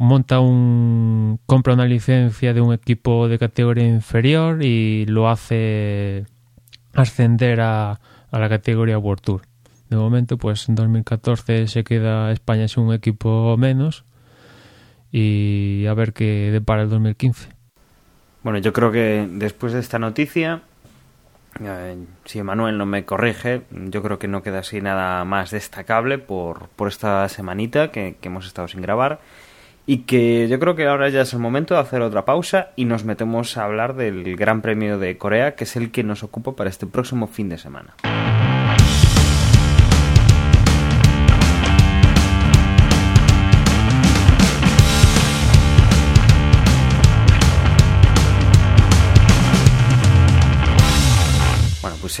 monta 0.00 0.40
un 0.40 1.40
compra 1.46 1.72
una 1.72 1.86
licencia 1.86 2.52
de 2.52 2.60
un 2.60 2.74
equipo 2.74 3.28
de 3.28 3.38
categoría 3.38 3.88
inferior 3.88 4.62
y 4.62 5.06
lo 5.06 5.28
hace 5.28 6.26
ascender 6.92 7.60
a, 7.60 8.00
a 8.30 8.38
la 8.38 8.48
categoría 8.48 8.98
World 8.98 9.22
Tour 9.22 9.42
De 9.88 9.96
momento, 9.96 10.36
pues 10.36 10.68
en 10.68 10.74
2014 10.74 11.66
se 11.68 11.84
queda 11.84 12.30
España 12.32 12.68
sin 12.68 12.84
un 12.84 12.94
equipo 12.94 13.56
menos 13.56 14.04
y 15.10 15.86
a 15.86 15.94
ver 15.94 16.12
qué 16.12 16.50
depara 16.52 16.82
el 16.82 16.90
2015. 16.90 17.48
Bueno, 18.42 18.58
yo 18.58 18.72
creo 18.72 18.92
que 18.92 19.28
después 19.30 19.72
de 19.72 19.80
esta 19.80 19.98
noticia, 19.98 20.62
si 22.24 22.38
Emanuel 22.38 22.78
no 22.78 22.86
me 22.86 23.04
corrige, 23.04 23.62
yo 23.70 24.02
creo 24.02 24.18
que 24.18 24.28
no 24.28 24.42
queda 24.42 24.60
así 24.60 24.80
nada 24.80 25.24
más 25.24 25.50
destacable 25.50 26.18
por, 26.18 26.68
por 26.70 26.88
esta 26.88 27.28
semanita 27.28 27.90
que, 27.90 28.16
que 28.20 28.28
hemos 28.28 28.46
estado 28.46 28.68
sin 28.68 28.82
grabar 28.82 29.20
y 29.88 30.00
que 30.00 30.48
yo 30.48 30.58
creo 30.60 30.76
que 30.76 30.86
ahora 30.86 31.08
ya 31.08 31.22
es 31.22 31.32
el 31.32 31.38
momento 31.38 31.72
de 31.72 31.80
hacer 31.80 32.02
otra 32.02 32.26
pausa 32.26 32.72
y 32.76 32.84
nos 32.84 33.04
metemos 33.04 33.56
a 33.56 33.64
hablar 33.64 33.96
del 33.96 34.36
Gran 34.36 34.60
Premio 34.60 34.98
de 34.98 35.16
Corea, 35.16 35.54
que 35.54 35.64
es 35.64 35.76
el 35.76 35.90
que 35.90 36.04
nos 36.04 36.22
ocupa 36.22 36.52
para 36.52 36.68
este 36.68 36.86
próximo 36.86 37.26
fin 37.26 37.48
de 37.48 37.56
semana. 37.56 37.94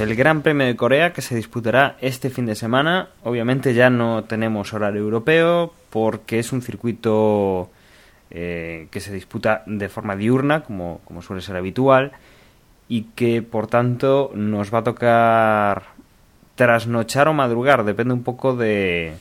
El 0.00 0.14
Gran 0.14 0.42
Premio 0.42 0.66
de 0.66 0.76
Corea 0.76 1.12
que 1.12 1.22
se 1.22 1.34
disputará 1.34 1.96
este 2.00 2.30
fin 2.30 2.46
de 2.46 2.54
semana. 2.54 3.08
Obviamente 3.24 3.74
ya 3.74 3.90
no 3.90 4.24
tenemos 4.24 4.72
horario 4.72 5.00
europeo 5.00 5.72
porque 5.90 6.38
es 6.38 6.52
un 6.52 6.62
circuito 6.62 7.70
eh, 8.30 8.88
que 8.90 9.00
se 9.00 9.12
disputa 9.12 9.62
de 9.66 9.88
forma 9.88 10.16
diurna, 10.16 10.62
como, 10.62 11.00
como 11.04 11.22
suele 11.22 11.42
ser 11.42 11.56
habitual, 11.56 12.12
y 12.88 13.04
que 13.14 13.42
por 13.42 13.66
tanto 13.66 14.30
nos 14.34 14.72
va 14.72 14.78
a 14.78 14.84
tocar 14.84 15.82
trasnochar 16.54 17.28
o 17.28 17.32
madrugar, 17.32 17.84
depende 17.84 18.12
un 18.12 18.24
poco 18.24 18.56
de, 18.56 19.14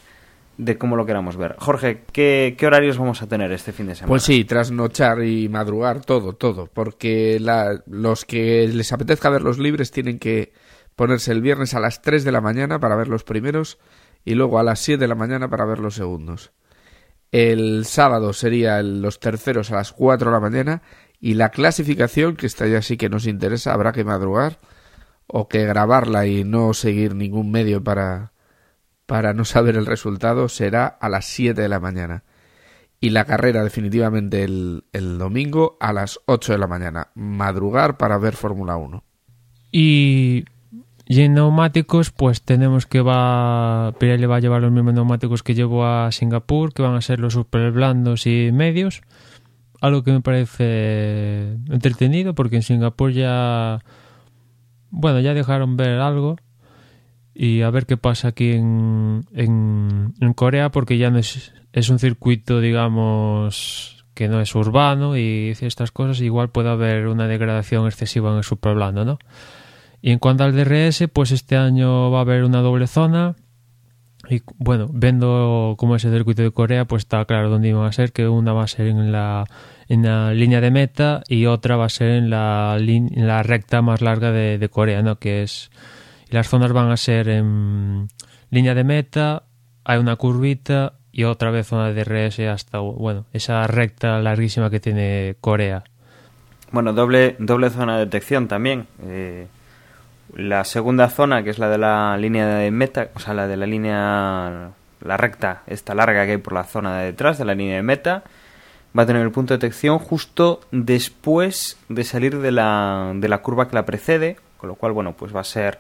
de 0.58 0.78
cómo 0.78 0.96
lo 0.96 1.06
queramos 1.06 1.38
ver. 1.38 1.56
Jorge, 1.60 2.02
¿qué, 2.12 2.56
¿qué, 2.58 2.68
horarios 2.68 2.98
vamos 2.98 3.22
a 3.22 3.28
tener 3.28 3.52
este 3.52 3.72
fin 3.72 3.88
de 3.88 3.96
semana? 3.96 4.10
Pues 4.10 4.24
sí, 4.24 4.44
trasnochar 4.44 5.24
y 5.24 5.48
madrugar, 5.48 6.04
todo, 6.04 6.34
todo. 6.34 6.68
Porque 6.74 7.38
la, 7.40 7.82
los 7.86 8.26
que 8.26 8.68
les 8.68 8.92
apetezca 8.92 9.30
ver 9.30 9.44
los 9.44 9.60
libres 9.60 9.92
tienen 9.92 10.20
que 10.20 10.52
ponerse 10.98 11.32
el 11.32 11.42
viernes 11.42 11.76
a 11.76 11.80
las 11.80 12.02
3 12.02 12.24
de 12.24 12.32
la 12.32 12.42
mañana 12.42 12.80
para 12.80 12.96
ver 12.96 13.08
los 13.08 13.24
primeros 13.24 13.78
y 14.26 14.34
luego 14.34 14.60
a 14.60 14.64
las 14.64 14.80
7 14.80 15.00
de 15.00 15.08
la 15.08 15.16
mañana 15.16 15.48
para 15.48 15.64
ver 15.64 15.78
los 15.78 15.94
segundos. 15.94 16.52
El 17.32 17.86
sábado 17.86 18.34
serían 18.34 19.04
los 19.04 19.20
terceros 19.20 19.72
a 19.72 19.76
las 19.76 19.94
4 19.94 20.32
de 20.32 20.34
la 20.34 20.42
mañana 20.42 20.82
y 21.22 21.36
la 21.36 21.50
clasificación, 21.50 22.36
que 22.36 22.48
esta 22.48 22.66
ya 22.66 22.82
sí 22.82 22.98
que 22.98 23.10
nos 23.10 23.28
interesa, 23.28 23.74
habrá 23.74 23.92
que 23.92 24.04
madrugar 24.04 24.60
o 25.28 25.48
que 25.48 25.66
grabarla 25.66 26.26
y 26.26 26.44
no 26.44 26.74
seguir 26.74 27.14
ningún 27.14 27.52
medio 27.52 27.84
para, 27.84 28.34
para 29.06 29.34
no 29.34 29.46
saber 29.46 29.78
el 29.78 29.86
resultado, 29.86 30.50
será 30.50 30.88
a 30.88 31.10
las 31.10 31.26
7 31.26 31.62
de 31.62 31.70
la 31.70 31.80
mañana. 31.80 32.24
Y 33.00 33.12
la 33.12 33.26
carrera 33.26 33.64
definitivamente 33.64 34.44
el, 34.44 34.86
el 34.94 35.20
domingo 35.20 35.78
a 35.80 35.94
las 35.94 36.20
8 36.26 36.54
de 36.54 36.58
la 36.58 36.66
mañana. 36.66 37.12
Madrugar 37.14 37.98
para 37.98 38.18
ver 38.18 38.36
Fórmula 38.36 38.78
1. 38.78 39.04
Y 39.72 40.46
y 41.10 41.22
en 41.22 41.36
neumáticos, 41.36 42.12
pues 42.12 42.42
tenemos 42.42 42.86
que 42.86 43.02
va 43.02 43.94
Pirelli 43.98 44.26
va 44.26 44.36
a 44.36 44.40
llevar 44.42 44.62
los 44.62 44.74
mismos 44.74 44.94
neumáticos 44.94 45.42
que 45.42 45.56
llevó 45.56 45.86
a 45.86 46.12
Singapur, 46.12 46.74
que 46.74 46.82
van 46.82 46.96
a 46.96 47.02
ser 47.02 47.22
los 47.22 47.34
super 47.34 47.72
blandos 47.72 48.28
y 48.28 48.52
medios. 48.52 49.02
Algo 49.80 50.04
que 50.04 50.12
me 50.12 50.20
parece 50.20 51.54
entretenido, 51.70 52.36
porque 52.36 52.58
en 52.58 52.62
Singapur 52.64 53.12
ya. 53.12 53.80
Bueno, 54.90 55.22
ya 55.22 55.34
dejaron 55.34 55.78
ver 55.78 56.00
algo. 56.00 56.36
Y 57.34 57.62
a 57.62 57.70
ver 57.70 57.86
qué 57.86 57.96
pasa 57.96 58.30
aquí 58.30 58.52
en, 58.52 59.26
en, 59.32 60.14
en 60.20 60.34
Corea, 60.34 60.72
porque 60.72 60.98
ya 60.98 61.10
no 61.10 61.20
es, 61.20 61.54
es 61.72 61.90
un 61.90 62.00
circuito, 62.00 62.60
digamos, 62.60 64.04
que 64.14 64.28
no 64.28 64.42
es 64.42 64.54
urbano 64.56 65.16
y 65.16 65.54
estas 65.62 65.92
cosas. 65.92 66.20
Igual 66.20 66.50
puede 66.50 66.70
haber 66.70 67.08
una 67.08 67.28
degradación 67.28 67.86
excesiva 67.86 68.32
en 68.32 68.38
el 68.38 68.44
super 68.44 68.74
blando, 68.74 69.06
¿no? 69.06 69.20
Y 70.02 70.12
en 70.12 70.20
cuanto 70.20 70.44
al 70.44 70.56
DRS, 70.56 71.08
pues 71.12 71.32
este 71.32 71.58
año 71.58 72.12
va 72.12 72.20
a 72.20 72.22
haber 72.22 72.44
una 72.44 72.62
doble 72.62 72.88
zona. 72.88 73.36
Y 74.30 74.42
bueno, 74.58 74.88
viendo 74.92 75.76
cómo 75.78 75.96
es 75.96 76.06
el 76.06 76.14
circuito 76.14 76.42
de 76.42 76.52
Corea, 76.52 76.86
pues 76.86 77.04
está 77.04 77.24
claro 77.26 77.50
dónde 77.50 77.70
iban 77.70 77.86
a 77.86 77.92
ser, 77.92 78.12
que 78.12 78.28
una 78.28 78.54
va 78.54 78.64
a 78.64 78.68
ser 78.68 78.88
en 78.88 79.12
la, 79.12 79.46
en 79.88 80.04
la 80.04 80.34
línea 80.34 80.60
de 80.60 80.72
meta 80.72 81.24
y 81.28 81.46
otra 81.46 81.78
va 81.78 81.86
a 81.86 81.90
ser 81.90 82.10
en 82.10 82.30
la, 82.30 82.78
en 82.80 83.28
la 83.28 83.44
recta 83.44 83.82
más 83.82 84.02
larga 84.02 84.32
de, 84.32 84.58
de, 84.58 84.70
Corea, 84.70 85.02
¿no? 85.02 85.18
Que 85.18 85.44
es... 85.44 85.72
Las 86.30 86.50
zonas 86.50 86.74
van 86.74 86.92
a 86.92 86.98
ser 86.98 87.30
en 87.30 88.10
línea 88.50 88.76
de 88.76 88.84
meta, 88.84 89.44
hay 89.86 89.98
una 89.98 90.18
curvita 90.18 90.94
y 91.14 91.24
otra 91.24 91.50
vez 91.52 91.68
zona 91.68 91.92
de 91.92 92.04
DRS 92.04 92.40
hasta, 92.42 92.80
bueno, 92.80 93.26
esa 93.32 93.66
recta 93.66 94.20
larguísima 94.20 94.70
que 94.70 94.82
tiene 94.82 95.38
Corea. 95.40 95.86
Bueno, 96.72 96.92
doble, 96.92 97.38
doble 97.40 97.70
zona 97.70 97.98
de 97.98 98.06
detección 98.06 98.48
también. 98.48 98.88
Eh, 99.04 99.48
la 100.38 100.64
segunda 100.66 101.10
zona, 101.10 101.44
que 101.44 101.50
es 101.50 101.58
la 101.58 101.68
de 101.68 101.80
la 101.80 102.16
línea 102.16 102.46
de 102.46 102.70
meta, 102.70 103.10
o 103.16 103.20
sea, 103.20 103.34
la 103.34 103.48
de 103.48 103.58
la 103.58 103.66
línea, 103.66 104.70
la 105.02 105.18
recta, 105.18 105.64
esta 105.66 105.96
larga 105.96 106.26
que 106.26 106.34
hay 106.34 106.38
por 106.38 106.54
la 106.54 106.64
zona 106.64 107.00
de 107.00 107.06
detrás 107.06 107.40
de 107.40 107.46
la 107.46 107.56
línea 107.56 107.78
de 107.78 107.82
meta, 107.82 108.24
va 108.98 109.02
a 109.02 109.06
tener 109.08 109.24
el 109.24 109.32
punto 109.32 109.56
de 109.56 109.58
detección 109.58 109.98
justo 109.98 110.62
después 110.70 111.80
de 111.90 112.04
salir 112.04 112.38
de 112.38 112.52
la, 112.52 113.14
de 113.16 113.28
la 113.28 113.40
curva 113.40 113.68
que 113.68 113.76
la 113.76 113.86
precede, 113.86 114.38
con 114.58 114.70
lo 114.70 114.76
cual, 114.76 114.92
bueno, 114.92 115.14
pues 115.18 115.36
va 115.36 115.42
a 115.42 115.44
ser 115.44 115.80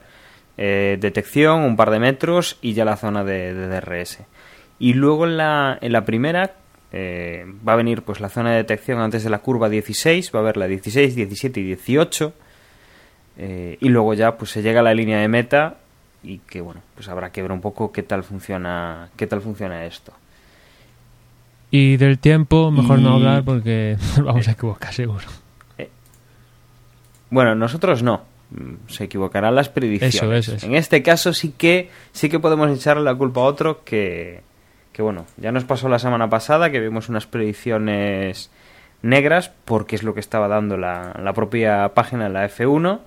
eh, 0.57 0.97
detección, 0.99 1.61
un 1.61 1.75
par 1.75 1.91
de 1.91 1.99
metros 1.99 2.57
y 2.59 2.73
ya 2.73 2.83
la 2.83 2.97
zona 2.97 3.23
de, 3.23 3.53
de 3.53 3.67
DRS. 3.67 4.21
Y 4.79 4.93
luego 4.93 5.25
en 5.25 5.37
la, 5.37 5.77
en 5.81 5.91
la 5.91 6.03
primera 6.03 6.55
eh, 6.91 7.45
va 7.67 7.73
a 7.73 7.75
venir 7.75 8.01
pues 8.01 8.19
la 8.19 8.29
zona 8.29 8.51
de 8.51 8.57
detección 8.57 9.01
antes 9.01 9.23
de 9.23 9.29
la 9.29 9.37
curva 9.37 9.69
16, 9.69 10.31
va 10.33 10.39
a 10.39 10.41
haber 10.41 10.57
la 10.57 10.65
16, 10.65 11.13
17 11.13 11.59
y 11.59 11.63
18 11.63 12.33
eh, 13.37 13.77
y 13.79 13.89
luego 13.89 14.13
ya 14.13 14.37
pues 14.37 14.51
se 14.51 14.61
llega 14.61 14.79
a 14.79 14.83
la 14.83 14.93
línea 14.93 15.19
de 15.19 15.27
meta 15.27 15.77
y 16.23 16.39
que 16.39 16.61
bueno, 16.61 16.81
pues 16.95 17.07
habrá 17.07 17.31
que 17.31 17.41
ver 17.41 17.51
un 17.51 17.61
poco 17.61 17.91
qué 17.91 18.03
tal 18.03 18.23
funciona, 18.23 19.09
qué 19.15 19.27
tal 19.27 19.41
funciona 19.41 19.85
esto. 19.85 20.11
Y 21.69 21.97
del 21.97 22.17
tiempo, 22.17 22.71
mejor 22.71 22.99
y... 22.99 23.03
no 23.03 23.15
hablar 23.15 23.43
porque 23.43 23.97
vamos 24.23 24.47
a 24.47 24.51
equivocar 24.51 24.93
seguro. 24.93 25.25
Eh, 25.77 25.89
bueno, 27.29 27.55
nosotros 27.55 28.01
no. 28.03 28.21
Se 28.87 29.03
equivocarán 29.03 29.55
las 29.55 29.67
predicciones. 29.67 30.15
Eso, 30.15 30.33
eso, 30.33 30.55
eso. 30.55 30.65
En 30.65 30.75
este 30.75 31.03
caso 31.03 31.33
sí 31.33 31.53
que 31.57 31.89
sí 32.13 32.29
que 32.29 32.39
podemos 32.39 32.71
echarle 32.71 33.03
la 33.03 33.13
culpa 33.13 33.41
a 33.41 33.43
otro 33.43 33.83
que, 33.83 34.41
que 34.93 35.01
bueno, 35.01 35.25
ya 35.35 35.51
nos 35.51 35.65
pasó 35.65 35.89
la 35.89 35.99
semana 35.99 36.29
pasada 36.29 36.71
que 36.71 36.79
vimos 36.79 37.09
unas 37.09 37.27
predicciones 37.27 38.49
negras 39.01 39.51
porque 39.65 39.97
es 39.97 40.03
lo 40.03 40.13
que 40.13 40.21
estaba 40.21 40.47
dando 40.47 40.77
la, 40.77 41.13
la 41.21 41.33
propia 41.33 41.89
página 41.93 42.23
de 42.23 42.29
la 42.29 42.49
F1 42.49 43.01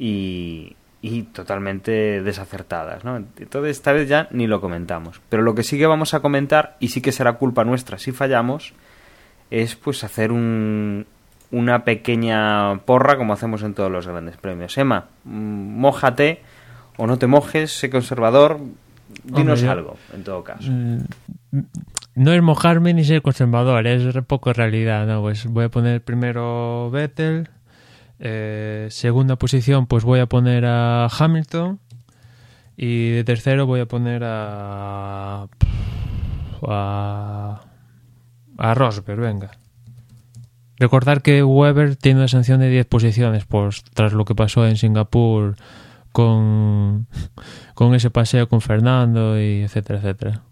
y, 0.00 0.74
y 1.02 1.22
totalmente 1.24 2.22
desacertadas, 2.22 3.04
¿no? 3.04 3.16
Entonces 3.16 3.76
esta 3.76 3.92
vez 3.92 4.08
ya 4.08 4.26
ni 4.30 4.46
lo 4.46 4.60
comentamos. 4.60 5.20
Pero 5.28 5.42
lo 5.42 5.54
que 5.54 5.62
sí 5.62 5.78
que 5.78 5.86
vamos 5.86 6.14
a 6.14 6.20
comentar, 6.20 6.76
y 6.80 6.88
sí 6.88 7.02
que 7.02 7.12
será 7.12 7.34
culpa 7.34 7.64
nuestra 7.64 7.98
si 7.98 8.10
fallamos, 8.10 8.72
es 9.50 9.76
pues 9.76 10.02
hacer 10.02 10.32
un, 10.32 11.06
una 11.50 11.84
pequeña 11.84 12.78
porra 12.86 13.16
como 13.18 13.34
hacemos 13.34 13.62
en 13.62 13.74
todos 13.74 13.92
los 13.92 14.06
grandes 14.06 14.38
premios. 14.38 14.76
Emma, 14.78 15.06
mójate 15.24 16.40
o 16.96 17.06
no 17.06 17.18
te 17.18 17.26
mojes, 17.26 17.70
sé 17.72 17.90
conservador, 17.90 18.58
dinos 19.24 19.60
Hombre, 19.60 19.68
algo, 19.68 19.96
en 20.14 20.24
todo 20.24 20.42
caso. 20.44 20.70
Mm, 20.70 21.00
No 22.14 22.32
es 22.32 22.42
mojarme 22.42 22.94
ni 22.94 23.04
ser 23.04 23.20
conservador, 23.22 23.86
es 23.86 24.16
poco 24.26 24.52
realidad, 24.52 25.06
¿no? 25.06 25.20
Pues 25.20 25.46
voy 25.46 25.66
a 25.66 25.68
poner 25.68 26.02
primero 26.02 26.90
Vettel, 26.90 27.48
eh, 28.20 28.88
segunda 28.90 29.36
posición, 29.36 29.86
pues 29.86 30.04
voy 30.04 30.20
a 30.20 30.26
poner 30.26 30.66
a 30.66 31.06
Hamilton. 31.06 31.80
Y 32.76 33.10
de 33.10 33.24
tercero 33.24 33.66
voy 33.66 33.80
a 33.80 33.86
poner 33.86 34.22
a. 34.24 35.46
a. 36.68 37.60
a 38.58 38.74
Rosberg, 38.74 39.20
venga. 39.20 39.50
Recordar 40.78 41.20
que 41.20 41.42
Weber 41.42 41.96
tiene 41.96 42.20
una 42.20 42.28
sanción 42.28 42.60
de 42.60 42.70
10 42.70 42.86
posiciones 42.86 43.44
pues, 43.44 43.84
tras 43.92 44.14
lo 44.14 44.24
que 44.24 44.34
pasó 44.34 44.66
en 44.66 44.78
Singapur 44.78 45.56
con, 46.12 47.06
con 47.74 47.94
ese 47.94 48.08
paseo 48.08 48.48
con 48.48 48.62
Fernando 48.62 49.38
y 49.38 49.62
etcétera, 49.62 49.98
etcétera. 49.98 50.42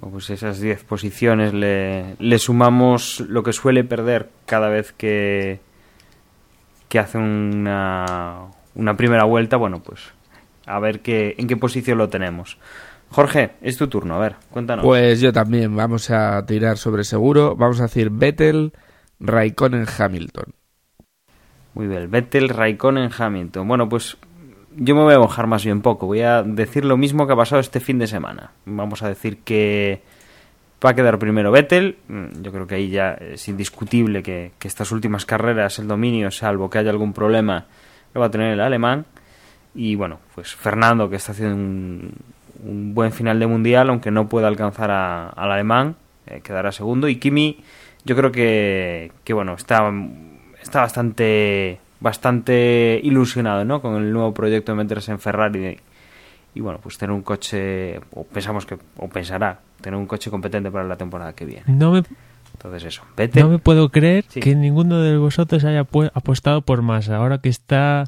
Pues 0.00 0.30
esas 0.30 0.60
10 0.60 0.82
posiciones 0.84 1.54
le, 1.54 2.16
le 2.18 2.38
sumamos 2.40 3.20
lo 3.20 3.44
que 3.44 3.52
suele 3.52 3.84
perder 3.84 4.28
cada 4.44 4.68
vez 4.68 4.92
que, 4.92 5.60
que 6.88 6.98
hace 6.98 7.18
una, 7.18 8.46
una 8.74 8.96
primera 8.96 9.24
vuelta, 9.24 9.56
bueno, 9.56 9.80
pues 9.82 10.12
a 10.66 10.78
ver 10.80 11.00
qué, 11.00 11.34
en 11.38 11.46
qué 11.46 11.56
posición 11.56 11.98
lo 11.98 12.08
tenemos. 12.08 12.58
Jorge, 13.10 13.52
es 13.62 13.76
tu 13.78 13.88
turno, 13.88 14.16
a 14.16 14.18
ver, 14.18 14.36
cuéntanos. 14.50 14.84
Pues 14.84 15.20
yo 15.20 15.32
también, 15.32 15.74
vamos 15.74 16.10
a 16.10 16.44
tirar 16.44 16.76
sobre 16.76 17.04
seguro, 17.04 17.56
vamos 17.56 17.80
a 17.80 17.84
decir 17.84 18.10
Vettel, 18.10 18.72
Raikkonen, 19.18 19.86
Hamilton. 19.98 20.54
Muy 21.74 21.86
bien, 21.86 22.10
Vettel, 22.10 22.48
Raikkonen, 22.48 23.10
Hamilton. 23.16 23.66
Bueno, 23.66 23.88
pues 23.88 24.18
yo 24.76 24.94
me 24.94 25.02
voy 25.02 25.14
a 25.14 25.18
mojar 25.18 25.46
más 25.46 25.64
bien 25.64 25.80
poco. 25.80 26.06
Voy 26.06 26.20
a 26.20 26.42
decir 26.42 26.84
lo 26.84 26.96
mismo 26.96 27.26
que 27.26 27.32
ha 27.32 27.36
pasado 27.36 27.60
este 27.60 27.80
fin 27.80 27.98
de 27.98 28.06
semana. 28.06 28.52
Vamos 28.66 29.02
a 29.02 29.08
decir 29.08 29.38
que 29.38 30.02
va 30.84 30.90
a 30.90 30.94
quedar 30.94 31.18
primero 31.18 31.50
Vettel. 31.50 31.96
Mm, 32.08 32.42
yo 32.42 32.52
creo 32.52 32.66
que 32.66 32.76
ahí 32.76 32.90
ya 32.90 33.12
es 33.14 33.48
indiscutible 33.48 34.22
que, 34.22 34.52
que 34.58 34.68
estas 34.68 34.92
últimas 34.92 35.24
carreras 35.26 35.78
el 35.78 35.88
dominio, 35.88 36.30
salvo 36.30 36.70
que 36.70 36.78
haya 36.78 36.90
algún 36.90 37.12
problema, 37.12 37.66
lo 38.14 38.20
va 38.20 38.26
a 38.28 38.30
tener 38.30 38.52
el 38.52 38.60
alemán. 38.60 39.04
Y 39.74 39.94
bueno, 39.94 40.18
pues 40.34 40.54
Fernando, 40.54 41.08
que 41.10 41.16
está 41.16 41.32
haciendo 41.32 41.54
un, 41.56 42.12
un 42.64 42.94
buen 42.94 43.12
final 43.12 43.38
de 43.38 43.46
mundial, 43.46 43.90
aunque 43.90 44.10
no 44.10 44.28
pueda 44.28 44.48
alcanzar 44.48 44.90
a- 44.90 45.28
al 45.30 45.52
alemán, 45.52 45.96
eh, 46.26 46.40
quedará 46.42 46.72
segundo. 46.72 47.08
Y 47.08 47.16
Kimi, 47.16 47.62
yo 48.04 48.16
creo 48.16 48.32
que, 48.32 49.12
que 49.24 49.32
bueno, 49.34 49.54
está, 49.54 49.92
está 50.60 50.80
bastante, 50.80 51.78
bastante 52.00 53.00
ilusionado 53.02 53.64
¿no? 53.64 53.80
con 53.82 53.96
el 53.96 54.12
nuevo 54.12 54.32
proyecto 54.34 54.72
de 54.72 54.78
meterse 54.78 55.12
en 55.12 55.18
Ferrari. 55.20 55.78
Y 56.54 56.60
bueno, 56.60 56.80
pues 56.82 56.98
tener 56.98 57.12
un 57.14 57.22
coche, 57.22 58.00
o 58.12 58.24
pensamos 58.24 58.66
que, 58.66 58.76
o 58.96 59.08
pensará, 59.08 59.60
tener 59.80 59.98
un 59.98 60.06
coche 60.06 60.30
competente 60.30 60.70
para 60.70 60.84
la 60.84 60.96
temporada 60.96 61.32
que 61.34 61.44
viene. 61.44 61.64
No 61.66 61.92
me, 61.92 62.02
Entonces 62.54 62.84
eso, 62.84 63.02
vete. 63.16 63.40
no 63.40 63.48
me 63.48 63.58
puedo 63.58 63.90
creer 63.90 64.24
Sí. 64.28 64.40
que 64.40 64.54
ninguno 64.54 65.00
de 65.00 65.16
vosotros 65.16 65.64
haya 65.64 65.80
apostado 66.14 66.62
por 66.62 66.82
Massa. 66.82 67.16
Ahora 67.16 67.38
que 67.38 67.48
está 67.48 68.04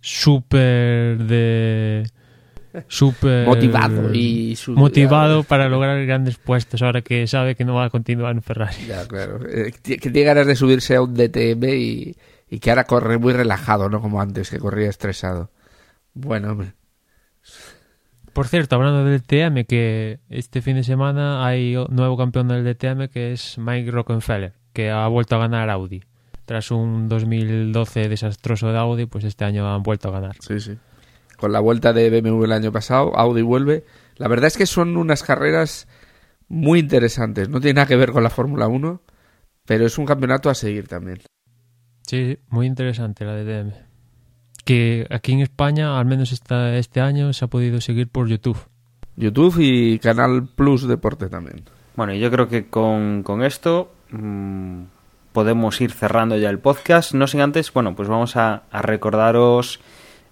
súper 0.00 1.18
de... 1.18 2.10
Súper 2.86 3.46
Motivado 3.48 4.14
y 4.14 4.54
su- 4.54 4.72
motivado 4.74 5.42
para 5.42 5.68
lograr 5.68 6.06
grandes 6.06 6.36
puestos 6.38 6.80
ahora 6.82 7.02
que 7.02 7.26
sabe 7.26 7.56
que 7.56 7.64
no 7.64 7.74
va 7.74 7.86
a 7.86 7.90
continuar 7.90 8.32
en 8.36 8.42
Ferrari. 8.42 8.76
Ya, 8.86 9.08
claro. 9.08 9.40
Eh, 9.48 9.72
que 9.82 9.98
tiene 9.98 10.22
ganas 10.22 10.46
de 10.46 10.54
subirse 10.54 10.94
a 10.94 11.02
un 11.02 11.12
DTM 11.14 11.64
y, 11.74 12.14
y 12.48 12.58
que 12.60 12.70
ahora 12.70 12.84
corre 12.84 13.18
muy 13.18 13.32
relajado, 13.32 13.88
no 13.88 14.00
como 14.00 14.20
antes, 14.20 14.50
que 14.50 14.60
corría 14.60 14.88
estresado. 14.88 15.50
Bueno, 16.14 16.52
hombre. 16.52 16.74
Por 18.32 18.46
cierto, 18.46 18.76
hablando 18.76 19.04
del 19.04 19.20
DTM, 19.20 19.64
que 19.64 20.20
este 20.28 20.62
fin 20.62 20.76
de 20.76 20.84
semana 20.84 21.44
hay 21.44 21.74
nuevo 21.88 22.16
campeón 22.16 22.48
del 22.48 22.64
DTM 22.64 23.08
que 23.08 23.32
es 23.32 23.58
Mike 23.58 23.90
Rockefeller, 23.90 24.54
que 24.72 24.90
ha 24.90 25.06
vuelto 25.08 25.36
a 25.36 25.40
ganar 25.40 25.68
Audi. 25.68 26.02
Tras 26.44 26.70
un 26.70 27.08
2012 27.08 28.08
desastroso 28.08 28.72
de 28.72 28.78
Audi, 28.78 29.06
pues 29.06 29.24
este 29.24 29.44
año 29.44 29.72
han 29.72 29.82
vuelto 29.82 30.08
a 30.08 30.12
ganar. 30.12 30.36
Sí, 30.40 30.60
sí. 30.60 30.76
Con 31.36 31.52
la 31.52 31.60
vuelta 31.60 31.92
de 31.92 32.10
BMW 32.10 32.44
el 32.44 32.52
año 32.52 32.72
pasado, 32.72 33.16
Audi 33.16 33.42
vuelve. 33.42 33.84
La 34.16 34.28
verdad 34.28 34.46
es 34.46 34.56
que 34.56 34.66
son 34.66 34.96
unas 34.96 35.22
carreras 35.22 35.88
muy 36.48 36.78
interesantes. 36.78 37.48
No 37.48 37.60
tiene 37.60 37.74
nada 37.74 37.86
que 37.86 37.96
ver 37.96 38.12
con 38.12 38.22
la 38.22 38.30
Fórmula 38.30 38.68
1, 38.68 39.00
pero 39.64 39.86
es 39.86 39.98
un 39.98 40.06
campeonato 40.06 40.50
a 40.50 40.54
seguir 40.54 40.86
también. 40.86 41.18
Sí, 42.06 42.34
sí, 42.34 42.38
muy 42.48 42.66
interesante 42.66 43.24
la 43.24 43.34
DTM. 43.36 43.89
Que 44.70 45.04
aquí 45.10 45.32
en 45.32 45.40
España, 45.40 45.98
al 45.98 46.06
menos 46.06 46.30
esta, 46.30 46.76
este 46.76 47.00
año, 47.00 47.32
se 47.32 47.44
ha 47.44 47.48
podido 47.48 47.80
seguir 47.80 48.06
por 48.06 48.28
YouTube. 48.28 48.56
YouTube 49.16 49.56
y 49.58 49.98
Canal 49.98 50.46
Plus 50.46 50.86
Deporte 50.86 51.28
también. 51.28 51.64
Bueno, 51.96 52.14
yo 52.14 52.30
creo 52.30 52.46
que 52.46 52.68
con, 52.68 53.24
con 53.24 53.42
esto 53.42 53.92
mm, 54.12 54.82
podemos 55.32 55.80
ir 55.80 55.90
cerrando 55.90 56.36
ya 56.36 56.50
el 56.50 56.60
podcast. 56.60 57.14
No 57.14 57.26
sin 57.26 57.40
antes, 57.40 57.72
bueno, 57.72 57.96
pues 57.96 58.08
vamos 58.08 58.36
a, 58.36 58.62
a 58.70 58.80
recordaros 58.80 59.80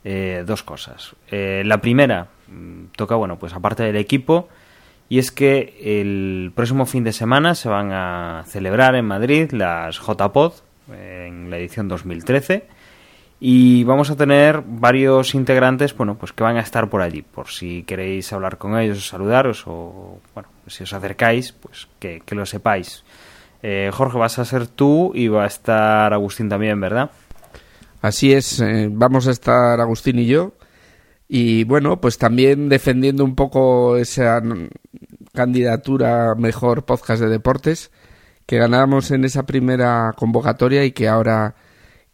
eh, 0.05 0.45
dos 0.47 0.63
cosas. 0.63 1.17
Eh, 1.33 1.65
la 1.67 1.81
primera 1.81 2.29
mm, 2.47 2.93
toca, 2.95 3.17
bueno, 3.17 3.41
pues 3.41 3.55
aparte 3.55 3.83
del 3.83 3.97
equipo, 3.97 4.49
y 5.09 5.19
es 5.19 5.33
que 5.33 5.81
el 5.83 6.53
próximo 6.55 6.87
fin 6.87 7.03
de 7.03 7.13
semana 7.13 7.57
se 7.57 7.69
van 7.69 7.91
a 7.91 8.45
celebrar 8.47 8.95
en 8.95 9.05
Madrid 9.05 9.51
las 9.51 9.99
JPod 9.99 10.53
eh, 10.93 11.25
en 11.27 11.51
la 11.51 11.59
edición 11.59 11.89
2013. 11.89 12.78
Y 13.41 13.85
vamos 13.85 14.11
a 14.11 14.17
tener 14.17 14.63
varios 14.67 15.35
integrantes, 15.35 15.97
bueno, 15.97 16.17
pues 16.17 16.33
que 16.33 16.43
van 16.43 16.57
a 16.57 16.61
estar 16.61 16.91
por 16.91 17.03
allí, 17.03 17.23
por 17.23 17.49
si 17.49 17.85
queréis 17.85 18.33
hablar 18.33 18.59
con 18.59 18.77
ellos, 18.77 19.07
saludaros 19.07 19.63
o, 19.67 20.19
bueno, 20.35 20.49
si 20.67 20.83
os 20.83 20.93
acercáis, 20.93 21.53
pues 21.53 21.87
que, 22.01 22.23
lo 22.31 22.47
sepáis. 22.47 23.05
Eh, 23.63 23.91
Jorge, 23.93 24.19
vas 24.19 24.39
a 24.41 24.45
ser 24.45 24.67
tú 24.67 25.13
y 25.15 25.29
va 25.29 25.45
a 25.45 25.47
estar 25.47 26.13
Agustín 26.13 26.49
también, 26.49 26.81
¿verdad? 26.81 27.11
Así 28.03 28.33
es, 28.33 28.61
eh, 28.61 28.89
vamos 28.91 29.29
a 29.29 29.31
estar 29.31 29.81
Agustín 29.81 30.19
y 30.19 30.27
yo. 30.27 30.55
Y 31.29 31.65
bueno, 31.65 32.01
pues 32.01 32.19
también 32.19 32.69
defendiendo 32.69 33.25
un 33.25 33.37
poco 33.37 33.97
esa 33.99 34.43
candidatura 35.33 36.35
mejor 36.37 36.85
podcast 36.85 37.23
de 37.23 37.29
deportes 37.29 37.93
que 38.47 38.57
ganamos 38.57 39.11
en 39.11 39.25
esa 39.25 39.45
primera 39.45 40.15
convocatoria 40.17 40.85
y 40.85 40.93
que 40.93 41.07
ahora 41.07 41.55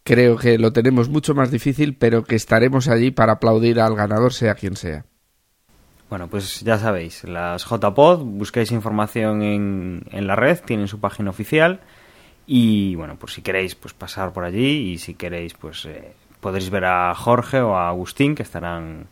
creo 0.05 0.37
que 0.37 0.57
lo 0.57 0.71
tenemos 0.71 1.09
mucho 1.09 1.33
más 1.33 1.51
difícil, 1.51 1.97
pero 1.97 2.23
que 2.23 2.35
estaremos 2.35 2.87
allí 2.87 3.11
para 3.11 3.33
aplaudir 3.33 3.81
al 3.81 3.95
ganador, 3.95 4.31
sea 4.31 4.53
quien 4.53 4.77
sea. 4.77 5.03
Bueno, 6.09 6.29
pues 6.29 6.61
ya 6.61 6.77
sabéis, 6.77 7.23
las 7.23 7.65
JPod, 7.65 8.23
buscáis 8.23 8.71
información 8.71 9.41
en, 9.41 10.03
en 10.11 10.27
la 10.27 10.35
red, 10.35 10.59
tienen 10.63 10.87
su 10.87 10.99
página 10.99 11.31
oficial 11.31 11.81
y 12.45 12.93
bueno, 12.95 13.17
pues 13.19 13.33
si 13.33 13.41
queréis 13.41 13.73
pues 13.73 13.95
pasar 13.95 14.31
por 14.31 14.45
allí 14.45 14.91
y 14.91 14.97
si 14.99 15.15
queréis 15.15 15.55
pues 15.55 15.85
eh, 15.85 16.13
podréis 16.39 16.69
ver 16.69 16.85
a 16.85 17.15
Jorge 17.15 17.59
o 17.61 17.75
a 17.75 17.89
Agustín 17.89 18.35
que 18.35 18.43
estarán 18.43 19.07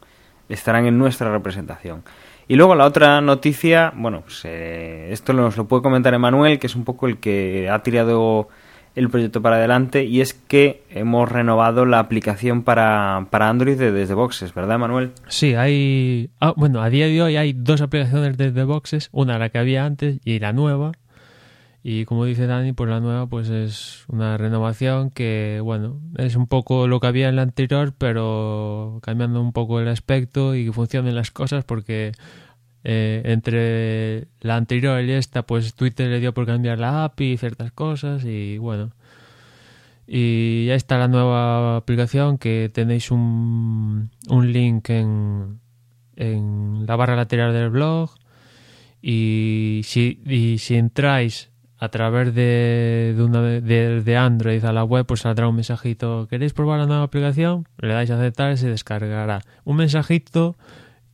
estarán 0.47 0.85
en 0.85 0.99
nuestra 0.99 1.31
representación. 1.31 2.03
Y 2.47 2.55
luego 2.55 2.75
la 2.75 2.85
otra 2.85 3.19
noticia, 3.21 3.91
bueno, 3.95 4.21
pues 4.21 4.41
eh, 4.45 5.07
esto 5.11 5.33
nos 5.33 5.57
lo 5.57 5.67
puede 5.67 5.81
comentar 5.81 6.13
Emanuel, 6.13 6.59
que 6.59 6.67
es 6.67 6.75
un 6.75 6.83
poco 6.83 7.07
el 7.07 7.17
que 7.17 7.69
ha 7.71 7.81
tirado 7.81 8.49
el 8.95 9.09
proyecto 9.09 9.41
para 9.41 9.55
adelante 9.55 10.05
y 10.05 10.21
es 10.21 10.33
que 10.33 10.83
hemos 10.89 11.31
renovado 11.31 11.85
la 11.85 11.99
aplicación 11.99 12.63
para, 12.63 13.27
para 13.31 13.49
Android 13.49 13.77
de 13.77 13.91
Desde 13.91 14.13
Boxes, 14.13 14.53
¿verdad, 14.53 14.77
Manuel? 14.77 15.11
Sí, 15.27 15.55
hay. 15.55 16.29
ah, 16.39 16.53
bueno, 16.55 16.81
a 16.81 16.89
día 16.89 17.07
de 17.07 17.21
hoy 17.21 17.35
hay 17.35 17.53
dos 17.53 17.81
aplicaciones 17.81 18.37
desde 18.37 18.63
Boxes, 18.63 19.09
una 19.11 19.39
la 19.39 19.49
que 19.49 19.57
había 19.57 19.85
antes 19.85 20.19
y 20.23 20.39
la 20.39 20.53
nueva. 20.53 20.91
Y 21.85 22.05
como 22.05 22.23
dice 22.23 22.47
Dani, 22.47 22.71
pues 22.71 22.89
la 22.89 23.01
nueva 23.01 23.27
pues 23.27 23.49
es 23.49 24.05
una 24.07 24.37
renovación 24.37 25.09
que, 25.09 25.59
bueno, 25.61 25.99
es 26.17 26.37
un 26.37 26.47
poco 26.47 26.87
lo 26.87 27.01
que 27.01 27.07
había 27.07 27.27
en 27.27 27.35
la 27.35 27.41
anterior, 27.41 27.93
pero 27.97 28.99
cambiando 29.01 29.41
un 29.41 29.51
poco 29.51 29.81
el 29.81 29.89
aspecto 29.89 30.55
y 30.55 30.65
que 30.65 30.71
funcionen 30.71 31.13
las 31.13 31.31
cosas 31.31 31.65
porque 31.65 32.13
eh, 32.83 33.21
entre 33.25 34.27
la 34.41 34.57
anterior 34.57 35.01
y 35.03 35.11
esta, 35.11 35.43
pues 35.43 35.73
Twitter 35.73 36.09
le 36.09 36.19
dio 36.19 36.33
por 36.33 36.45
cambiar 36.45 36.79
la 36.79 37.05
API 37.05 37.33
y 37.33 37.37
ciertas 37.37 37.71
cosas 37.71 38.25
y 38.25 38.57
bueno. 38.57 38.91
Y 40.05 40.65
ya 40.65 40.75
está 40.75 40.97
la 40.97 41.07
nueva 41.07 41.77
aplicación 41.77 42.37
que 42.37 42.69
tenéis 42.73 43.09
un, 43.09 44.09
un 44.27 44.51
link 44.51 44.89
en, 44.89 45.59
en 46.17 46.85
la 46.85 46.95
barra 46.97 47.15
lateral 47.15 47.53
del 47.53 47.69
blog 47.69 48.11
y 49.01 49.81
si, 49.85 50.21
y 50.25 50.57
si 50.57 50.75
entráis 50.75 51.51
a 51.77 51.89
través 51.89 52.33
de, 52.33 53.13
de, 53.15 53.23
una, 53.23 53.41
de, 53.41 54.01
de 54.01 54.17
Android 54.17 54.63
a 54.63 54.73
la 54.73 54.83
web 54.83 55.05
pues 55.05 55.21
saldrá 55.21 55.47
un 55.47 55.55
mensajito 55.55 56.27
¿queréis 56.29 56.53
probar 56.53 56.79
la 56.79 56.85
nueva 56.85 57.03
aplicación? 57.03 57.67
le 57.77 57.93
dais 57.93 58.09
a 58.11 58.15
aceptar 58.15 58.53
y 58.53 58.57
se 58.57 58.69
descargará 58.69 59.41
un 59.65 59.77
mensajito 59.77 60.55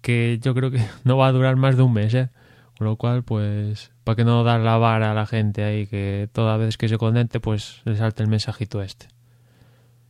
que 0.02 0.40
yo 0.42 0.54
creo 0.54 0.72
que 0.72 0.80
no 1.04 1.18
va 1.18 1.28
a 1.28 1.32
durar 1.32 1.56
más 1.56 1.78
de 1.78 1.84
un 1.84 1.94
mes 1.94 2.14
¿eh? 2.14 2.30
con 2.78 2.88
lo 2.88 2.96
cual 2.96 3.24
pues 3.24 3.92
para 4.04 4.16
que 4.16 4.24
no 4.24 4.44
dar 4.44 4.62
la 4.62 4.78
vara 4.78 5.12
a 5.12 5.14
la 5.14 5.26
gente 5.26 5.64
ahí 5.64 5.88
que 5.88 6.30
toda 6.32 6.58
vez 6.58 6.78
que 6.78 6.88
se 6.88 6.98
conecte 6.98 7.40
pues 7.40 7.82
le 7.86 7.96
salte 7.96 8.24
el 8.24 8.30
mensajito 8.30 8.82
este 8.82 9.08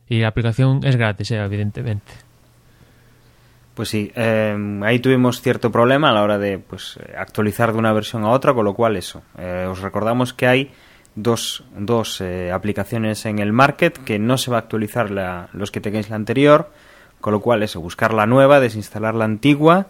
y 0.08 0.20
la 0.20 0.28
aplicación 0.28 0.80
es 0.84 0.96
gratis 0.96 1.30
¿eh? 1.30 1.42
evidentemente 1.42 2.12
pues 3.80 3.88
sí, 3.88 4.12
eh, 4.14 4.80
ahí 4.82 4.98
tuvimos 4.98 5.40
cierto 5.40 5.72
problema 5.72 6.10
a 6.10 6.12
la 6.12 6.22
hora 6.22 6.36
de 6.36 6.58
pues, 6.58 6.98
actualizar 7.16 7.72
de 7.72 7.78
una 7.78 7.94
versión 7.94 8.24
a 8.24 8.28
otra, 8.28 8.52
con 8.52 8.66
lo 8.66 8.74
cual 8.74 8.94
eso. 8.96 9.22
Eh, 9.38 9.66
os 9.70 9.80
recordamos 9.80 10.34
que 10.34 10.46
hay 10.46 10.70
dos, 11.14 11.64
dos 11.74 12.20
eh, 12.20 12.50
aplicaciones 12.52 13.24
en 13.26 13.38
el 13.38 13.54
market 13.54 13.96
que 13.96 14.18
no 14.18 14.36
se 14.38 14.50
va 14.50 14.58
a 14.58 14.60
actualizar 14.60 15.10
la, 15.10 15.48
los 15.52 15.70
que 15.70 15.80
tengáis 15.80 16.10
la 16.10 16.16
anterior, 16.16 16.70
con 17.20 17.32
lo 17.32 17.40
cual 17.40 17.62
eso, 17.62 17.80
buscar 17.80 18.14
la 18.14 18.26
nueva, 18.26 18.60
desinstalar 18.60 19.14
la 19.14 19.24
antigua 19.24 19.88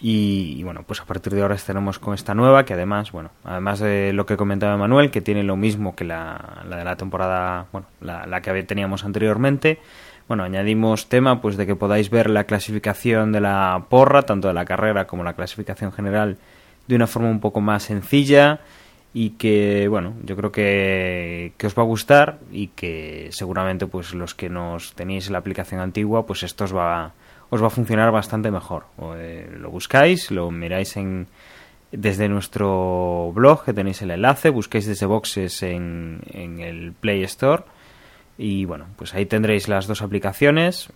y, 0.00 0.62
bueno, 0.62 0.84
pues 0.86 1.00
a 1.00 1.04
partir 1.06 1.34
de 1.34 1.42
ahora 1.42 1.56
estaremos 1.56 1.98
con 1.98 2.14
esta 2.14 2.34
nueva 2.34 2.64
que 2.64 2.74
además, 2.74 3.10
bueno, 3.10 3.30
además 3.44 3.80
de 3.80 4.12
lo 4.12 4.26
que 4.26 4.36
comentaba 4.36 4.76
Manuel, 4.76 5.10
que 5.10 5.20
tiene 5.20 5.42
lo 5.42 5.56
mismo 5.56 5.96
que 5.96 6.04
la, 6.04 6.62
la 6.68 6.76
de 6.76 6.84
la 6.84 6.96
temporada, 6.96 7.66
bueno, 7.72 7.88
la, 8.00 8.26
la 8.26 8.40
que 8.40 8.62
teníamos 8.62 9.04
anteriormente, 9.04 9.80
bueno, 10.28 10.44
añadimos 10.44 11.08
tema 11.08 11.40
pues 11.40 11.56
de 11.56 11.66
que 11.66 11.74
podáis 11.74 12.10
ver 12.10 12.30
la 12.30 12.44
clasificación 12.44 13.32
de 13.32 13.40
la 13.40 13.86
porra, 13.88 14.22
tanto 14.22 14.46
de 14.48 14.54
la 14.54 14.64
carrera 14.64 15.06
como 15.06 15.24
la 15.24 15.32
clasificación 15.32 15.90
general, 15.90 16.38
de 16.86 16.94
una 16.94 17.06
forma 17.06 17.28
un 17.30 17.40
poco 17.40 17.60
más 17.60 17.82
sencilla 17.82 18.60
y 19.14 19.30
que, 19.30 19.88
bueno, 19.88 20.14
yo 20.24 20.36
creo 20.36 20.52
que, 20.52 21.52
que 21.56 21.66
os 21.66 21.76
va 21.76 21.82
a 21.82 21.86
gustar 21.86 22.38
y 22.52 22.68
que 22.68 23.28
seguramente 23.32 23.86
pues 23.86 24.14
los 24.14 24.34
que 24.34 24.48
nos 24.48 24.94
tenéis 24.94 25.30
la 25.30 25.38
aplicación 25.38 25.80
antigua, 25.80 26.26
pues 26.26 26.42
esto 26.42 26.64
os 26.64 26.74
va, 26.74 27.14
os 27.50 27.62
va 27.62 27.68
a 27.68 27.70
funcionar 27.70 28.12
bastante 28.12 28.50
mejor. 28.50 28.84
O, 28.98 29.14
eh, 29.16 29.50
lo 29.58 29.70
buscáis, 29.70 30.30
lo 30.30 30.50
miráis 30.50 30.96
en 30.96 31.26
desde 31.90 32.28
nuestro 32.28 33.32
blog, 33.34 33.64
que 33.64 33.72
tenéis 33.72 34.02
el 34.02 34.10
enlace, 34.10 34.50
busquéis 34.50 34.86
desde 34.86 35.06
boxes 35.06 35.62
en, 35.62 36.20
en 36.30 36.60
el 36.60 36.92
Play 36.92 37.22
Store 37.22 37.64
Y 38.36 38.66
bueno, 38.66 38.86
pues 38.96 39.14
ahí 39.14 39.24
tendréis 39.24 39.68
las 39.68 39.86
dos 39.86 40.02
aplicaciones, 40.02 40.90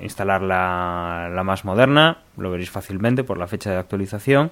instalar 0.00 0.42
la, 0.42 1.30
la 1.32 1.44
más 1.44 1.64
moderna, 1.64 2.18
lo 2.36 2.50
veréis 2.50 2.70
fácilmente 2.70 3.22
por 3.22 3.38
la 3.38 3.46
fecha 3.46 3.70
de 3.70 3.78
actualización. 3.78 4.50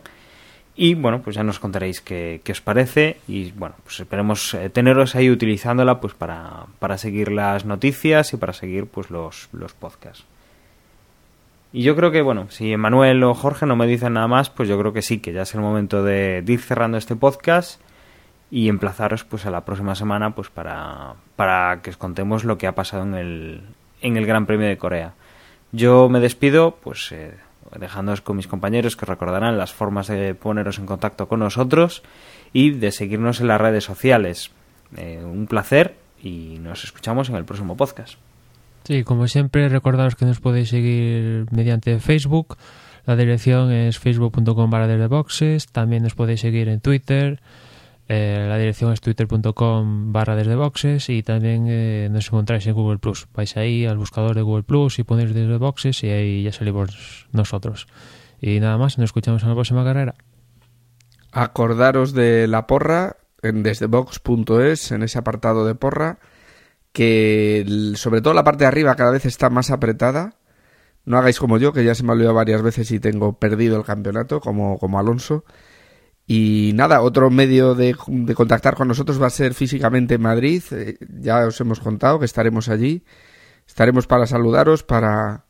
Y 0.83 0.95
bueno, 0.95 1.21
pues 1.21 1.37
ya 1.37 1.43
nos 1.43 1.59
contaréis 1.59 2.01
qué, 2.01 2.41
qué 2.43 2.53
os 2.53 2.63
parece 2.63 3.19
y 3.29 3.53
bueno, 3.53 3.75
pues 3.85 4.01
esperemos 4.01 4.55
eh, 4.55 4.71
teneros 4.71 5.15
ahí 5.15 5.29
utilizándola 5.29 6.01
pues 6.01 6.15
para, 6.15 6.65
para 6.79 6.97
seguir 6.97 7.31
las 7.31 7.67
noticias 7.67 8.33
y 8.33 8.39
para 8.39 8.55
seguir 8.55 8.87
pues 8.87 9.11
los, 9.11 9.51
los 9.53 9.75
podcasts. 9.75 10.25
Y 11.75 11.83
yo 11.83 11.95
creo 11.97 12.11
que, 12.11 12.23
bueno, 12.23 12.47
si 12.49 12.75
Manuel 12.79 13.23
o 13.25 13.35
Jorge 13.35 13.67
no 13.67 13.77
me 13.77 13.87
dicen 13.87 14.15
nada 14.15 14.27
más, 14.27 14.49
pues 14.49 14.71
yo 14.71 14.79
creo 14.79 14.95
que 14.95 15.03
sí, 15.03 15.19
que 15.19 15.35
ya 15.35 15.43
es 15.43 15.55
el 15.55 15.61
momento 15.61 16.03
de, 16.03 16.43
ir 16.47 16.61
cerrando 16.63 16.97
este 16.97 17.15
podcast 17.15 17.79
y 18.51 18.71
emplazaros 18.71 19.25
pues 19.25 19.45
a 19.45 19.51
la 19.51 19.67
próxima 19.67 19.95
semana 19.95 20.35
pues 20.35 20.49
para, 20.49 21.13
para 21.37 21.83
que 21.83 21.91
os 21.91 21.99
contemos 21.99 22.45
lo 22.45 22.57
que 22.57 22.67
ha 22.67 22.75
pasado 22.75 23.03
en 23.03 23.15
el, 23.17 23.61
en 24.01 24.17
el 24.17 24.25
Gran 24.25 24.47
Premio 24.47 24.67
de 24.67 24.79
Corea. 24.79 25.13
Yo 25.73 26.09
me 26.09 26.21
despido, 26.21 26.79
pues 26.83 27.13
eh, 27.13 27.35
dejándoos 27.79 28.21
con 28.21 28.37
mis 28.37 28.47
compañeros 28.47 28.97
que 28.97 29.07
recordarán 29.07 29.59
las 29.59 29.73
formas 29.73 30.09
de 30.09 30.35
poneros 30.35 30.79
en 30.79 30.87
contacto 30.87 31.29
con 31.29 31.41
nosotros 31.41 32.03
y 32.53 32.71
de 32.71 32.93
seguirnos 32.93 33.41
en 33.41 33.49
las 33.49 33.61
redes 33.61 33.85
sociales. 33.85 34.51
Eh, 34.97 35.23
un 35.25 35.47
placer 35.47 35.97
y 36.23 36.59
nos 36.61 36.85
escuchamos 36.85 37.29
en 37.29 37.37
el 37.37 37.45
próximo 37.45 37.77
podcast. 37.77 38.15
Sí, 38.85 39.05
como 39.05 39.29
siempre, 39.29 39.69
recordaros 39.69 40.17
que 40.17 40.25
nos 40.25 40.41
podéis 40.41 40.71
seguir 40.71 41.47
mediante 41.51 41.99
Facebook. 42.01 42.57
La 43.07 43.17
dirección 43.17 43.71
es 43.73 43.99
facebook.com 43.99 44.71
barra 44.71 44.87
desde 44.87 45.07
boxes. 45.07 45.69
También 45.69 46.03
nos 46.03 46.15
podéis 46.15 46.41
seguir 46.41 46.69
en 46.69 46.81
Twitter. 46.81 47.41
Eh, 48.13 48.45
la 48.49 48.59
dirección 48.59 48.93
es 48.93 49.01
twitter.com 49.01 50.13
barra 50.13 50.35
desde 50.35 50.57
boxes 50.57 51.09
y 51.11 51.23
también 51.23 51.67
eh, 51.69 52.09
nos 52.11 52.27
encontráis 52.27 52.67
en 52.67 52.75
Google 52.75 52.99
Plus. 52.99 53.29
Vais 53.35 53.57
ahí 53.57 53.87
al 53.87 53.99
buscador 53.99 54.35
de 54.35 54.43
Google 54.43 54.65
Plus 54.65 54.99
y 54.99 55.05
ponéis 55.05 55.33
desde 55.33 55.59
boxes 55.59 56.03
y 56.03 56.09
ahí 56.09 56.43
ya 56.43 56.53
salimos 56.53 57.29
nosotros. 57.31 57.87
Y 58.41 58.59
nada 58.59 58.79
más, 58.79 58.99
nos 58.99 59.05
escuchamos 59.05 59.45
en 59.45 59.51
la 59.51 59.55
próxima 59.55 59.85
carrera. 59.85 60.17
Acordaros 61.31 62.13
de 62.13 62.49
la 62.49 62.67
porra 62.67 63.19
en 63.43 63.63
desdebox.es, 63.63 64.91
en 64.91 65.05
ese 65.05 65.17
apartado 65.17 65.65
de 65.65 65.77
porra, 65.77 66.19
que 66.91 67.65
sobre 67.95 68.23
todo 68.23 68.35
la 68.35 68.43
parte 68.43 68.65
de 68.65 68.69
arriba 68.69 68.97
cada 68.97 69.13
vez 69.13 69.25
está 69.25 69.51
más 69.51 69.71
apretada. 69.71 70.35
No 71.05 71.17
hagáis 71.17 71.39
como 71.39 71.59
yo, 71.59 71.73
que 71.73 71.85
ya 71.85 71.95
se 71.95 72.03
me 72.03 72.09
ha 72.09 72.15
olvidado 72.15 72.35
varias 72.35 72.61
veces 72.61 72.91
y 72.91 72.99
tengo 72.99 73.39
perdido 73.39 73.77
el 73.77 73.85
campeonato, 73.85 74.41
como, 74.41 74.81
como 74.81 74.99
Alonso. 74.99 75.45
Y 76.33 76.71
nada, 76.77 77.03
otro 77.03 77.29
medio 77.29 77.75
de, 77.75 77.97
de 78.07 78.35
contactar 78.37 78.77
con 78.77 78.87
nosotros 78.87 79.21
va 79.21 79.27
a 79.27 79.31
ser 79.31 79.53
físicamente 79.53 80.15
en 80.15 80.23
Madrid. 80.23 80.63
Eh, 80.71 80.97
ya 81.19 81.45
os 81.45 81.61
hemos 81.61 81.81
contado 81.81 82.21
que 82.21 82.25
estaremos 82.25 82.69
allí. 82.69 83.03
Estaremos 83.67 84.07
para 84.07 84.29
saludaros, 84.29 84.85
para, 84.85 85.47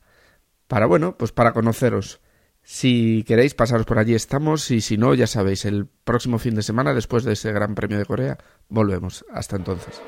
para 0.65 0.87
bueno, 0.87 1.15
pues 1.19 1.31
para 1.31 1.53
conoceros. 1.53 2.19
Si 2.63 3.23
queréis 3.27 3.53
pasaros 3.53 3.85
por 3.85 3.99
allí 3.99 4.15
estamos 4.15 4.71
y 4.71 4.81
si 4.81 4.97
no, 4.97 5.13
ya 5.13 5.27
sabéis, 5.27 5.65
el 5.65 5.85
próximo 5.85 6.39
fin 6.39 6.55
de 6.55 6.63
semana, 6.63 6.95
después 6.95 7.25
de 7.25 7.33
ese 7.33 7.51
Gran 7.51 7.75
Premio 7.75 7.99
de 7.99 8.05
Corea, 8.05 8.39
volvemos. 8.67 9.23
Hasta 9.31 9.57
entonces. 9.57 10.01